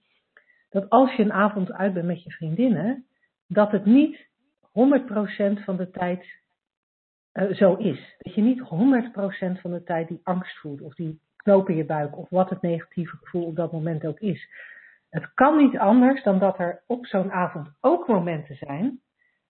dat 0.69 0.89
als 0.89 1.15
je 1.15 1.23
een 1.23 1.33
avond 1.33 1.71
uit 1.71 1.93
bent 1.93 2.05
met 2.05 2.23
je 2.23 2.31
vriendinnen, 2.31 3.05
dat 3.47 3.71
het 3.71 3.85
niet 3.85 4.27
100% 4.67 5.63
van 5.63 5.77
de 5.77 5.89
tijd 5.91 6.25
uh, 7.33 7.55
zo 7.55 7.75
is. 7.75 8.15
Dat 8.17 8.33
je 8.33 8.41
niet 8.41 8.61
100% 9.57 9.61
van 9.61 9.71
de 9.71 9.83
tijd 9.83 10.07
die 10.07 10.21
angst 10.23 10.57
voelt, 10.57 10.81
of 10.81 10.95
die 10.95 11.21
knoop 11.35 11.69
in 11.69 11.75
je 11.75 11.85
buik, 11.85 12.17
of 12.17 12.29
wat 12.29 12.49
het 12.49 12.61
negatieve 12.61 13.17
gevoel 13.17 13.45
op 13.45 13.55
dat 13.55 13.71
moment 13.71 14.05
ook 14.05 14.19
is. 14.19 14.47
Het 15.13 15.33
kan 15.33 15.57
niet 15.57 15.77
anders 15.77 16.23
dan 16.23 16.39
dat 16.39 16.59
er 16.59 16.83
op 16.87 17.05
zo'n 17.05 17.31
avond 17.31 17.69
ook 17.81 18.07
momenten 18.07 18.55
zijn 18.55 19.01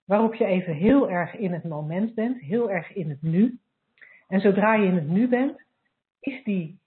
waarop 0.05 0.34
je 0.34 0.45
even 0.45 0.74
heel 0.74 1.09
erg 1.09 1.36
in 1.36 1.53
het 1.53 1.64
moment 1.64 2.14
bent, 2.16 2.39
heel 2.39 2.72
erg 2.72 2.93
in 2.93 3.09
het 3.09 3.22
nu. 3.22 3.59
En 4.28 4.39
zodra 4.39 4.74
je 4.74 4.88
in 4.88 4.95
het 4.95 5.07
nu 5.07 5.28
bent, 5.28 5.64
is 6.20 6.43
die, 6.43 6.80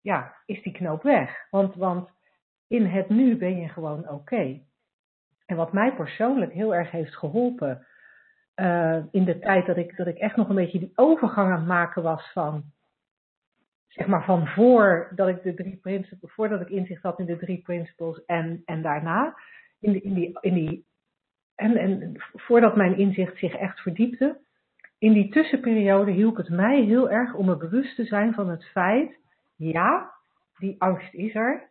ja, 0.00 0.34
is 0.46 0.62
die 0.62 0.72
knoop 0.72 1.02
weg. 1.02 1.46
Want, 1.50 1.74
want 1.74 2.10
in 2.68 2.86
het 2.86 3.08
nu 3.08 3.36
ben 3.36 3.60
je 3.60 3.68
gewoon 3.68 4.08
oké. 4.08 4.60
En 5.46 5.56
wat 5.56 5.72
mij 5.72 5.94
persoonlijk 5.94 6.52
heel 6.52 6.74
erg 6.74 6.90
heeft 6.90 7.16
geholpen 7.16 7.86
uh, 8.56 9.04
in 9.10 9.24
de 9.24 9.38
tijd 9.38 9.66
dat 9.66 9.76
ik, 9.76 9.96
dat 9.96 10.06
ik 10.06 10.18
echt 10.18 10.36
nog 10.36 10.48
een 10.48 10.54
beetje 10.54 10.78
die 10.78 10.92
overgang 10.94 11.50
aan 11.50 11.58
het 11.58 11.68
maken 11.68 12.02
was 12.02 12.32
van, 12.32 12.64
zeg 13.98 14.06
maar 14.06 14.24
van 14.24 14.46
voordat 14.46 15.28
ik 15.28 15.42
de 15.42 15.54
drie 15.54 15.76
principes, 15.76 16.30
voordat 16.30 16.60
ik 16.60 16.68
inzicht 16.68 17.02
had 17.02 17.18
in 17.18 17.26
de 17.26 17.36
drie 17.36 17.62
principles 17.62 18.24
en, 18.24 18.62
en 18.64 18.82
daarna, 18.82 19.36
in, 19.80 19.92
de, 19.92 20.00
in, 20.00 20.14
die, 20.14 20.38
in 20.40 20.54
die 20.54 20.86
en, 21.54 21.76
en 21.76 22.12
voordat 22.16 22.76
mijn 22.76 22.98
inzicht 22.98 23.38
zich 23.38 23.54
echt 23.54 23.80
verdiepte, 23.80 24.38
in 24.98 25.12
die 25.12 25.28
tussenperiode 25.28 26.10
hielp 26.10 26.36
het 26.36 26.48
mij 26.48 26.80
heel 26.80 27.10
erg 27.10 27.34
om 27.34 27.46
me 27.46 27.56
bewust 27.56 27.96
te 27.96 28.04
zijn 28.04 28.34
van 28.34 28.48
het 28.48 28.64
feit, 28.64 29.18
ja, 29.56 30.12
die 30.58 30.74
angst 30.78 31.14
is 31.14 31.34
er. 31.34 31.70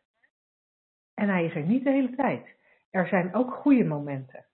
En 1.14 1.30
hij 1.30 1.46
is 1.46 1.56
er 1.56 1.64
niet 1.64 1.84
de 1.84 1.92
hele 1.92 2.16
tijd. 2.16 2.56
Er 2.90 3.08
zijn 3.08 3.34
ook 3.34 3.54
goede 3.54 3.84
momenten. 3.84 4.46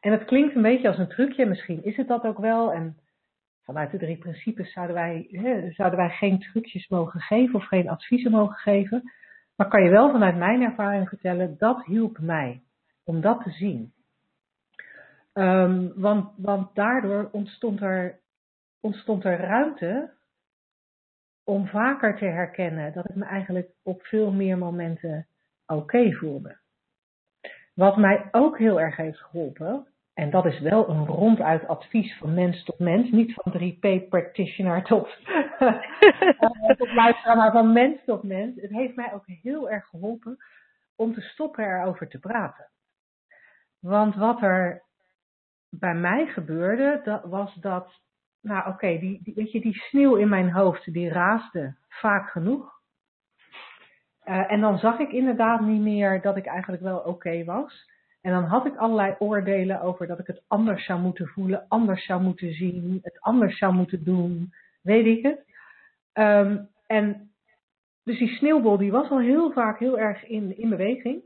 En 0.00 0.12
het 0.12 0.24
klinkt 0.24 0.54
een 0.54 0.62
beetje 0.62 0.88
als 0.88 0.98
een 0.98 1.08
trucje, 1.08 1.46
misschien 1.46 1.84
is 1.84 1.96
het 1.96 2.08
dat 2.08 2.24
ook 2.24 2.38
wel. 2.38 2.72
En 2.72 2.96
vanuit 3.64 3.90
de 3.90 3.98
drie 3.98 4.18
principes 4.18 4.72
zouden 4.72 4.96
wij, 4.96 5.28
hè, 5.30 5.70
zouden 5.72 5.98
wij 5.98 6.10
geen 6.10 6.38
trucjes 6.38 6.88
mogen 6.88 7.20
geven 7.20 7.54
of 7.54 7.66
geen 7.66 7.88
adviezen 7.88 8.30
mogen 8.30 8.56
geven. 8.56 9.12
Maar 9.56 9.68
kan 9.68 9.82
je 9.82 9.90
wel 9.90 10.10
vanuit 10.10 10.36
mijn 10.36 10.62
ervaring 10.62 11.08
vertellen, 11.08 11.58
dat 11.58 11.84
hielp 11.84 12.18
mij 12.18 12.62
om 13.04 13.20
dat 13.20 13.42
te 13.42 13.50
zien. 13.50 13.92
Um, 15.32 15.92
want, 15.94 16.32
want 16.36 16.74
daardoor 16.74 17.28
ontstond 17.32 17.80
er, 17.80 18.18
ontstond 18.80 19.24
er 19.24 19.38
ruimte 19.38 20.12
om 21.44 21.66
vaker 21.66 22.16
te 22.16 22.24
herkennen 22.24 22.92
dat 22.92 23.08
ik 23.08 23.14
me 23.14 23.24
eigenlijk 23.24 23.70
op 23.82 24.02
veel 24.02 24.32
meer 24.32 24.58
momenten 24.58 25.26
oké 25.66 26.12
voelde. 26.12 26.58
Wat 27.74 27.96
mij 27.96 28.28
ook 28.30 28.58
heel 28.58 28.80
erg 28.80 28.96
heeft 28.96 29.18
geholpen, 29.18 29.86
en 30.14 30.30
dat 30.30 30.44
is 30.44 30.60
wel 30.60 30.88
een 30.88 31.06
ronduit 31.06 31.66
advies 31.66 32.16
van 32.18 32.34
mens 32.34 32.64
tot 32.64 32.78
mens, 32.78 33.10
niet 33.10 33.34
van 33.34 33.52
3P 33.52 34.08
practitioner 34.08 34.84
tot, 34.84 35.18
tot 36.78 36.92
luisteraar, 36.92 37.36
maar 37.36 37.52
van 37.52 37.72
mens 37.72 38.04
tot 38.04 38.22
mens. 38.22 38.60
Het 38.60 38.70
heeft 38.70 38.96
mij 38.96 39.12
ook 39.12 39.26
heel 39.26 39.70
erg 39.70 39.86
geholpen 39.86 40.36
om 40.96 41.14
te 41.14 41.20
stoppen 41.20 41.64
erover 41.64 42.08
te 42.08 42.18
praten. 42.18 42.70
Want 43.80 44.14
wat 44.14 44.42
er 44.42 44.82
bij 45.70 45.94
mij 45.94 46.26
gebeurde, 46.26 47.00
dat 47.04 47.24
was 47.24 47.54
dat, 47.54 48.00
nou 48.40 48.68
oké, 48.68 48.98
die, 48.98 49.32
weet 49.34 49.52
je, 49.52 49.60
die 49.60 49.74
sneeuw 49.74 50.16
in 50.16 50.28
mijn 50.28 50.52
hoofd, 50.52 50.92
die 50.92 51.08
raasde 51.08 51.76
vaak 51.88 52.30
genoeg. 52.30 52.72
Uh, 54.24 54.52
en 54.52 54.60
dan 54.60 54.78
zag 54.78 54.98
ik 54.98 55.12
inderdaad 55.12 55.60
niet 55.60 55.80
meer 55.80 56.20
dat 56.20 56.36
ik 56.36 56.46
eigenlijk 56.46 56.82
wel 56.82 56.98
oké 56.98 57.44
was. 57.44 57.92
En 58.24 58.32
dan 58.32 58.44
had 58.44 58.66
ik 58.66 58.76
allerlei 58.76 59.14
oordelen 59.18 59.80
over 59.80 60.06
dat 60.06 60.18
ik 60.18 60.26
het 60.26 60.42
anders 60.46 60.84
zou 60.84 61.00
moeten 61.00 61.26
voelen, 61.26 61.64
anders 61.68 62.06
zou 62.06 62.22
moeten 62.22 62.52
zien, 62.52 62.98
het 63.02 63.20
anders 63.20 63.58
zou 63.58 63.74
moeten 63.74 64.04
doen, 64.04 64.54
weet 64.82 65.06
ik 65.06 65.22
het. 65.22 65.44
Ehm, 66.12 66.64
en 66.86 67.30
dus 68.04 68.18
die 68.18 68.28
sneeuwbol 68.28 68.78
die 68.78 68.90
was 68.90 69.10
al 69.10 69.18
heel 69.18 69.52
vaak 69.52 69.78
heel 69.78 69.98
erg 69.98 70.26
in, 70.26 70.56
in 70.56 70.68
beweging. 70.68 71.22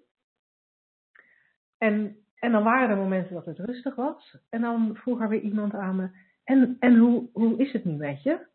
En, 1.78 2.16
en 2.38 2.53
dan 2.53 2.64
waren 2.64 2.90
er 2.90 2.96
momenten 2.96 3.34
dat 3.34 3.46
het 3.46 3.59
rustig 3.59 3.94
was. 3.94 4.36
En 4.51 4.61
dan 4.61 4.94
vroeg 4.94 5.20
er 5.20 5.28
weer 5.28 5.40
iemand 5.40 5.74
aan 5.74 5.96
me, 5.96 6.11
en, 6.44 6.76
en 6.80 6.96
hoe, 6.96 7.28
hoe 7.32 7.59
is 7.59 7.72
het 7.72 7.84
nu 7.84 7.92
met 7.92 8.22
je? 8.22 8.46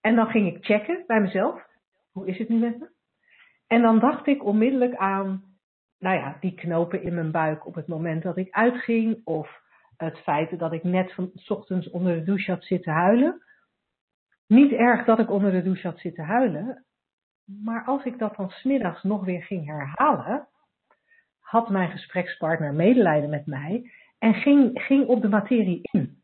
En 0.00 0.14
dan 0.14 0.26
ging 0.26 0.56
ik 0.56 0.64
checken 0.64 1.04
bij 1.06 1.20
mezelf, 1.20 1.66
hoe 2.12 2.26
is 2.26 2.38
het 2.38 2.48
nu 2.48 2.58
met 2.58 2.78
me? 2.78 2.90
En 3.66 3.82
dan 3.82 3.98
dacht 3.98 4.26
ik 4.26 4.44
onmiddellijk 4.44 4.94
aan, 4.94 5.51
nou 6.02 6.16
ja, 6.16 6.36
die 6.40 6.54
knopen 6.54 7.02
in 7.02 7.14
mijn 7.14 7.30
buik 7.30 7.66
op 7.66 7.74
het 7.74 7.86
moment 7.86 8.22
dat 8.22 8.36
ik 8.36 8.50
uitging. 8.50 9.20
Of 9.24 9.60
het 9.96 10.18
feit 10.18 10.58
dat 10.58 10.72
ik 10.72 10.82
net 10.82 11.12
van 11.12 11.30
s 11.34 11.50
ochtends 11.50 11.90
onder 11.90 12.14
de 12.14 12.22
douche 12.22 12.50
had 12.50 12.64
zitten 12.64 12.92
huilen. 12.92 13.42
Niet 14.46 14.72
erg 14.72 15.04
dat 15.04 15.18
ik 15.18 15.30
onder 15.30 15.50
de 15.50 15.62
douche 15.62 15.86
had 15.86 15.98
zitten 15.98 16.24
huilen. 16.24 16.84
Maar 17.44 17.84
als 17.84 18.04
ik 18.04 18.18
dat 18.18 18.36
dan 18.36 18.50
smiddags 18.50 19.02
nog 19.02 19.24
weer 19.24 19.42
ging 19.42 19.66
herhalen, 19.66 20.48
had 21.40 21.70
mijn 21.70 21.90
gesprekspartner 21.90 22.74
medelijden 22.74 23.30
met 23.30 23.46
mij 23.46 23.90
en 24.18 24.34
ging, 24.34 24.82
ging 24.82 25.06
op 25.06 25.22
de 25.22 25.28
materie 25.28 25.80
in. 25.82 26.22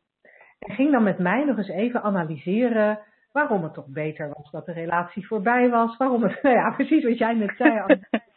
En 0.58 0.74
ging 0.74 0.92
dan 0.92 1.02
met 1.02 1.18
mij 1.18 1.44
nog 1.44 1.56
eens 1.56 1.68
even 1.68 2.02
analyseren 2.02 2.98
waarom 3.32 3.62
het 3.62 3.74
toch 3.74 3.88
beter 3.88 4.28
was 4.28 4.50
dat 4.50 4.66
de 4.66 4.72
relatie 4.72 5.26
voorbij 5.26 5.70
was. 5.70 5.96
Waarom 5.96 6.22
het, 6.22 6.38
nou 6.42 6.56
ja, 6.56 6.70
precies 6.70 7.04
wat 7.04 7.18
jij 7.18 7.34
net 7.34 7.56
zei. 7.56 7.98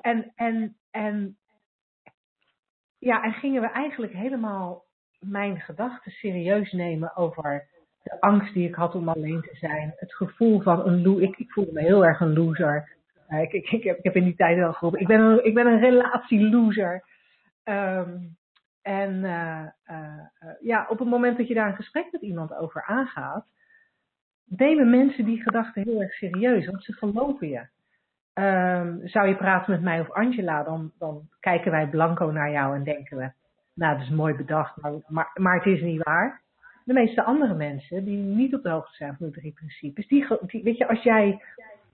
en, 0.00 0.32
en, 0.34 0.76
en, 0.90 1.36
ja, 2.98 3.22
en 3.22 3.32
gingen 3.32 3.60
we 3.60 3.68
eigenlijk 3.68 4.12
helemaal 4.12 4.84
mijn 5.18 5.60
gedachten 5.60 6.12
serieus 6.12 6.72
nemen 6.72 7.16
over 7.16 7.68
de 8.02 8.20
angst 8.20 8.54
die 8.54 8.68
ik 8.68 8.74
had 8.74 8.94
om 8.94 9.08
alleen 9.08 9.40
te 9.40 9.56
zijn. 9.56 9.92
Het 9.96 10.14
gevoel 10.14 10.60
van 10.60 10.86
een 10.86 11.02
loser. 11.02 11.22
Ik, 11.22 11.38
ik 11.38 11.52
voelde 11.52 11.72
me 11.72 11.80
heel 11.80 12.04
erg 12.04 12.20
een 12.20 12.32
loser. 12.32 12.96
Uh, 13.28 13.40
ik, 13.40 13.52
ik, 13.52 13.70
ik, 13.70 13.82
heb, 13.84 13.98
ik 13.98 14.04
heb 14.04 14.16
in 14.16 14.24
die 14.24 14.36
tijd 14.36 14.56
wel 14.56 14.72
geroepen. 14.72 15.00
Ik 15.00 15.06
ben 15.06 15.20
een, 15.20 15.44
ik 15.44 15.54
ben 15.54 15.66
een 15.66 15.80
relatieloser. 15.80 17.04
Um, 17.64 18.36
en 18.82 19.12
uh, 19.24 19.66
uh, 19.90 20.24
ja, 20.60 20.86
op 20.88 20.98
het 20.98 21.08
moment 21.08 21.36
dat 21.36 21.48
je 21.48 21.54
daar 21.54 21.68
een 21.68 21.76
gesprek 21.76 22.12
met 22.12 22.22
iemand 22.22 22.54
over 22.54 22.84
aangaat, 22.84 23.46
nemen 24.44 24.90
mensen 24.90 25.24
die 25.24 25.42
gedachten 25.42 25.82
heel 25.82 26.00
erg 26.00 26.12
serieus, 26.12 26.66
want 26.66 26.84
ze 26.84 26.92
geloven 26.92 27.48
je. 27.48 27.66
Um, 28.34 29.00
zou 29.04 29.28
je 29.28 29.36
praten 29.36 29.72
met 29.72 29.82
mij 29.82 30.00
of 30.00 30.10
Angela, 30.10 30.62
dan, 30.62 30.92
dan 30.98 31.28
kijken 31.40 31.70
wij 31.70 31.88
blanco 31.88 32.30
naar 32.30 32.50
jou 32.50 32.74
en 32.74 32.84
denken 32.84 33.16
we, 33.16 33.30
nou, 33.74 33.94
dat 33.96 34.02
is 34.02 34.10
mooi 34.10 34.34
bedacht, 34.34 34.76
maar, 35.06 35.30
maar, 35.34 35.56
het 35.56 35.66
is 35.66 35.80
niet 35.80 36.02
waar. 36.02 36.40
De 36.84 36.92
meeste 36.92 37.22
andere 37.22 37.54
mensen 37.54 38.04
die 38.04 38.16
niet 38.16 38.54
op 38.54 38.62
de 38.62 38.68
hoogte 38.70 38.96
zijn 38.96 39.16
van 39.18 39.26
de 39.26 39.32
drie 39.32 39.52
principes, 39.52 40.06
die, 40.06 40.26
die 40.46 40.62
weet 40.62 40.76
je, 40.76 40.88
als 40.88 41.02
jij 41.02 41.40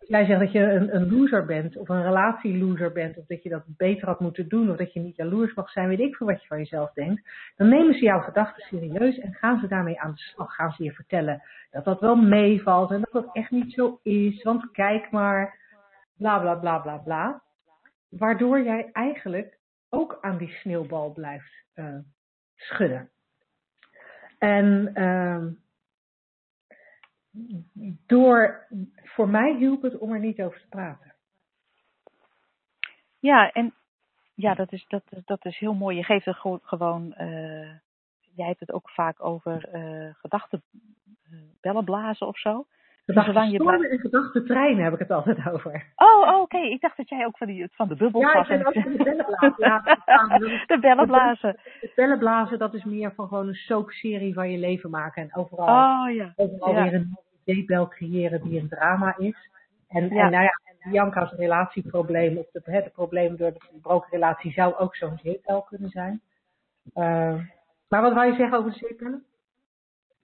jij 0.08 0.24
zegt 0.24 0.40
dat 0.40 0.52
je 0.52 0.60
een, 0.60 0.94
een 0.94 1.10
loser 1.10 1.44
bent, 1.44 1.76
of 1.76 1.88
een 1.88 2.02
relatieloser 2.02 2.92
bent, 2.92 3.18
of 3.18 3.26
dat 3.26 3.42
je 3.42 3.48
dat 3.48 3.62
beter 3.66 4.08
had 4.08 4.20
moeten 4.20 4.48
doen, 4.48 4.70
of 4.70 4.76
dat 4.76 4.92
je 4.92 5.00
niet 5.00 5.16
jaloers 5.16 5.54
mag 5.54 5.70
zijn, 5.70 5.88
weet 5.88 6.00
ik 6.00 6.16
veel 6.16 6.26
wat 6.26 6.40
je 6.40 6.46
van 6.46 6.58
jezelf 6.58 6.92
denkt, 6.92 7.22
dan 7.56 7.68
nemen 7.68 7.94
ze 7.94 8.04
jouw 8.04 8.20
gedachten 8.20 8.62
serieus 8.62 9.18
en 9.18 9.34
gaan 9.34 9.60
ze 9.60 9.68
daarmee 9.68 10.00
aan 10.00 10.10
de 10.10 10.20
slag. 10.20 10.54
Gaan 10.54 10.72
ze 10.72 10.84
je 10.84 10.92
vertellen 10.92 11.42
dat 11.70 11.84
dat 11.84 12.00
wel 12.00 12.16
meevalt 12.16 12.90
en 12.90 13.00
dat 13.00 13.24
dat 13.24 13.34
echt 13.34 13.50
niet 13.50 13.72
zo 13.72 13.98
is, 14.02 14.42
want 14.42 14.70
kijk 14.70 15.10
maar, 15.10 15.56
bla 16.18 16.38
bla 16.38 16.54
bla 16.54 16.78
bla 16.78 16.96
bla. 16.96 17.42
Waardoor 18.08 18.62
jij 18.62 18.90
eigenlijk 18.92 19.58
ook 19.88 20.18
aan 20.20 20.38
die 20.38 20.50
sneeuwbal 20.50 21.12
blijft 21.12 21.64
uh, 21.74 21.98
schudden. 22.56 23.10
En 24.38 24.92
uh, 24.94 25.46
door, 28.06 28.66
voor 28.94 29.28
mij 29.28 29.56
hielp 29.56 29.82
het 29.82 29.98
om 29.98 30.12
er 30.12 30.20
niet 30.20 30.40
over 30.40 30.60
te 30.60 30.68
praten. 30.68 31.14
Ja, 33.18 33.52
en 33.52 33.74
ja, 34.34 34.54
dat 34.54 34.72
is, 34.72 34.84
dat, 34.88 35.02
dat 35.24 35.44
is 35.44 35.58
heel 35.58 35.74
mooi. 35.74 35.96
Je 35.96 36.04
geeft 36.04 36.24
het 36.24 36.36
gewoon, 36.62 37.14
uh, 37.18 37.72
jij 38.34 38.46
hebt 38.46 38.60
het 38.60 38.72
ook 38.72 38.90
vaak 38.90 39.24
over 39.24 39.74
uh, 39.74 40.14
gedachten, 40.14 40.62
bellen 41.60 41.84
blazen 41.84 42.26
of 42.26 42.38
zo. 42.38 42.66
Gedachten 43.08 43.50
je 43.50 43.58
blijft... 43.58 43.90
en 43.90 43.98
gedachten 43.98 44.46
treinen 44.46 44.84
heb 44.84 44.92
ik 44.92 44.98
het 44.98 45.10
altijd 45.10 45.38
over. 45.52 45.84
Oh, 45.96 46.06
oh 46.06 46.28
oké. 46.28 46.40
Okay. 46.40 46.70
Ik 46.70 46.80
dacht 46.80 46.96
dat 46.96 47.08
jij 47.08 47.26
ook 47.26 47.36
van, 47.36 47.46
die, 47.46 47.68
van 47.72 47.88
de 47.88 47.96
bubbel 47.96 48.20
ja, 48.20 48.32
was. 48.32 48.48
Ja, 48.48 48.54
ik 48.54 48.72
ben 48.72 48.92
de 48.96 49.02
bellenblazen. 49.04 49.54
Ja, 49.56 49.78
de 50.66 50.78
bellenblazen. 50.80 51.56
De 51.80 51.92
bellenblazen, 51.94 52.58
dat 52.58 52.74
is 52.74 52.84
meer 52.84 53.12
van 53.14 53.28
gewoon 53.28 53.48
een 53.48 53.54
soapserie 53.54 54.34
van 54.34 54.50
je 54.50 54.58
leven 54.58 54.90
maken. 54.90 55.22
En 55.22 55.36
overal, 55.36 55.66
oh, 55.66 56.14
ja. 56.14 56.32
overal 56.36 56.74
ja. 56.74 56.82
weer 56.82 56.94
een 56.94 57.18
zeepbel 57.44 57.88
creëren 57.88 58.42
die 58.42 58.60
een 58.60 58.68
drama 58.68 59.16
is. 59.18 59.50
En, 59.88 60.08
ja. 60.08 60.24
en 60.24 60.30
nou 60.30 60.44
ja, 60.44 60.58
Bianca's 60.90 61.32
relatieprobleem, 61.32 62.36
of 62.36 62.46
de, 62.52 62.60
het 62.64 62.92
probleem 62.92 63.36
door 63.36 63.52
de 63.52 63.60
gebroken 63.60 64.10
relatie, 64.10 64.52
zou 64.52 64.74
ook 64.74 64.96
zo'n 64.96 65.18
zeepbel 65.22 65.62
kunnen 65.62 65.90
zijn. 65.90 66.20
Uh, 66.94 67.40
maar 67.88 68.02
wat 68.02 68.12
wou 68.12 68.26
je 68.26 68.36
zeggen 68.36 68.58
over 68.58 68.70
de 68.70 68.78
zeepbellen? 68.78 69.24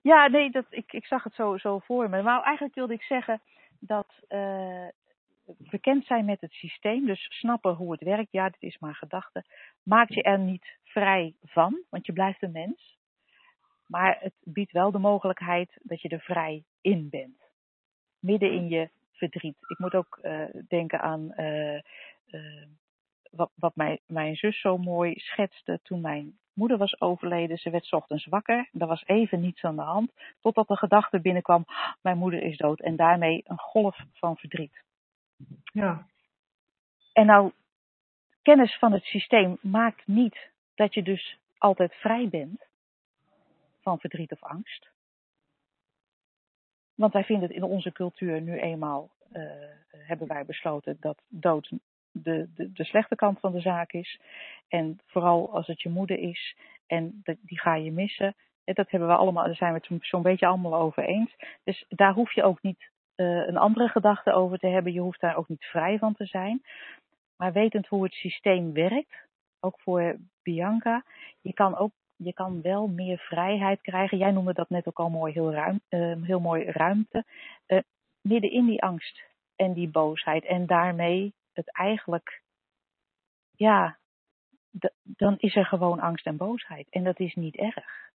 Ja, 0.05 0.27
nee, 0.27 0.51
dat, 0.51 0.65
ik, 0.69 0.93
ik 0.93 1.05
zag 1.05 1.23
het 1.23 1.33
zo, 1.33 1.57
zo 1.57 1.79
voor 1.79 2.09
me. 2.09 2.21
Maar 2.21 2.43
eigenlijk 2.43 2.75
wilde 2.75 2.93
ik 2.93 3.01
zeggen 3.01 3.41
dat 3.79 4.07
uh, 4.29 4.87
bekend 5.57 6.05
zijn 6.05 6.25
met 6.25 6.41
het 6.41 6.51
systeem, 6.51 7.05
dus 7.05 7.27
snappen 7.29 7.73
hoe 7.73 7.91
het 7.91 8.01
werkt, 8.01 8.31
ja, 8.31 8.49
dit 8.49 8.61
is 8.61 8.79
maar 8.79 8.95
gedachte, 8.95 9.43
maakt 9.83 10.13
je 10.13 10.23
er 10.23 10.39
niet 10.39 10.77
vrij 10.83 11.35
van, 11.43 11.81
want 11.89 12.05
je 12.05 12.13
blijft 12.13 12.41
een 12.41 12.51
mens. 12.51 12.97
Maar 13.87 14.17
het 14.19 14.33
biedt 14.43 14.71
wel 14.71 14.91
de 14.91 14.99
mogelijkheid 14.99 15.77
dat 15.81 16.01
je 16.01 16.09
er 16.09 16.21
vrij 16.21 16.63
in 16.81 17.09
bent. 17.09 17.41
Midden 18.19 18.51
in 18.51 18.67
je 18.69 18.89
verdriet. 19.11 19.57
Ik 19.67 19.79
moet 19.79 19.95
ook 19.95 20.19
uh, 20.21 20.45
denken 20.67 21.01
aan 21.01 21.33
uh, 21.37 21.81
wat, 23.31 23.51
wat 23.55 23.75
mijn, 23.75 23.99
mijn 24.07 24.35
zus 24.35 24.61
zo 24.61 24.77
mooi 24.77 25.13
schetste 25.15 25.79
toen 25.83 26.01
mijn 26.01 26.37
moeder 26.55 26.77
was 26.77 27.01
overleden. 27.01 27.57
Ze 27.57 27.69
werd 27.69 27.93
ochtends 27.93 28.25
wakker. 28.25 28.69
Er 28.79 28.87
was 28.87 29.03
even 29.05 29.39
niets 29.39 29.63
aan 29.63 29.75
de 29.75 29.81
hand. 29.81 30.11
Totdat 30.41 30.67
de 30.67 30.77
gedachte 30.77 31.19
binnenkwam: 31.19 31.65
mijn 32.01 32.17
moeder 32.17 32.43
is 32.43 32.57
dood. 32.57 32.79
En 32.79 32.95
daarmee 32.95 33.43
een 33.47 33.59
golf 33.59 33.97
van 34.13 34.37
verdriet. 34.37 34.83
Ja. 35.63 36.05
En 37.13 37.25
nou, 37.25 37.51
kennis 38.41 38.77
van 38.77 38.91
het 38.91 39.03
systeem 39.03 39.57
maakt 39.61 40.07
niet 40.07 40.49
dat 40.75 40.93
je 40.93 41.03
dus 41.03 41.37
altijd 41.57 41.93
vrij 41.93 42.29
bent 42.29 42.65
van 43.81 43.99
verdriet 43.99 44.31
of 44.31 44.43
angst. 44.43 44.89
Want 46.95 47.13
wij 47.13 47.23
vinden 47.23 47.47
het 47.47 47.57
in 47.57 47.63
onze 47.63 47.91
cultuur 47.91 48.41
nu 48.41 48.59
eenmaal, 48.59 49.09
uh, 49.33 49.41
hebben 49.89 50.27
wij 50.27 50.45
besloten 50.45 50.97
dat 50.99 51.21
dood 51.27 51.71
de, 52.23 52.49
de, 52.55 52.71
de 52.71 52.83
slechte 52.83 53.15
kant 53.15 53.39
van 53.39 53.51
de 53.51 53.61
zaak 53.61 53.91
is. 53.91 54.19
En 54.67 54.99
vooral 55.05 55.53
als 55.53 55.67
het 55.67 55.81
je 55.81 55.89
moeder 55.89 56.19
is 56.19 56.57
en 56.87 57.23
die 57.23 57.59
ga 57.59 57.75
je 57.75 57.91
missen. 57.91 58.35
Dat 58.63 58.91
hebben 58.91 59.09
we 59.09 59.15
allemaal, 59.15 59.43
daar 59.45 59.55
zijn 59.55 59.73
we 59.73 59.81
het 59.87 60.05
zo'n 60.05 60.21
beetje 60.21 60.47
allemaal 60.47 60.75
over 60.75 61.03
eens. 61.03 61.35
Dus 61.63 61.85
daar 61.89 62.13
hoef 62.13 62.33
je 62.33 62.43
ook 62.43 62.61
niet 62.61 62.89
uh, 63.15 63.47
een 63.47 63.57
andere 63.57 63.87
gedachte 63.87 64.33
over 64.33 64.57
te 64.57 64.67
hebben. 64.67 64.93
Je 64.93 64.99
hoeft 64.99 65.21
daar 65.21 65.35
ook 65.35 65.47
niet 65.47 65.65
vrij 65.65 65.97
van 65.97 66.13
te 66.15 66.25
zijn. 66.25 66.61
Maar 67.37 67.53
wetend 67.53 67.87
hoe 67.87 68.03
het 68.03 68.13
systeem 68.13 68.73
werkt, 68.73 69.27
ook 69.59 69.79
voor 69.79 70.15
Bianca, 70.43 71.03
je 71.41 71.53
kan 71.53 71.77
ook 71.77 71.91
je 72.17 72.33
kan 72.33 72.61
wel 72.61 72.87
meer 72.87 73.17
vrijheid 73.17 73.81
krijgen. 73.81 74.17
Jij 74.17 74.31
noemde 74.31 74.53
dat 74.53 74.69
net 74.69 74.87
ook 74.87 74.99
al 74.99 75.09
mooi, 75.09 75.33
heel, 75.33 75.53
ruim, 75.53 75.81
uh, 75.89 76.15
heel 76.21 76.39
mooi 76.39 76.63
ruimte. 76.63 77.25
Uh, 77.67 77.79
midden 78.21 78.51
in 78.51 78.65
die 78.65 78.81
angst 78.81 79.23
en 79.55 79.73
die 79.73 79.89
boosheid. 79.89 80.45
En 80.45 80.65
daarmee 80.65 81.33
het 81.55 81.71
eigenlijk, 81.71 82.41
ja, 83.55 83.97
dan 85.03 85.35
is 85.37 85.55
er 85.55 85.65
gewoon 85.65 85.99
angst 85.99 86.25
en 86.25 86.37
boosheid. 86.37 86.89
En 86.89 87.03
dat 87.03 87.19
is 87.19 87.33
niet 87.33 87.55
erg. 87.55 88.05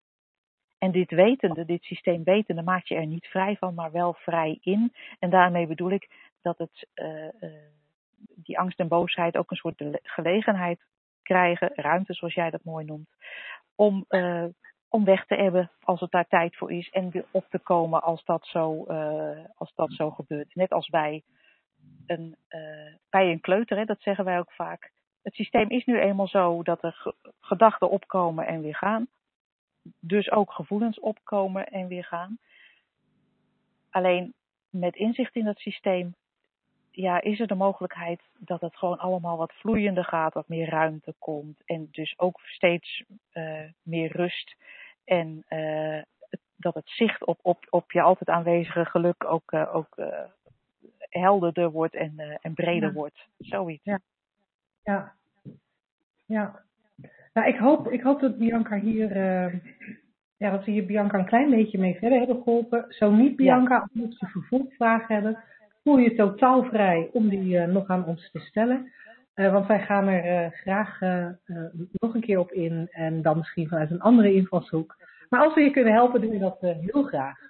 En 0.79 0.91
dit 0.91 1.11
wetende, 1.11 1.65
dit 1.65 1.83
systeem 1.83 2.25
wetende, 2.25 2.63
maak 2.63 2.85
je 2.85 2.95
er 2.95 3.07
niet 3.07 3.27
vrij 3.27 3.57
van, 3.57 3.75
maar 3.75 3.93
wel 3.93 4.15
vrij 4.15 4.59
in. 4.61 4.93
En 5.19 5.31
daarmee 5.31 5.67
bedoel 5.67 5.91
ik 5.91 6.09
dat 6.43 6.59
het, 6.59 6.87
uh, 6.95 7.29
die 8.35 8.59
angst 8.59 8.79
en 8.79 8.89
boosheid 8.89 9.37
ook 9.37 9.51
een 9.51 9.57
soort 9.57 9.83
gelegenheid 10.03 10.81
krijgen, 11.23 11.73
ruimte 11.75 12.15
zoals 12.15 12.35
jij 12.35 12.51
dat 12.51 12.65
mooi 12.65 12.85
noemt, 12.85 13.09
om, 13.75 14.05
uh, 14.09 14.45
om 14.89 15.05
weg 15.05 15.27
te 15.27 15.35
hebben 15.35 15.71
als 15.81 16.01
het 16.01 16.11
daar 16.11 16.29
tijd 16.29 16.57
voor 16.57 16.73
is 16.73 16.91
en 16.91 17.11
weer 17.11 17.25
op 17.31 17.47
te 17.51 17.59
komen 17.59 18.03
als 18.03 18.25
dat 18.25 18.47
zo, 18.47 18.85
als 19.55 19.73
dat 19.75 19.93
zo 19.93 20.11
gebeurt. 20.11 20.55
Net 20.55 20.71
als 20.71 20.89
bij 20.89 21.23
een, 22.07 22.37
uh, 22.51 22.95
bij 23.11 23.31
een 23.31 23.41
kleuter, 23.41 23.77
hè, 23.77 23.85
dat 23.85 24.01
zeggen 24.01 24.25
wij 24.25 24.39
ook 24.39 24.53
vaak. 24.53 24.91
Het 25.23 25.35
systeem 25.35 25.71
is 25.71 25.85
nu 25.85 26.01
eenmaal 26.01 26.29
zo 26.29 26.63
dat 26.63 26.83
er 26.83 26.93
ge 26.93 27.15
gedachten 27.41 27.91
opkomen 27.91 28.47
en 28.47 28.61
weer 28.61 28.77
gaan. 28.77 29.09
Dus 30.01 30.31
ook 30.31 30.53
gevoelens 30.53 31.01
opkomen 31.01 31.67
en 31.67 31.87
weer 31.87 32.05
gaan. 32.05 32.39
Alleen 33.91 34.35
met 34.71 34.97
inzicht 34.97 35.35
in 35.35 35.45
dat 35.45 35.59
systeem 35.59 36.15
ja, 36.91 37.21
is 37.21 37.41
er 37.41 37.47
de 37.47 37.55
mogelijkheid 37.55 38.21
dat 38.39 38.61
het 38.61 38.77
gewoon 38.77 38.99
allemaal 38.99 39.37
wat 39.37 39.53
vloeiender 39.53 40.05
gaat, 40.05 40.35
wat 40.35 40.49
meer 40.49 40.69
ruimte 40.69 41.15
komt 41.19 41.63
en 41.65 41.89
dus 41.91 42.19
ook 42.19 42.41
steeds 42.41 43.05
eh, 43.31 43.65
meer 43.83 44.17
rust 44.17 44.57
en 45.05 45.45
eh, 45.49 46.03
dat 46.57 46.75
het 46.75 46.89
zicht 46.89 47.25
op, 47.25 47.39
op, 47.43 47.67
op 47.71 47.93
je 47.93 48.03
altijd 48.03 48.29
aanwezige 48.29 48.85
geluk 48.85 49.25
ook, 49.25 49.53
ook 49.53 49.97
helderder 51.11 51.71
wordt 51.71 51.95
en, 51.95 52.13
eh, 52.17 52.37
en 52.41 52.55
breder 52.55 52.89
Ja. 52.89 52.95
wordt. 52.95 53.29
Zoiets. 53.39 53.85
Ja. 53.85 54.01
Ja. 54.83 55.13
Ja. 56.27 56.61
Nou, 57.33 57.49
ik 57.49 57.57
hoop, 57.57 57.91
ik 57.91 58.01
hoop 58.03 58.21
dat 58.21 58.39
Bianca 58.39 58.79
hier, 58.79 59.11
eh, 59.11 59.55
ja, 60.37 60.51
dat 60.51 60.65
we 60.65 60.71
hier 60.71 60.87
Bianca 60.87 61.19
een 61.19 61.25
klein 61.27 61.51
beetje 61.51 61.79
mee 61.79 61.95
verder 61.99 62.19
hebben 62.19 62.43
geholpen. 62.43 62.85
Zo 62.89 63.11
niet, 63.11 63.37
Bianca, 63.37 63.79
als 63.79 64.19
je 64.19 64.27
vervolgvragen 64.27 65.15
hebben, 65.15 65.39
voel 65.83 65.99
je 65.99 66.15
totaal 66.15 66.65
vrij 66.65 67.09
om 67.13 67.29
die 67.29 67.59
eh, 67.59 67.69
nog 67.69 67.89
aan 67.89 68.05
ons 68.05 68.31
te 68.31 68.39
stellen. 68.39 68.93
Want 69.35 69.67
wij 69.67 69.81
gaan 69.81 70.07
er 70.09 70.51
graag 70.51 71.01
nog 71.93 72.15
een 72.15 72.21
keer 72.21 72.39
op 72.39 72.53
in 72.53 72.89
en 72.91 73.23
dan 73.23 73.37
misschien 73.37 73.69
vanuit 73.69 73.91
een 73.91 74.01
andere 74.01 74.35
invalshoek. 74.35 74.97
Maar 75.29 75.41
als 75.45 75.55
we 75.55 75.61
je 75.61 75.71
kunnen 75.71 75.93
helpen, 75.93 76.21
doen 76.21 76.31
we 76.31 76.39
dat 76.39 76.59
heel 76.61 77.03
graag. 77.03 77.50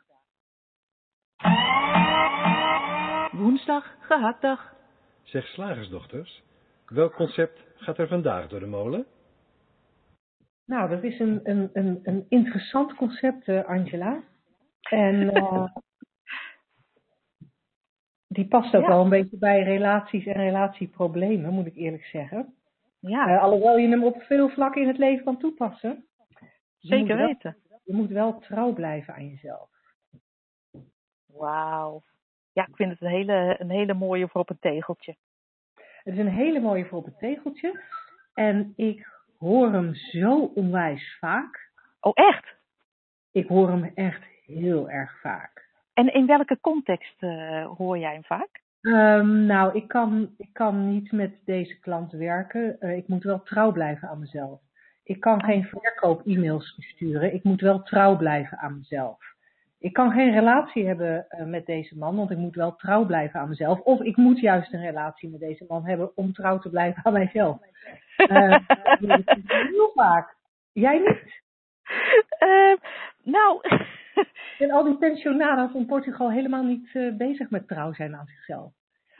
Woensdag, 3.44 3.96
gehaktdag. 4.00 4.74
Zeg 5.22 5.46
slagersdochters, 5.46 6.42
welk 6.86 7.14
concept 7.14 7.60
gaat 7.76 7.98
er 7.98 8.08
vandaag 8.08 8.48
door 8.48 8.60
de 8.60 8.66
molen? 8.66 9.06
Nou, 10.64 10.88
dat 10.88 11.02
is 11.02 11.18
een, 11.18 11.40
een, 11.50 11.70
een, 11.72 12.00
een 12.02 12.26
interessant 12.28 12.94
concept, 12.94 13.48
eh, 13.48 13.64
Angela. 13.64 14.22
En 14.90 15.30
eh, 15.34 15.64
die 18.36 18.48
past 18.48 18.74
ook 18.76 18.82
Ja. 18.82 18.88
wel 18.88 19.02
een 19.02 19.08
beetje 19.08 19.38
bij 19.38 19.62
relaties 19.62 20.26
en 20.26 20.32
relatieproblemen, 20.32 21.52
moet 21.52 21.66
ik 21.66 21.76
eerlijk 21.76 22.04
zeggen. 22.04 22.54
Ja, 22.98 23.26
Eh, 23.28 23.42
alhoewel 23.42 23.78
je 23.78 23.88
hem 23.88 24.04
op 24.04 24.22
veel 24.22 24.48
vlakken 24.48 24.82
in 24.82 24.88
het 24.88 24.98
leven 24.98 25.24
kan 25.24 25.38
toepassen. 25.38 26.04
Je 26.78 26.88
zeker 26.88 27.16
wel- 27.16 27.26
weten. 27.26 27.56
Je 27.84 27.94
moet 27.94 28.10
wel 28.10 28.38
trouw 28.38 28.72
blijven 28.72 29.14
aan 29.14 29.28
jezelf. 29.28 29.70
Wauw. 31.26 32.02
Ja, 32.60 32.66
ik 32.66 32.76
vind 32.76 32.90
het 32.90 33.00
een 33.00 33.08
hele, 33.08 33.56
een 33.58 33.70
hele 33.70 33.94
mooie 33.94 34.28
voor 34.28 34.40
op 34.40 34.50
een 34.50 34.58
tegeltje. 34.60 35.16
Het 35.74 36.14
is 36.14 36.18
een 36.18 36.28
hele 36.28 36.60
mooie 36.60 36.86
voor 36.86 36.98
op 36.98 37.04
het 37.04 37.18
tegeltje. 37.18 37.80
En 38.34 38.72
ik 38.76 39.06
hoor 39.38 39.72
hem 39.72 39.94
zo 39.94 40.50
onwijs 40.54 41.16
vaak. 41.18 41.70
Oh, 42.00 42.12
echt? 42.14 42.54
Ik 43.32 43.48
hoor 43.48 43.68
hem 43.68 43.92
echt 43.94 44.22
heel 44.46 44.90
erg 44.90 45.20
vaak. 45.20 45.68
En 45.94 46.14
in 46.14 46.26
welke 46.26 46.58
context 46.60 47.22
eh, 47.22 47.66
hoor 47.76 47.98
jij 47.98 48.12
hem 48.12 48.24
vaak? 48.24 48.62
Ehm, 48.80 49.46
nou, 49.46 49.76
ik 49.76 49.88
kan, 49.88 50.34
ik 50.36 50.52
kan 50.52 50.90
niet 50.90 51.12
met 51.12 51.32
deze 51.44 51.78
klant 51.78 52.12
werken. 52.12 52.80
Eh, 52.80 52.96
ik 52.96 53.08
moet 53.08 53.22
wel 53.24 53.42
trouw 53.42 53.72
blijven 53.72 54.08
aan 54.08 54.18
mezelf. 54.18 54.60
Ik 55.04 55.20
kan 55.20 55.44
geen 55.44 55.64
verkoop-e-mails 55.64 56.74
versturen. 56.74 57.34
Ik 57.34 57.42
moet 57.42 57.60
wel 57.60 57.82
trouw 57.82 58.16
blijven 58.16 58.58
aan 58.58 58.76
mezelf. 58.76 59.29
Ik 59.80 59.92
kan 59.92 60.10
geen 60.10 60.32
relatie 60.32 60.86
hebben 60.86 61.28
eh, 61.28 61.46
met 61.46 61.66
deze 61.66 61.98
man, 61.98 62.16
want 62.16 62.30
ik 62.30 62.36
moet 62.36 62.54
wel 62.54 62.76
trouw 62.76 63.04
blijven 63.04 63.40
aan 63.40 63.48
mezelf. 63.48 63.80
Of 63.80 64.00
ik 64.00 64.16
moet 64.16 64.40
juist 64.40 64.72
een 64.72 64.84
relatie 64.84 65.28
met 65.28 65.40
deze 65.40 65.64
man 65.68 65.86
hebben 65.86 66.16
om 66.16 66.32
trouw 66.32 66.58
te 66.58 66.70
blijven 66.70 67.04
aan 67.04 67.12
mijzelf. 67.12 67.58
Dat 68.16 68.62
is 69.00 69.22
heel 69.74 69.90
vaak. 69.94 70.36
Jij 70.72 70.98
niet? 70.98 71.42
Eh, 72.38 72.76
nou, 73.22 73.60
En 74.58 74.70
al 74.70 74.84
die 74.84 74.98
pensionadas 74.98 75.74
in 75.74 75.86
Portugal 75.86 76.30
helemaal 76.30 76.64
niet 76.64 76.90
eh, 76.92 77.16
bezig 77.16 77.50
met 77.50 77.68
trouw 77.68 77.92
zijn 77.92 78.16
aan 78.16 78.26
zichzelf. 78.26 78.72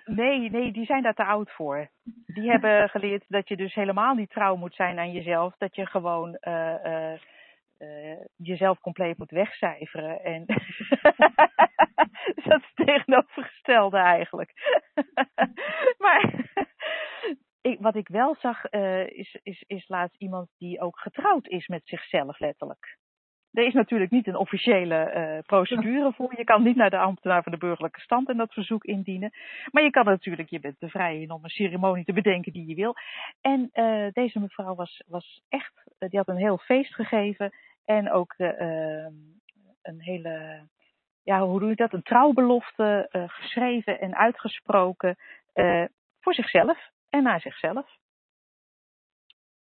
nee, 0.04 0.50
nee, 0.50 0.72
die 0.72 0.84
zijn 0.84 1.02
daar 1.02 1.14
te 1.14 1.24
oud 1.24 1.50
voor. 1.50 1.88
Die 2.26 2.50
hebben 2.50 2.88
geleerd 2.88 3.24
dat 3.28 3.48
je 3.48 3.56
dus 3.56 3.74
helemaal 3.74 4.14
niet 4.14 4.30
trouw 4.30 4.56
moet 4.56 4.74
zijn 4.74 4.98
aan 4.98 5.12
jezelf. 5.12 5.54
Dat 5.58 5.74
je 5.74 5.86
gewoon 5.86 6.38
eh, 7.80 8.16
jezelf 8.36 8.78
compleet 8.78 9.18
moet 9.18 9.30
wegcijferen. 9.30 10.24
En 10.24 10.44
dat 10.46 10.60
is 12.34 12.44
het 12.44 12.70
tegenovergestelde 12.74 13.98
eigenlijk. 13.98 14.52
maar 16.04 16.50
ik, 17.60 17.80
wat 17.80 17.96
ik 17.96 18.08
wel 18.08 18.36
zag, 18.40 18.64
eh, 18.64 19.06
is, 19.06 19.38
is, 19.42 19.64
is 19.66 19.88
laatst 19.88 20.20
iemand 20.20 20.48
die 20.58 20.80
ook 20.80 20.98
getrouwd 20.98 21.48
is 21.48 21.66
met 21.66 21.80
zichzelf 21.84 22.38
letterlijk. 22.38 22.98
Er 23.52 23.66
is 23.66 23.72
natuurlijk 23.72 24.10
niet 24.10 24.26
een 24.26 24.36
officiële 24.36 24.94
eh, 24.94 25.38
procedure 25.46 26.12
voor. 26.16 26.34
Je 26.36 26.44
kan 26.44 26.62
niet 26.62 26.76
naar 26.76 26.90
de 26.90 26.98
ambtenaar 26.98 27.42
van 27.42 27.52
de 27.52 27.58
burgerlijke 27.58 28.00
stand 28.00 28.28
en 28.28 28.36
dat 28.36 28.52
verzoek 28.52 28.84
indienen. 28.84 29.32
Maar 29.70 29.82
je 29.82 29.90
kan 29.90 30.04
natuurlijk, 30.04 30.50
je 30.50 30.60
bent 30.60 30.76
vrij 30.78 31.20
in 31.20 31.30
om 31.30 31.44
een 31.44 31.50
ceremonie 31.50 32.04
te 32.04 32.12
bedenken 32.12 32.52
die 32.52 32.66
je 32.66 32.74
wil. 32.74 32.94
En 33.40 33.70
deze 34.12 34.40
mevrouw 34.40 34.74
was, 34.74 35.02
was 35.06 35.42
echt, 35.48 35.72
die 35.98 36.18
had 36.18 36.28
een 36.28 36.36
heel 36.36 36.58
feest 36.58 36.94
gegeven. 36.94 37.52
En 37.84 38.10
ook 38.10 38.34
eh, 38.36 38.60
eh, 38.60 39.12
een 39.82 40.00
hele, 40.00 40.66
ja, 41.22 41.40
hoe 41.40 41.60
doe 41.60 41.68
je 41.68 41.74
dat? 41.74 41.92
Een 41.92 42.02
trouwbelofte 42.02 43.06
eh, 43.10 43.28
geschreven 43.28 44.00
en 44.00 44.16
uitgesproken 44.16 45.16
eh, 45.52 45.84
voor 46.20 46.34
zichzelf 46.34 46.90
en 47.10 47.22
naar 47.22 47.40
zichzelf. 47.40 47.98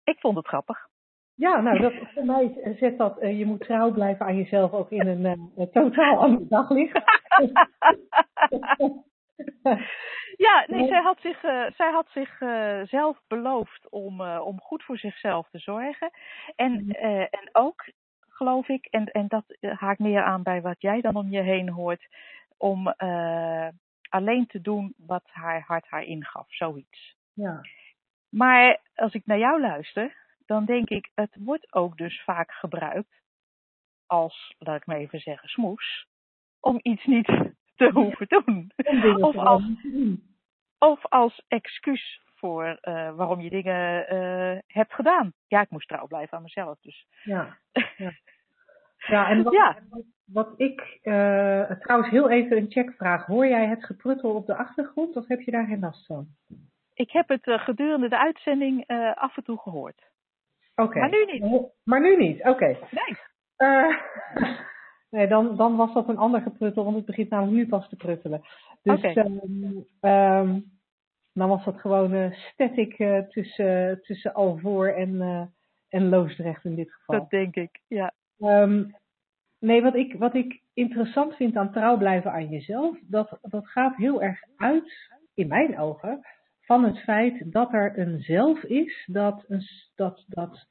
Ik 0.05 0.21
vond 0.21 0.37
het 0.37 0.47
grappig. 0.47 0.87
Ja, 1.35 1.61
nou, 1.61 1.79
dat, 1.79 1.93
voor 2.15 2.25
mij 2.25 2.75
zet 2.79 2.99
dat, 2.99 3.17
je 3.21 3.47
moet 3.47 3.61
trouw 3.61 3.93
blijven 3.93 4.27
aan 4.27 4.37
jezelf 4.37 4.73
ook 4.73 4.91
in 4.91 5.07
een, 5.07 5.53
een 5.57 5.71
totaal 5.71 6.19
ander 6.19 6.49
daglicht. 6.49 6.99
Ja, 10.37 10.65
nee, 10.67 10.87
zij 10.87 11.03
had 11.03 11.21
zich, 11.21 11.41
zij 11.77 11.91
had 11.91 12.09
zich 12.09 12.39
zelf 12.89 13.21
beloofd 13.27 13.89
om, 13.89 14.21
om 14.21 14.61
goed 14.61 14.83
voor 14.83 14.99
zichzelf 14.99 15.49
te 15.51 15.59
zorgen. 15.59 16.11
En, 16.57 16.89
eh, 16.89 17.21
en 17.21 17.49
ook, 17.53 17.85
geloof 18.39 18.69
ik, 18.69 18.87
en, 18.87 19.05
en 19.05 19.29
dat 19.29 19.45
eh, 19.61 19.79
haakt 19.79 19.99
meer 19.99 20.23
aan 20.23 20.43
bij 20.43 20.61
wat 20.61 20.81
jij 20.81 21.01
dan 21.01 21.17
om 21.17 21.31
je 21.31 21.41
heen 21.41 21.69
hoort, 21.69 22.09
om 22.57 22.89
eh, 22.89 23.69
alleen 24.09 24.47
te 24.47 24.61
doen 24.61 24.95
wat 24.97 25.25
haar 25.27 25.61
hart 25.67 25.87
haar 25.87 26.03
ingaf, 26.03 26.55
zoiets. 26.55 27.17
Ja, 27.33 27.61
Maar 28.29 28.81
als 28.95 29.13
ik 29.13 29.27
naar 29.27 29.39
jou 29.39 29.61
luister, 29.61 30.17
dan 30.47 30.65
denk 30.65 30.89
ik, 30.89 31.11
het 31.15 31.37
wordt 31.39 31.73
ook 31.73 31.97
dus 31.97 32.23
vaak 32.23 32.53
gebruikt 32.53 33.21
als, 34.07 34.55
laat 34.59 34.77
ik 34.77 34.87
maar 34.87 34.97
even 34.97 35.21
zeggen, 35.21 35.49
smoes, 35.49 36.07
om 36.61 36.79
iets 36.83 37.05
niet 37.05 37.27
te 37.77 37.91
hoeven 37.93 38.27
doen. 38.29 38.71
Of 39.21 39.37
als, 39.37 39.63
doen. 39.83 40.23
of 40.79 41.07
als 41.07 41.43
excuus 41.49 42.21
voor 42.39 42.79
eh, 42.81 43.15
waarom 43.15 43.41
je 43.41 43.51
dingen 43.51 44.09
eh, 44.09 44.59
hebt 44.67 44.93
gedaan. 44.95 45.33
Ja, 45.47 45.61
ik 45.61 45.71
moest 45.71 45.89
trouw 45.89 46.07
blijven 46.07 46.37
aan 46.37 46.43
mezelf. 46.43 46.81
Dus. 46.81 47.07
Ja, 47.25 47.59
ja. 47.97 48.13
ja 49.07 49.29
en 49.29 49.43
wat, 49.43 49.53
Ja. 49.53 49.79
wat 50.25 50.53
ik, 50.57 50.99
eh, 51.03 51.71
trouwens 51.71 52.11
heel 52.11 52.31
even 52.31 52.57
een 52.57 52.71
checkvraag. 52.71 53.27
Hoor 53.27 53.47
jij 53.47 53.67
het 53.67 53.85
gepruttel 53.85 54.35
op 54.35 54.47
de 54.47 54.57
achtergrond 54.57 55.17
of 55.17 55.27
heb 55.29 55.41
je 55.41 55.51
daar 55.51 55.67
geen 55.67 55.81
last 55.81 56.07
van? 56.07 56.27
Ik 56.95 57.11
heb 57.11 57.29
het 57.29 57.43
gedurende 57.45 58.09
de 58.09 58.19
uitzending 58.19 58.87
af 59.15 59.37
en 59.37 59.45
toe 59.45 59.59
gehoord. 59.59 60.07
Oké. 60.75 60.99
Maar 60.99 61.11
nu 61.11 61.25
niet. 61.25 61.67
Maar 61.85 62.01
nu 62.01 62.17
niet, 62.17 62.45
oké. 62.45 62.67
Nee. 62.91 63.17
Eh, 63.57 63.97
nee, 65.11 65.27
dan, 65.29 65.57
dan 65.57 65.77
was 65.77 65.95
dat 65.95 66.09
een 66.09 66.19
ander 66.19 66.41
gepruttel, 66.41 66.85
want 66.85 66.97
het 66.97 67.05
begint 67.07 67.31
namelijk 67.31 67.57
nu 67.57 67.69
pas 67.69 67.89
te 67.89 67.97
pruttelen. 67.97 68.41
Dus 68.83 68.99
Oké. 69.05 69.09
ehm, 69.21 69.81
ehm, 70.01 70.61
dan 71.39 71.49
was 71.49 71.65
dat 71.65 71.81
gewoon 71.81 72.13
eh, 72.13 72.33
static 72.33 72.99
eh, 72.99 73.19
tussen, 73.19 74.01
tussen 74.03 74.35
Alvoor 74.35 74.89
en, 74.89 75.21
eh, 75.21 75.43
en 75.89 76.09
Loosdrecht 76.09 76.65
in 76.65 76.75
dit 76.75 76.93
geval. 76.93 77.19
Dat 77.19 77.31
denk 77.31 77.57
ik, 77.57 77.81
ja. 77.87 78.13
Ehm, 78.39 78.85
nee, 79.59 79.83
wat 79.83 79.95
ik, 79.95 80.15
wat 80.15 80.35
ik 80.35 80.61
interessant 80.73 81.35
vind 81.35 81.57
aan 81.57 81.73
trouw 81.73 81.97
blijven 81.97 82.33
aan 82.33 82.49
jezelf, 82.49 82.99
dat, 83.03 83.39
dat 83.43 83.69
gaat 83.69 83.97
heel 83.97 84.23
erg 84.23 84.41
uit, 84.57 85.17
in 85.35 85.49
mijn 85.49 85.79
ogen, 85.79 86.21
van 86.61 86.85
het 86.85 86.99
feit 86.99 87.53
dat 87.53 87.73
er 87.73 87.99
een 87.99 88.21
zelf 88.21 88.63
is 88.63 89.05
dat 89.07 89.45
een, 89.49 89.63
dat, 89.95 90.25
dat, 90.29 90.67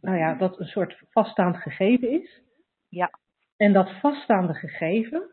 nou 0.00 0.16
ja, 0.18 0.34
dat 0.34 0.58
een 0.58 0.66
soort 0.66 1.02
vaststaand 1.10 1.56
gegeven 1.56 2.10
is. 2.10 2.42
Ja. 2.88 3.10
En 3.56 3.72
dat 3.72 3.90
vaststaande 4.00 4.54
gegeven, 4.54 5.30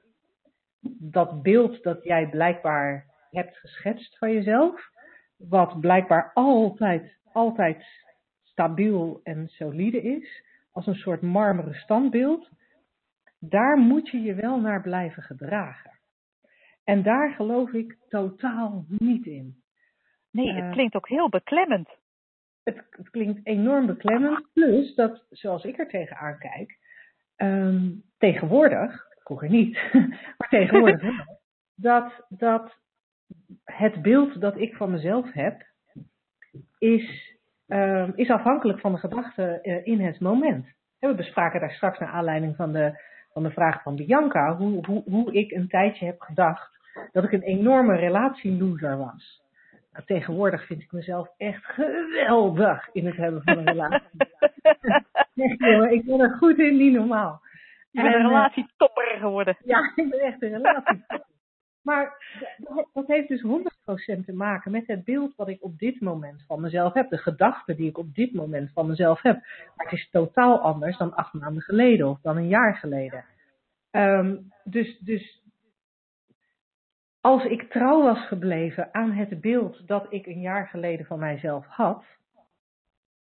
dat 1.00 1.42
beeld 1.42 1.84
dat 1.84 2.04
jij 2.04 2.30
blijkbaar 2.30 3.15
hebt 3.36 3.58
geschetst 3.58 4.18
van 4.18 4.32
jezelf, 4.32 4.90
wat 5.38 5.80
blijkbaar 5.80 6.32
altijd, 6.34 7.18
altijd 7.34 7.86
stabiel 8.44 9.20
en 9.24 9.48
solide 9.48 10.02
is, 10.02 10.44
als 10.72 10.88
een 10.88 10.96
soort 10.96 11.22
marmeren 11.22 11.74
standbeeld, 11.74 12.50
daar 13.40 13.78
moet 13.78 14.10
je 14.10 14.22
je 14.22 14.34
wel 14.34 14.60
naar 14.60 14.82
blijven 14.82 15.24
gedragen. 15.24 15.92
En 16.84 17.04
daar 17.04 17.34
geloof 17.34 17.72
ik 17.72 17.98
totaal 18.10 18.86
niet 18.88 19.26
in. 19.26 19.64
Nee, 20.32 20.50
Eh. 20.50 20.56
het 20.64 20.72
klinkt 20.74 20.96
ook 20.96 21.08
heel 21.10 21.30
beklemmend. 21.30 21.90
Het, 22.64 22.84
het 22.90 23.10
klinkt 23.10 23.40
enorm 23.48 23.86
beklemmend, 23.86 24.48
plus 24.54 24.96
dat, 24.96 25.26
zoals 25.30 25.64
ik 25.64 25.78
er 25.80 25.88
tegenaan 25.88 26.38
kijk, 26.38 26.78
ehm, 27.36 27.92
tegenwoordig, 28.18 29.06
vroeger 29.24 29.50
niet, 29.50 29.74
maar 30.38 30.50
tegenwoordig 30.50 31.02
wel, 31.02 31.26
dat, 31.76 32.26
dat 32.30 32.78
het 33.64 34.02
beeld 34.02 34.42
dat 34.42 34.58
ik 34.58 34.76
van 34.76 34.92
mezelf 34.92 35.34
heb, 35.34 35.66
is, 36.78 37.36
ehm, 37.68 38.12
is 38.16 38.30
afhankelijk 38.30 38.80
van 38.80 38.92
de 38.92 38.98
gedachten 38.98 39.64
eh, 39.64 39.86
in 39.86 40.02
het 40.02 40.20
moment. 40.20 40.68
We 41.00 41.16
bespraken 41.16 41.60
daar 41.60 41.72
straks 41.72 42.00
naar 42.00 42.10
aanleiding 42.10 42.56
van 42.56 42.72
de, 42.72 43.00
van 43.34 43.44
de 43.44 43.52
vraag 43.52 43.82
van 43.82 43.96
Bianca, 43.96 44.56
hoe, 44.56 44.86
hoe, 44.86 45.04
hoe 45.06 45.34
ik 45.34 45.52
een 45.52 45.68
tijdje 45.68 46.06
heb 46.06 46.22
gedacht 46.22 46.76
dat 47.12 47.24
ik 47.24 47.32
een 47.32 47.42
enorme 47.42 47.96
relatieloser 47.96 48.98
was. 48.98 49.44
Nou, 49.92 50.06
tegenwoordig 50.06 50.66
vind 50.66 50.82
ik 50.82 50.92
mezelf 50.92 51.30
echt 51.38 51.66
geweldig 51.66 52.90
in 52.92 53.06
het 53.06 53.16
hebben 53.16 53.42
van 53.44 53.58
een 53.58 53.68
relatie. 53.68 54.10
echt, 55.36 55.60
jongen, 55.60 55.92
ik 55.92 56.06
ben 56.06 56.20
er 56.20 56.36
goed 56.38 56.58
in, 56.58 56.78
niet 56.78 56.94
normaal. 56.94 57.42
Je 57.92 58.02
bent 58.02 58.14
een 58.14 58.20
En, 58.20 58.26
eh, 58.26 58.32
relatietopper 58.32 59.18
geworden. 59.20 59.58
ja, 59.64 59.92
ik 59.96 60.10
ben 60.10 60.20
echt 60.20 60.42
een 60.42 60.52
relatie. 60.52 61.06
Maar 61.86 62.18
dat- 62.94 63.08
heeft 63.08 63.28
dus 63.28 63.42
100% 63.42 64.26
te 64.26 64.34
maken 64.34 64.72
met 64.72 64.88
het 64.88 65.04
beeld 65.04 65.36
wat 65.36 65.48
ik 65.48 65.64
op 65.64 65.78
dit 65.78 66.02
moment 66.02 66.44
van 66.48 66.62
mezelf 66.62 66.94
heb. 66.94 67.10
De 67.10 67.18
gedachten 67.18 67.76
die 67.76 67.90
ik 67.90 67.98
op 67.98 68.16
dit 68.16 68.34
moment 68.34 68.72
van 68.72 68.88
mezelf 68.88 69.22
heb. 69.22 69.36
Maar 69.76 69.86
het 69.86 70.00
is 70.00 70.10
totaal 70.10 70.60
anders 70.60 70.98
dan 70.98 71.16
acht 71.16 71.34
maanden 71.34 71.62
geleden 71.62 72.10
of 72.10 72.22
dan 72.22 72.38
een 72.38 72.48
jaar 72.48 72.76
geleden. 72.76 73.26
Ehm, 73.92 74.38
dus, 74.64 75.00
dus 75.00 75.44
als 77.22 77.44
ik 77.44 77.70
trouw 77.70 78.04
was 78.04 78.28
gebleven 78.28 78.94
aan 78.94 79.12
het 79.12 79.42
beeld 79.42 79.88
dat 79.88 80.06
ik 80.10 80.26
een 80.26 80.42
jaar 80.42 80.68
geleden 80.68 81.06
van 81.06 81.20
mijzelf 81.20 81.66
had, 81.66 82.06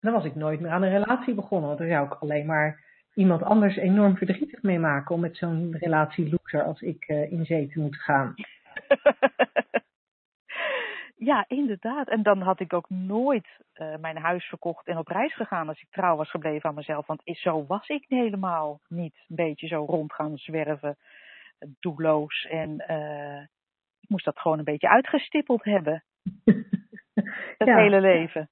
dan 0.00 0.12
was 0.12 0.24
ik 0.24 0.34
nooit 0.34 0.60
meer 0.60 0.70
aan 0.70 0.82
een 0.82 0.98
relatie 0.98 1.34
begonnen. 1.34 1.66
Want 1.68 1.80
dan 1.80 1.88
zou 1.88 2.06
ik 2.06 2.12
alleen 2.12 2.46
maar 2.46 2.82
iemand 3.14 3.42
anders 3.42 3.76
enorm 3.76 4.16
verdrietig 4.16 4.62
mee 4.62 4.78
maken 4.78 5.14
om 5.14 5.20
met 5.20 5.36
zo'n 5.36 5.76
relatieloser 5.78 6.62
als 6.62 6.80
ik 6.80 7.04
eh, 7.04 7.32
in 7.32 7.44
zee 7.44 7.68
te 7.68 7.80
moeten 7.80 8.00
gaan. 8.00 8.34
ja, 11.16 11.44
inderdaad. 11.48 12.08
En 12.08 12.22
dan 12.22 12.40
had 12.40 12.60
ik 12.60 12.72
ook 12.72 12.88
nooit 12.90 13.48
eh, 13.72 13.96
mijn 13.96 14.16
huis 14.16 14.44
verkocht 14.44 14.86
en 14.86 14.98
op 14.98 15.08
reis 15.08 15.34
gegaan 15.34 15.68
als 15.68 15.80
ik 15.80 15.90
trouw 15.90 16.16
was 16.16 16.30
gebleven 16.30 16.68
aan 16.68 16.74
mezelf. 16.74 17.06
Want 17.06 17.20
is- 17.24 17.40
zo 17.42 17.66
was 17.66 17.88
ik 17.88 18.04
helemaal 18.08 18.80
niet. 18.88 19.14
Een 19.28 19.36
beetje 19.36 19.66
zo 19.66 19.84
rond 19.84 20.12
gaan 20.12 20.36
zwerven, 20.36 20.96
eh, 21.58 21.68
doelloos. 21.80 22.46
En 22.50 22.78
ik 24.00 24.08
moest 24.08 24.24
dat 24.24 24.38
gewoon 24.38 24.58
een 24.58 24.64
beetje 24.64 24.88
uitgestippeld 24.88 25.64
hebben, 25.64 26.04
het 27.58 27.68
Ja. 27.68 27.76
hele 27.76 28.00
leven. 28.00 28.48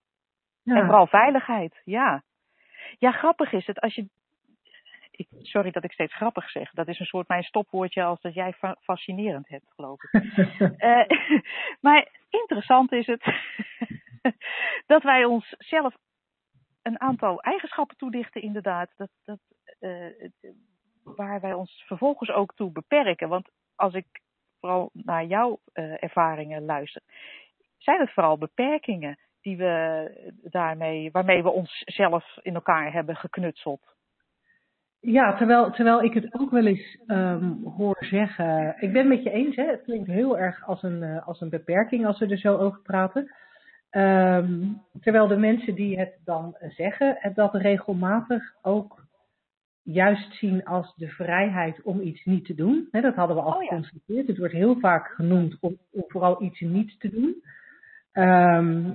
Ja. 0.63 0.77
En 0.77 0.85
vooral 0.85 1.07
veiligheid, 1.07 1.81
ja. 1.85 2.23
Ja, 2.99 3.11
grappig 3.11 3.53
is 3.53 3.67
het 3.67 3.81
als 3.81 3.95
je. 3.95 4.09
Ik, 5.17 5.29
sorry 5.43 5.71
dat 5.71 5.85
ik 5.85 5.93
steeds 5.93 6.15
grappig 6.15 6.51
zeg. 6.51 6.71
Dat 6.71 6.89
is 6.89 6.99
een 6.99 7.07
soort 7.07 7.29
mijn 7.29 7.43
stopwoordje 7.43 8.03
als 8.03 8.21
dat 8.21 8.35
jij 8.35 8.53
fa- 8.53 8.77
fascinerend 8.81 9.49
hebt, 9.49 9.73
geloof 9.75 10.03
ik. 10.03 10.11
Eh, 10.77 11.07
maar 11.87 12.09
interessant 12.31 12.93
is 12.93 13.07
het 13.07 13.25
dat 14.93 15.03
wij 15.03 15.25
ons 15.25 15.55
zelf 15.59 15.95
een 16.83 17.01
aantal 17.01 17.41
eigenschappen 17.41 17.97
toedichten, 17.97 18.43
inderdaad. 18.43 18.91
Dat, 18.97 19.11
dat, 19.25 19.39
eh, 19.79 20.31
waar 21.05 21.41
wij 21.41 21.53
ons 21.53 21.83
vervolgens 21.87 22.31
ook 22.31 22.55
toe 22.55 22.73
beperken. 22.73 23.29
Want 23.29 23.49
als 23.75 23.95
ik 23.95 24.07
vooral 24.61 24.91
naar 24.93 25.25
jouw 25.25 25.61
eh, 25.73 26.03
ervaringen 26.03 26.65
luister, 26.65 27.03
zijn 27.79 28.01
het 28.01 28.13
vooral 28.13 28.39
beperkingen 28.39 29.19
die 29.41 29.57
we 29.57 30.33
daarmee, 30.43 31.11
waarmee 31.11 31.43
we 31.43 31.51
onszelf 31.51 32.37
in 32.43 32.55
elkaar 32.55 32.93
hebben 32.93 33.17
geknutseld. 33.17 33.95
Ja, 35.05 35.36
terwijl, 35.36 35.70
terwijl 35.70 36.03
ik 36.03 36.14
het 36.14 36.34
ook 36.34 36.50
wel 36.50 36.66
eens 36.66 36.98
ehm, 37.07 37.53
hoor 37.64 37.96
zeggen. 38.00 38.74
Ik 38.78 38.92
ben 38.92 39.00
het 39.00 39.09
met 39.09 39.22
je 39.22 39.30
eens, 39.30 39.57
hè? 39.57 39.64
het 39.64 39.82
klinkt 39.82 40.09
heel 40.09 40.38
erg 40.38 40.66
als 40.66 40.82
een, 40.82 41.03
eh, 41.03 41.26
als 41.26 41.40
een 41.40 41.48
beperking 41.48 42.07
als 42.07 42.18
we 42.18 42.26
er 42.26 42.38
zo 42.38 42.57
over 42.57 42.80
praten. 42.82 43.30
Ehm, 43.90 44.62
terwijl 45.00 45.28
de 45.28 45.36
mensen 45.36 45.74
die 45.74 45.98
het 45.98 46.18
dan 46.24 46.57
zeggen, 46.68 47.16
het 47.18 47.34
dat 47.34 47.55
regelmatig 47.55 48.55
ook 48.62 49.05
juist 49.82 50.34
zien 50.34 50.64
als 50.64 50.94
de 50.96 51.09
vrijheid 51.09 51.82
om 51.82 52.00
iets 52.00 52.24
niet 52.24 52.44
te 52.44 52.55
doen. 52.55 52.88
Dat 52.90 53.14
hadden 53.14 53.36
we 53.36 53.42
al 53.42 53.55
Oh 53.55 53.62
ja. 53.62 53.68
geconstateerd. 53.68 54.26
Het 54.26 54.38
wordt 54.38 54.53
heel 54.53 54.78
vaak 54.80 55.07
genoemd 55.07 55.57
om, 55.61 55.78
om 55.90 56.05
vooral 56.07 56.42
iets 56.42 56.61
niet 56.61 57.00
te 57.00 57.11
doen. 57.11 57.42
Ehm, 58.12 58.90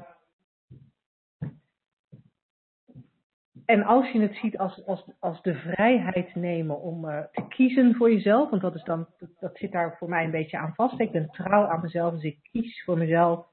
En 3.67 3.83
als 3.83 4.11
je 4.11 4.19
het 4.19 4.35
ziet 4.35 4.57
als, 4.57 4.85
als, 4.85 5.05
als 5.19 5.41
de 5.41 5.55
vrijheid 5.55 6.35
nemen 6.35 6.81
om 6.81 7.09
eh, 7.09 7.23
te 7.31 7.47
kiezen 7.47 7.95
voor 7.95 8.11
jezelf, 8.11 8.49
want 8.49 8.61
dat, 8.61 8.75
is 8.75 8.83
dan, 8.83 9.07
dat, 9.39 9.57
zit 9.57 9.71
daar 9.71 9.95
voor 9.97 10.09
mij 10.09 10.23
een 10.23 10.31
beetje 10.31 10.57
aan 10.57 10.73
vast. 10.75 10.99
Ik 10.99 11.11
ben 11.11 11.29
trouw 11.29 11.65
aan 11.65 11.81
mezelf, 11.81 12.13
dus 12.13 12.23
ik 12.23 12.39
kies 12.51 12.83
voor 12.83 12.97
mezelf. 12.97 13.45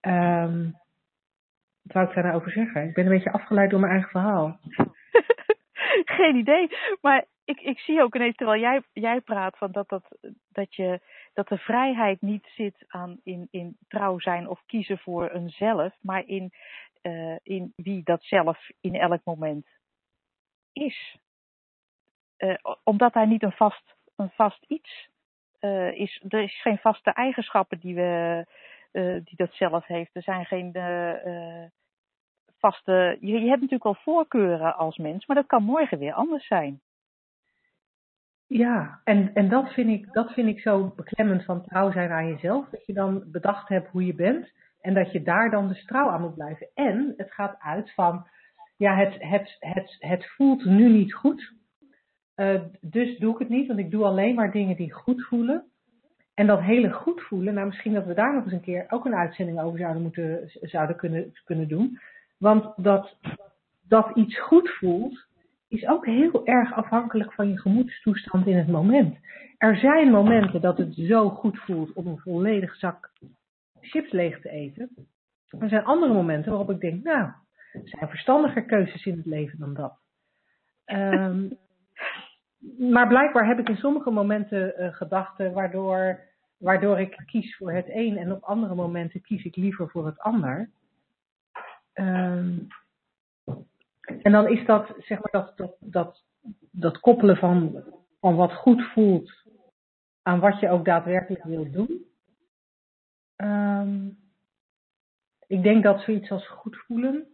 Ehm, 0.00 0.64
wat 1.82 1.92
wou 1.92 2.08
ik 2.08 2.14
daar 2.14 2.24
nou 2.24 2.36
over 2.36 2.50
zeggen? 2.50 2.88
Ik 2.88 2.94
ben 2.94 3.04
een 3.04 3.12
beetje 3.12 3.32
afgeleid 3.32 3.70
door 3.70 3.80
mijn 3.80 3.92
eigen 3.92 4.10
verhaal. 4.10 4.58
Geen 6.18 6.36
idee. 6.36 6.68
Maar 7.00 7.24
ik, 7.44 7.60
ik 7.60 7.78
zie 7.78 8.02
ook 8.02 8.14
ineens, 8.14 8.36
terwijl 8.36 8.60
jij, 8.60 8.82
jij 8.92 9.20
praat, 9.20 9.58
van 9.58 9.72
dat, 9.72 9.88
dat, 9.88 10.18
dat, 10.48 10.74
je, 10.74 11.00
dat 11.36 11.48
de 11.48 11.58
vrijheid 11.58 12.20
niet 12.20 12.46
zit 12.54 12.84
aan 12.86 13.20
in, 13.22 13.48
in 13.50 13.76
trouw 13.88 14.18
zijn 14.18 14.48
of 14.48 14.62
kiezen 14.66 14.98
voor 14.98 15.30
een 15.30 15.50
zelf, 15.50 15.94
maar 16.00 16.26
in, 16.26 16.52
eh, 17.02 17.36
in 17.42 17.72
wie 17.76 18.02
dat 18.02 18.24
zelf 18.24 18.68
in 18.80 18.94
elk 18.94 19.20
moment 19.24 19.66
is. 20.72 21.18
Eh, 22.36 22.54
omdat 22.84 23.12
daar 23.12 23.26
niet 23.26 23.42
een 23.42 23.52
vast, 23.52 23.96
een 24.16 24.30
vast 24.30 24.64
iets 24.66 25.08
eh, 25.58 25.92
is. 25.92 26.22
Er 26.28 26.42
is 26.42 26.60
geen 26.60 26.78
vaste 26.78 27.10
eigenschappen 27.10 27.78
die, 27.78 27.94
we, 27.94 28.46
die 29.24 29.36
dat 29.36 29.54
zelf 29.54 29.86
heeft. 29.86 30.16
Er 30.16 30.22
zijn 30.22 30.46
geen 30.46 30.72
vaste. 32.58 33.16
Je, 33.20 33.32
je 33.32 33.48
hebt 33.48 33.60
natuurlijk 33.60 33.84
wel 33.84 33.98
voorkeuren 34.02 34.76
als 34.76 34.96
mens, 34.96 35.26
maar 35.26 35.36
dat 35.36 35.46
kan 35.46 35.62
morgen 35.62 35.98
weer 35.98 36.12
anders 36.12 36.46
zijn. 36.46 36.80
Ja, 38.46 39.00
en, 39.04 39.30
en 39.34 39.48
dat, 39.48 39.72
vind 39.72 39.88
ik, 39.88 40.12
dat 40.12 40.32
vind 40.32 40.48
ik 40.48 40.60
zo 40.60 40.92
beklemmend 40.96 41.44
van 41.44 41.62
trouw 41.62 41.92
zijn 41.92 42.10
aan 42.10 42.28
jezelf. 42.28 42.68
Dat 42.68 42.86
je 42.86 42.92
dan 42.92 43.24
bedacht 43.26 43.68
hebt 43.68 43.88
hoe 43.88 44.06
je 44.06 44.14
bent 44.14 44.52
en 44.80 44.94
dat 44.94 45.12
je 45.12 45.22
daar 45.22 45.50
dan 45.50 45.68
dus 45.68 45.84
trouw 45.84 46.08
aan 46.08 46.20
moet 46.20 46.34
blijven. 46.34 46.68
En 46.74 47.14
het 47.16 47.32
gaat 47.32 47.56
uit 47.58 47.94
van, 47.94 48.26
ja, 48.76 48.96
het, 48.96 49.14
het, 49.18 49.56
het, 49.58 49.96
het 49.98 50.26
voelt 50.26 50.64
nu 50.64 50.88
niet 50.88 51.14
goed. 51.14 51.54
Eh, 52.34 52.60
dus 52.80 53.18
doe 53.18 53.32
ik 53.32 53.38
het 53.38 53.48
niet, 53.48 53.66
want 53.66 53.78
ik 53.78 53.90
doe 53.90 54.04
alleen 54.04 54.34
maar 54.34 54.52
dingen 54.52 54.76
die 54.76 54.92
goed 54.92 55.26
voelen. 55.26 55.64
En 56.34 56.46
dat 56.46 56.60
hele 56.60 56.92
goed 56.92 57.22
voelen, 57.22 57.54
nou 57.54 57.66
misschien 57.66 57.92
dat 57.92 58.06
we 58.06 58.14
daar 58.14 58.34
nog 58.34 58.44
eens 58.44 58.52
een 58.52 58.60
keer 58.60 58.86
ook 58.88 59.04
een 59.04 59.14
uitzending 59.14 59.60
over 59.60 59.78
zouden, 59.78 60.02
moeten, 60.02 60.50
zouden 60.60 60.96
kunnen, 60.96 61.32
kunnen 61.44 61.68
doen. 61.68 61.98
Want 62.38 62.72
dat, 62.76 63.16
dat 63.88 64.16
iets 64.16 64.40
goed 64.40 64.70
voelt, 64.70 65.26
is 65.68 65.86
ook 65.86 66.06
heel 66.06 66.46
erg 66.46 66.72
afhankelijk 66.72 67.32
van 67.32 67.48
je 67.48 67.58
gemoedstoestand 67.58 68.46
in 68.46 68.56
het 68.56 68.68
moment. 68.68 69.16
Er 69.58 69.76
zijn 69.76 70.10
momenten 70.10 70.60
dat 70.60 70.78
het 70.78 70.94
zo 70.94 71.28
goed 71.28 71.58
voelt 71.58 71.92
om 71.92 72.06
een 72.06 72.18
volledig 72.18 72.74
zak 72.76 73.12
chips 73.80 74.12
leeg 74.12 74.40
te 74.40 74.50
eten. 74.50 74.90
Er 75.58 75.68
zijn 75.68 75.84
andere 75.84 76.12
momenten 76.12 76.50
waarop 76.50 76.70
ik 76.70 76.80
denk, 76.80 77.04
nou, 77.04 77.30
er 77.72 77.88
zijn 77.88 78.08
verstandiger 78.08 78.64
keuzes 78.64 79.06
in 79.06 79.16
het 79.16 79.26
leven 79.26 79.58
dan 79.58 79.74
dat. 79.74 79.98
Ehm, 80.84 81.48
maar 82.92 83.08
blijkbaar 83.08 83.46
heb 83.46 83.58
ik 83.58 83.68
in 83.68 83.76
sommige 83.76 84.10
momenten 84.10 84.76
eh, 84.76 84.94
gedachten 84.94 85.52
waardoor, 85.52 86.20
waardoor 86.58 87.00
ik 87.00 87.22
kies 87.26 87.56
voor 87.56 87.72
het 87.72 87.88
een 87.88 88.16
en 88.16 88.32
op 88.32 88.42
andere 88.42 88.74
momenten 88.74 89.20
kies 89.20 89.44
ik 89.44 89.56
liever 89.56 89.88
voor 89.88 90.06
het 90.06 90.18
ander. 90.18 90.70
Ehm, 91.92 92.58
en 94.22 94.32
dan 94.32 94.48
is 94.48 94.66
dat, 94.66 94.94
zeg 94.98 95.18
maar, 95.22 95.42
dat, 95.42 95.56
dat, 95.56 95.76
dat, 95.80 96.24
dat 96.70 97.00
koppelen 97.00 97.36
van, 97.36 97.84
van 98.20 98.36
wat 98.36 98.52
goed 98.52 98.82
voelt 98.82 99.44
aan 100.22 100.40
wat 100.40 100.60
je 100.60 100.70
ook 100.70 100.84
daadwerkelijk 100.84 101.44
wilt 101.44 101.72
doen. 101.72 102.04
Ehm, 103.36 104.08
ik 105.46 105.62
denk 105.62 105.82
dat 105.82 106.00
zoiets 106.00 106.30
als 106.30 106.48
goed 106.48 106.76
voelen 106.76 107.26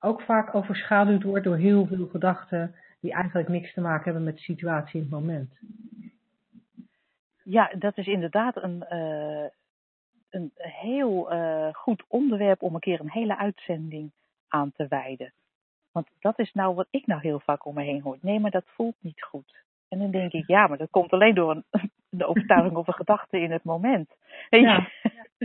ook 0.00 0.22
vaak 0.22 0.54
overschaduwd 0.54 1.22
wordt 1.22 1.44
door 1.44 1.56
heel 1.56 1.86
veel 1.86 2.06
gedachten 2.06 2.74
die 3.00 3.12
eigenlijk 3.12 3.48
niks 3.48 3.72
te 3.74 3.80
maken 3.80 4.04
hebben 4.04 4.24
met 4.24 4.34
de 4.36 4.42
situatie 4.42 4.94
in 4.94 5.00
het 5.00 5.10
moment. 5.10 5.58
Ja, 7.44 7.72
dat 7.78 7.98
is 7.98 8.06
inderdaad 8.06 8.62
een, 8.62 8.82
eh, 8.82 9.46
een 10.30 10.50
heel 10.56 11.30
eh, 11.30 11.74
goed 11.74 12.04
onderwerp 12.08 12.62
om 12.62 12.74
een 12.74 12.80
keer 12.80 13.00
een 13.00 13.10
hele 13.10 13.36
uitzending 13.36 14.10
aan 14.48 14.72
te 14.72 14.86
wijden. 14.88 15.32
Want 15.92 16.08
dat 16.20 16.38
is 16.38 16.52
nou 16.52 16.74
wat 16.74 16.86
ik 16.90 17.06
nou 17.06 17.20
heel 17.20 17.40
vaak 17.40 17.64
om 17.64 17.74
me 17.74 17.82
heen 17.82 18.00
hoor. 18.00 18.18
Nee, 18.20 18.40
maar 18.40 18.50
dat 18.50 18.64
voelt 18.66 18.96
niet 19.00 19.22
goed. 19.22 19.56
En 19.88 19.98
dan 19.98 20.10
denk 20.10 20.32
ik, 20.32 20.46
ja, 20.46 20.66
maar 20.66 20.78
dat 20.78 20.90
komt 20.90 21.10
alleen 21.10 21.34
door 21.34 21.50
een, 21.50 21.64
een 22.10 22.24
overtuiging 22.24 22.76
of 22.76 22.86
een 22.86 22.94
gedachte 22.94 23.40
in 23.40 23.50
het 23.50 23.64
moment. 23.64 24.10
Ja. 24.50 24.88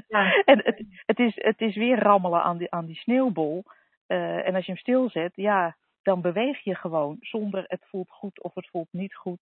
Ja. 0.07 0.31
En 0.45 0.61
het, 0.63 0.83
het, 1.05 1.19
is, 1.19 1.35
het 1.35 1.61
is 1.61 1.75
weer 1.75 1.99
rammelen 1.99 2.43
aan 2.43 2.57
die, 2.57 2.71
aan 2.71 2.85
die 2.85 2.95
sneeuwbol. 2.95 3.63
Eh, 4.07 4.47
en 4.47 4.55
als 4.55 4.65
je 4.65 4.71
hem 4.71 4.81
stilzet, 4.81 5.31
ja, 5.35 5.75
dan 6.03 6.21
beweeg 6.21 6.59
je 6.63 6.75
gewoon 6.75 7.17
zonder 7.19 7.63
het 7.67 7.85
voelt 7.89 8.09
goed 8.09 8.41
of 8.41 8.53
het 8.55 8.67
voelt 8.67 8.87
niet 8.91 9.15
goed. 9.15 9.39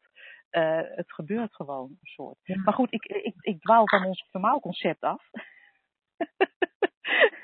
eh, 0.49 0.79
het 0.95 1.11
gebeurt 1.13 1.55
gewoon 1.55 1.89
een 1.89 1.97
soort. 2.07 2.37
Ja. 2.43 2.61
Maar 2.63 2.73
goed, 2.73 2.93
ik, 2.93 3.05
ik, 3.05 3.35
ik 3.41 3.59
dwaal 3.61 3.87
van 3.87 4.05
ons 4.05 4.27
normaal 4.31 4.59
concept 4.59 5.01
af. 5.01 5.23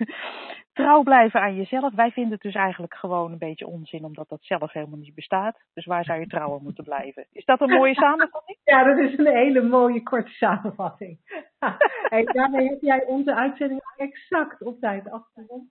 Trouw 0.73 1.03
blijven 1.03 1.41
aan 1.41 1.55
jezelf. 1.55 1.93
Wij 1.93 2.11
vinden 2.11 2.33
het 2.33 2.41
dus 2.41 2.53
eigenlijk 2.53 2.93
gewoon 2.93 3.31
een 3.31 3.37
beetje 3.37 3.67
onzin, 3.67 4.03
omdat 4.03 4.29
dat 4.29 4.43
zelf 4.43 4.71
helemaal 4.71 4.99
niet 4.99 5.15
bestaat. 5.15 5.59
Dus 5.73 5.85
waar 5.85 6.03
zou 6.03 6.19
je 6.19 6.27
trouw 6.27 6.53
aan 6.53 6.63
moeten 6.63 6.83
blijven? 6.83 7.27
Is 7.31 7.45
dat 7.45 7.61
een 7.61 7.69
mooie 7.69 7.93
samenvatting? 8.05 8.57
Ja, 8.63 8.83
dat 8.83 8.97
is 8.97 9.17
een 9.17 9.35
hele 9.35 9.61
mooie 9.61 10.03
korte 10.03 10.31
samenvatting. 10.31 11.17
hey, 12.09 12.23
daarmee 12.23 12.69
heb 12.69 12.81
jij 12.81 13.05
onze 13.05 13.35
uitzending 13.35 13.81
exact 13.95 14.61
op 14.61 14.79
tijd 14.79 15.11
afgerond. 15.11 15.69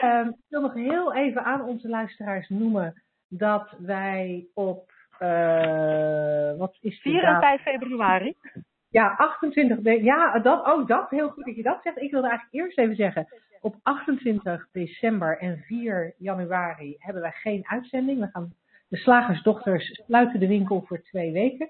Ehm, 0.00 0.28
ik 0.28 0.44
wil 0.48 0.60
nog 0.60 0.74
heel 0.74 1.14
even 1.14 1.44
aan 1.44 1.62
onze 1.62 1.88
luisteraars 1.88 2.48
noemen 2.48 3.02
dat 3.28 3.76
wij 3.78 4.46
op, 4.54 4.92
eh, 5.18 6.58
wat 6.58 6.76
is 6.80 6.94
de 6.94 7.00
4 7.00 7.24
en 7.24 7.32
datum? 7.32 7.40
5 7.40 7.62
februari. 7.62 8.36
Ja, 8.92 9.14
28 9.16 9.80
de 9.80 10.02
Ja, 10.02 10.38
dat, 10.38 10.66
oh, 10.66 10.86
dat, 10.86 11.10
heel 11.10 11.28
goed 11.28 11.44
dat 11.44 11.56
je 11.56 11.62
dat 11.62 11.82
zegt. 11.82 12.00
Ik 12.00 12.10
wilde 12.10 12.28
eigenlijk 12.28 12.64
eerst 12.64 12.78
even 12.78 12.96
zeggen, 12.96 13.26
op 13.60 13.76
28 13.82 14.68
december 14.72 15.38
en 15.38 15.58
4 15.58 16.14
januari 16.18 16.96
hebben 16.98 17.22
wij 17.22 17.32
geen 17.32 17.68
uitzending. 17.68 18.20
We 18.20 18.26
gaan, 18.26 18.54
de 18.88 18.96
slagersdochters 18.96 20.02
sluiten 20.06 20.40
de 20.40 20.46
winkel 20.48 20.84
voor 20.86 21.02
twee 21.02 21.32
weken. 21.32 21.68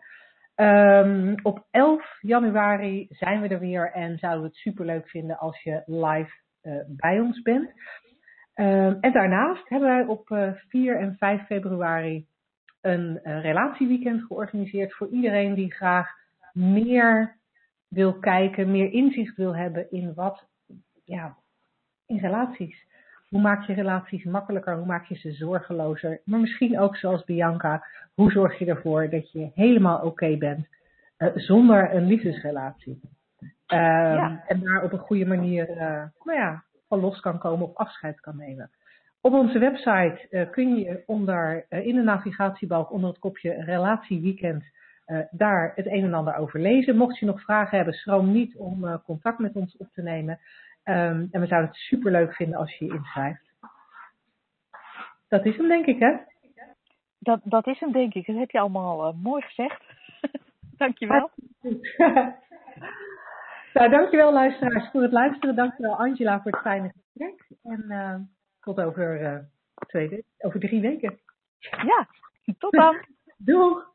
Ehm, 0.54 1.34
op 1.42 1.66
11 1.70 2.18
januari 2.20 3.06
zijn 3.10 3.40
we 3.40 3.48
er 3.48 3.60
weer 3.60 3.92
en 3.92 4.18
zouden 4.18 4.42
we 4.42 4.48
het 4.48 4.56
superleuk 4.56 5.08
vinden 5.08 5.38
als 5.38 5.62
je 5.62 5.82
live 5.86 6.32
eh, 6.60 6.72
bij 6.88 7.20
ons 7.20 7.42
bent. 7.42 7.70
Ehm, 8.54 8.96
en 9.00 9.12
daarnaast 9.12 9.68
hebben 9.68 9.88
wij 9.88 10.04
op 10.04 10.30
eh, 10.30 10.52
4 10.68 10.96
en 10.96 11.16
5 11.18 11.46
februari 11.46 12.26
een 12.80 13.20
eh, 13.22 13.40
relatieweekend 13.40 14.22
georganiseerd 14.22 14.94
voor 14.94 15.08
iedereen 15.08 15.54
die 15.54 15.72
graag 15.72 16.21
meer 16.52 17.36
wil 17.88 18.18
kijken, 18.18 18.70
meer 18.70 18.92
inzicht 18.92 19.36
wil 19.36 19.56
hebben 19.56 19.90
in 19.90 20.14
wat, 20.14 20.46
ja, 21.04 21.36
in 22.06 22.18
relaties. 22.18 22.86
Hoe 23.28 23.40
maak 23.40 23.62
je 23.66 23.72
relaties 23.72 24.24
makkelijker? 24.24 24.76
Hoe 24.76 24.86
maak 24.86 25.04
je 25.04 25.14
ze 25.14 25.32
zorgelozer? 25.32 26.20
Maar 26.24 26.40
misschien 26.40 26.78
ook 26.78 26.96
zoals 26.96 27.24
Bianca, 27.24 27.84
hoe 28.14 28.30
zorg 28.30 28.58
je 28.58 28.66
ervoor 28.66 29.08
dat 29.10 29.32
je 29.32 29.50
helemaal 29.54 30.00
oké 30.00 30.36
bent 30.36 30.66
eh, 31.16 31.28
zonder 31.34 31.94
een 31.94 32.06
liefdesrelatie? 32.06 33.00
Ehm, 33.66 34.14
Ja. 34.14 34.42
En 34.46 34.60
daar 34.60 34.82
op 34.82 34.92
een 34.92 34.98
goede 34.98 35.26
manier 35.26 35.68
eh, 35.68 36.04
nou 36.24 36.38
ja, 36.38 36.64
van 36.88 37.00
los 37.00 37.20
kan 37.20 37.38
komen 37.38 37.68
of 37.68 37.76
afscheid 37.76 38.20
kan 38.20 38.36
nemen. 38.36 38.70
Op 39.20 39.32
onze 39.32 39.58
website 39.58 40.26
eh, 40.30 40.50
kun 40.50 40.76
je 40.76 41.02
onder, 41.06 41.66
in 41.68 41.94
de 41.94 42.02
navigatiebalk 42.02 42.92
onder 42.92 43.10
het 43.10 43.18
kopje 43.18 43.64
relatieweekend 43.64 44.64
daar 45.30 45.72
het 45.74 45.86
een 45.86 46.04
en 46.04 46.14
ander 46.14 46.36
over 46.36 46.60
lezen. 46.60 46.96
Mocht 46.96 47.18
je 47.18 47.26
nog 47.26 47.42
vragen 47.42 47.76
hebben, 47.76 47.94
schroom 47.94 48.32
niet 48.32 48.56
om 48.56 48.86
eh, 48.86 48.94
contact 49.04 49.38
met 49.38 49.54
ons 49.54 49.76
op 49.76 49.88
te 49.92 50.02
nemen. 50.02 50.38
Ehm, 50.82 51.26
en 51.30 51.40
we 51.40 51.46
zouden 51.46 51.68
het 51.70 51.78
super 51.78 52.10
leuk 52.12 52.34
vinden 52.34 52.58
als 52.58 52.78
je 52.78 52.84
je 52.84 52.94
inschrijft. 52.94 53.50
Dat 55.28 55.44
is 55.44 55.56
hem, 55.56 55.68
denk 55.68 55.86
ik, 55.86 55.98
hè? 55.98 56.16
Dat, 57.18 57.40
dat 57.44 57.66
is 57.66 57.80
hem, 57.80 57.92
denk 57.92 58.14
ik. 58.14 58.26
Dat 58.26 58.36
heb 58.36 58.50
je 58.50 58.58
allemaal 58.60 59.06
eh, 59.06 59.14
mooi 59.22 59.42
gezegd. 59.42 59.82
Dankjewel. 60.76 61.30
Nou, 63.72 63.90
dankjewel 63.90 64.32
luisteraars 64.32 64.90
voor 64.90 65.02
het 65.02 65.12
luisteren. 65.12 65.56
Dankjewel 65.56 65.96
Angela 65.96 66.40
voor 66.42 66.50
het 66.52 66.60
fijne 66.60 66.92
gesprek. 66.92 67.46
En 67.62 67.84
eh, 67.90 68.14
tot 68.60 68.80
over, 68.80 69.20
eh, 69.24 69.38
twee, 69.86 70.08
we- 70.08 70.24
over 70.38 70.60
drie 70.60 70.80
weken. 70.80 71.18
Ja, 71.58 72.08
tot 72.58 72.72
dan. 72.72 72.96
Doeg! 73.36 73.91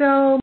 So 0.00 0.38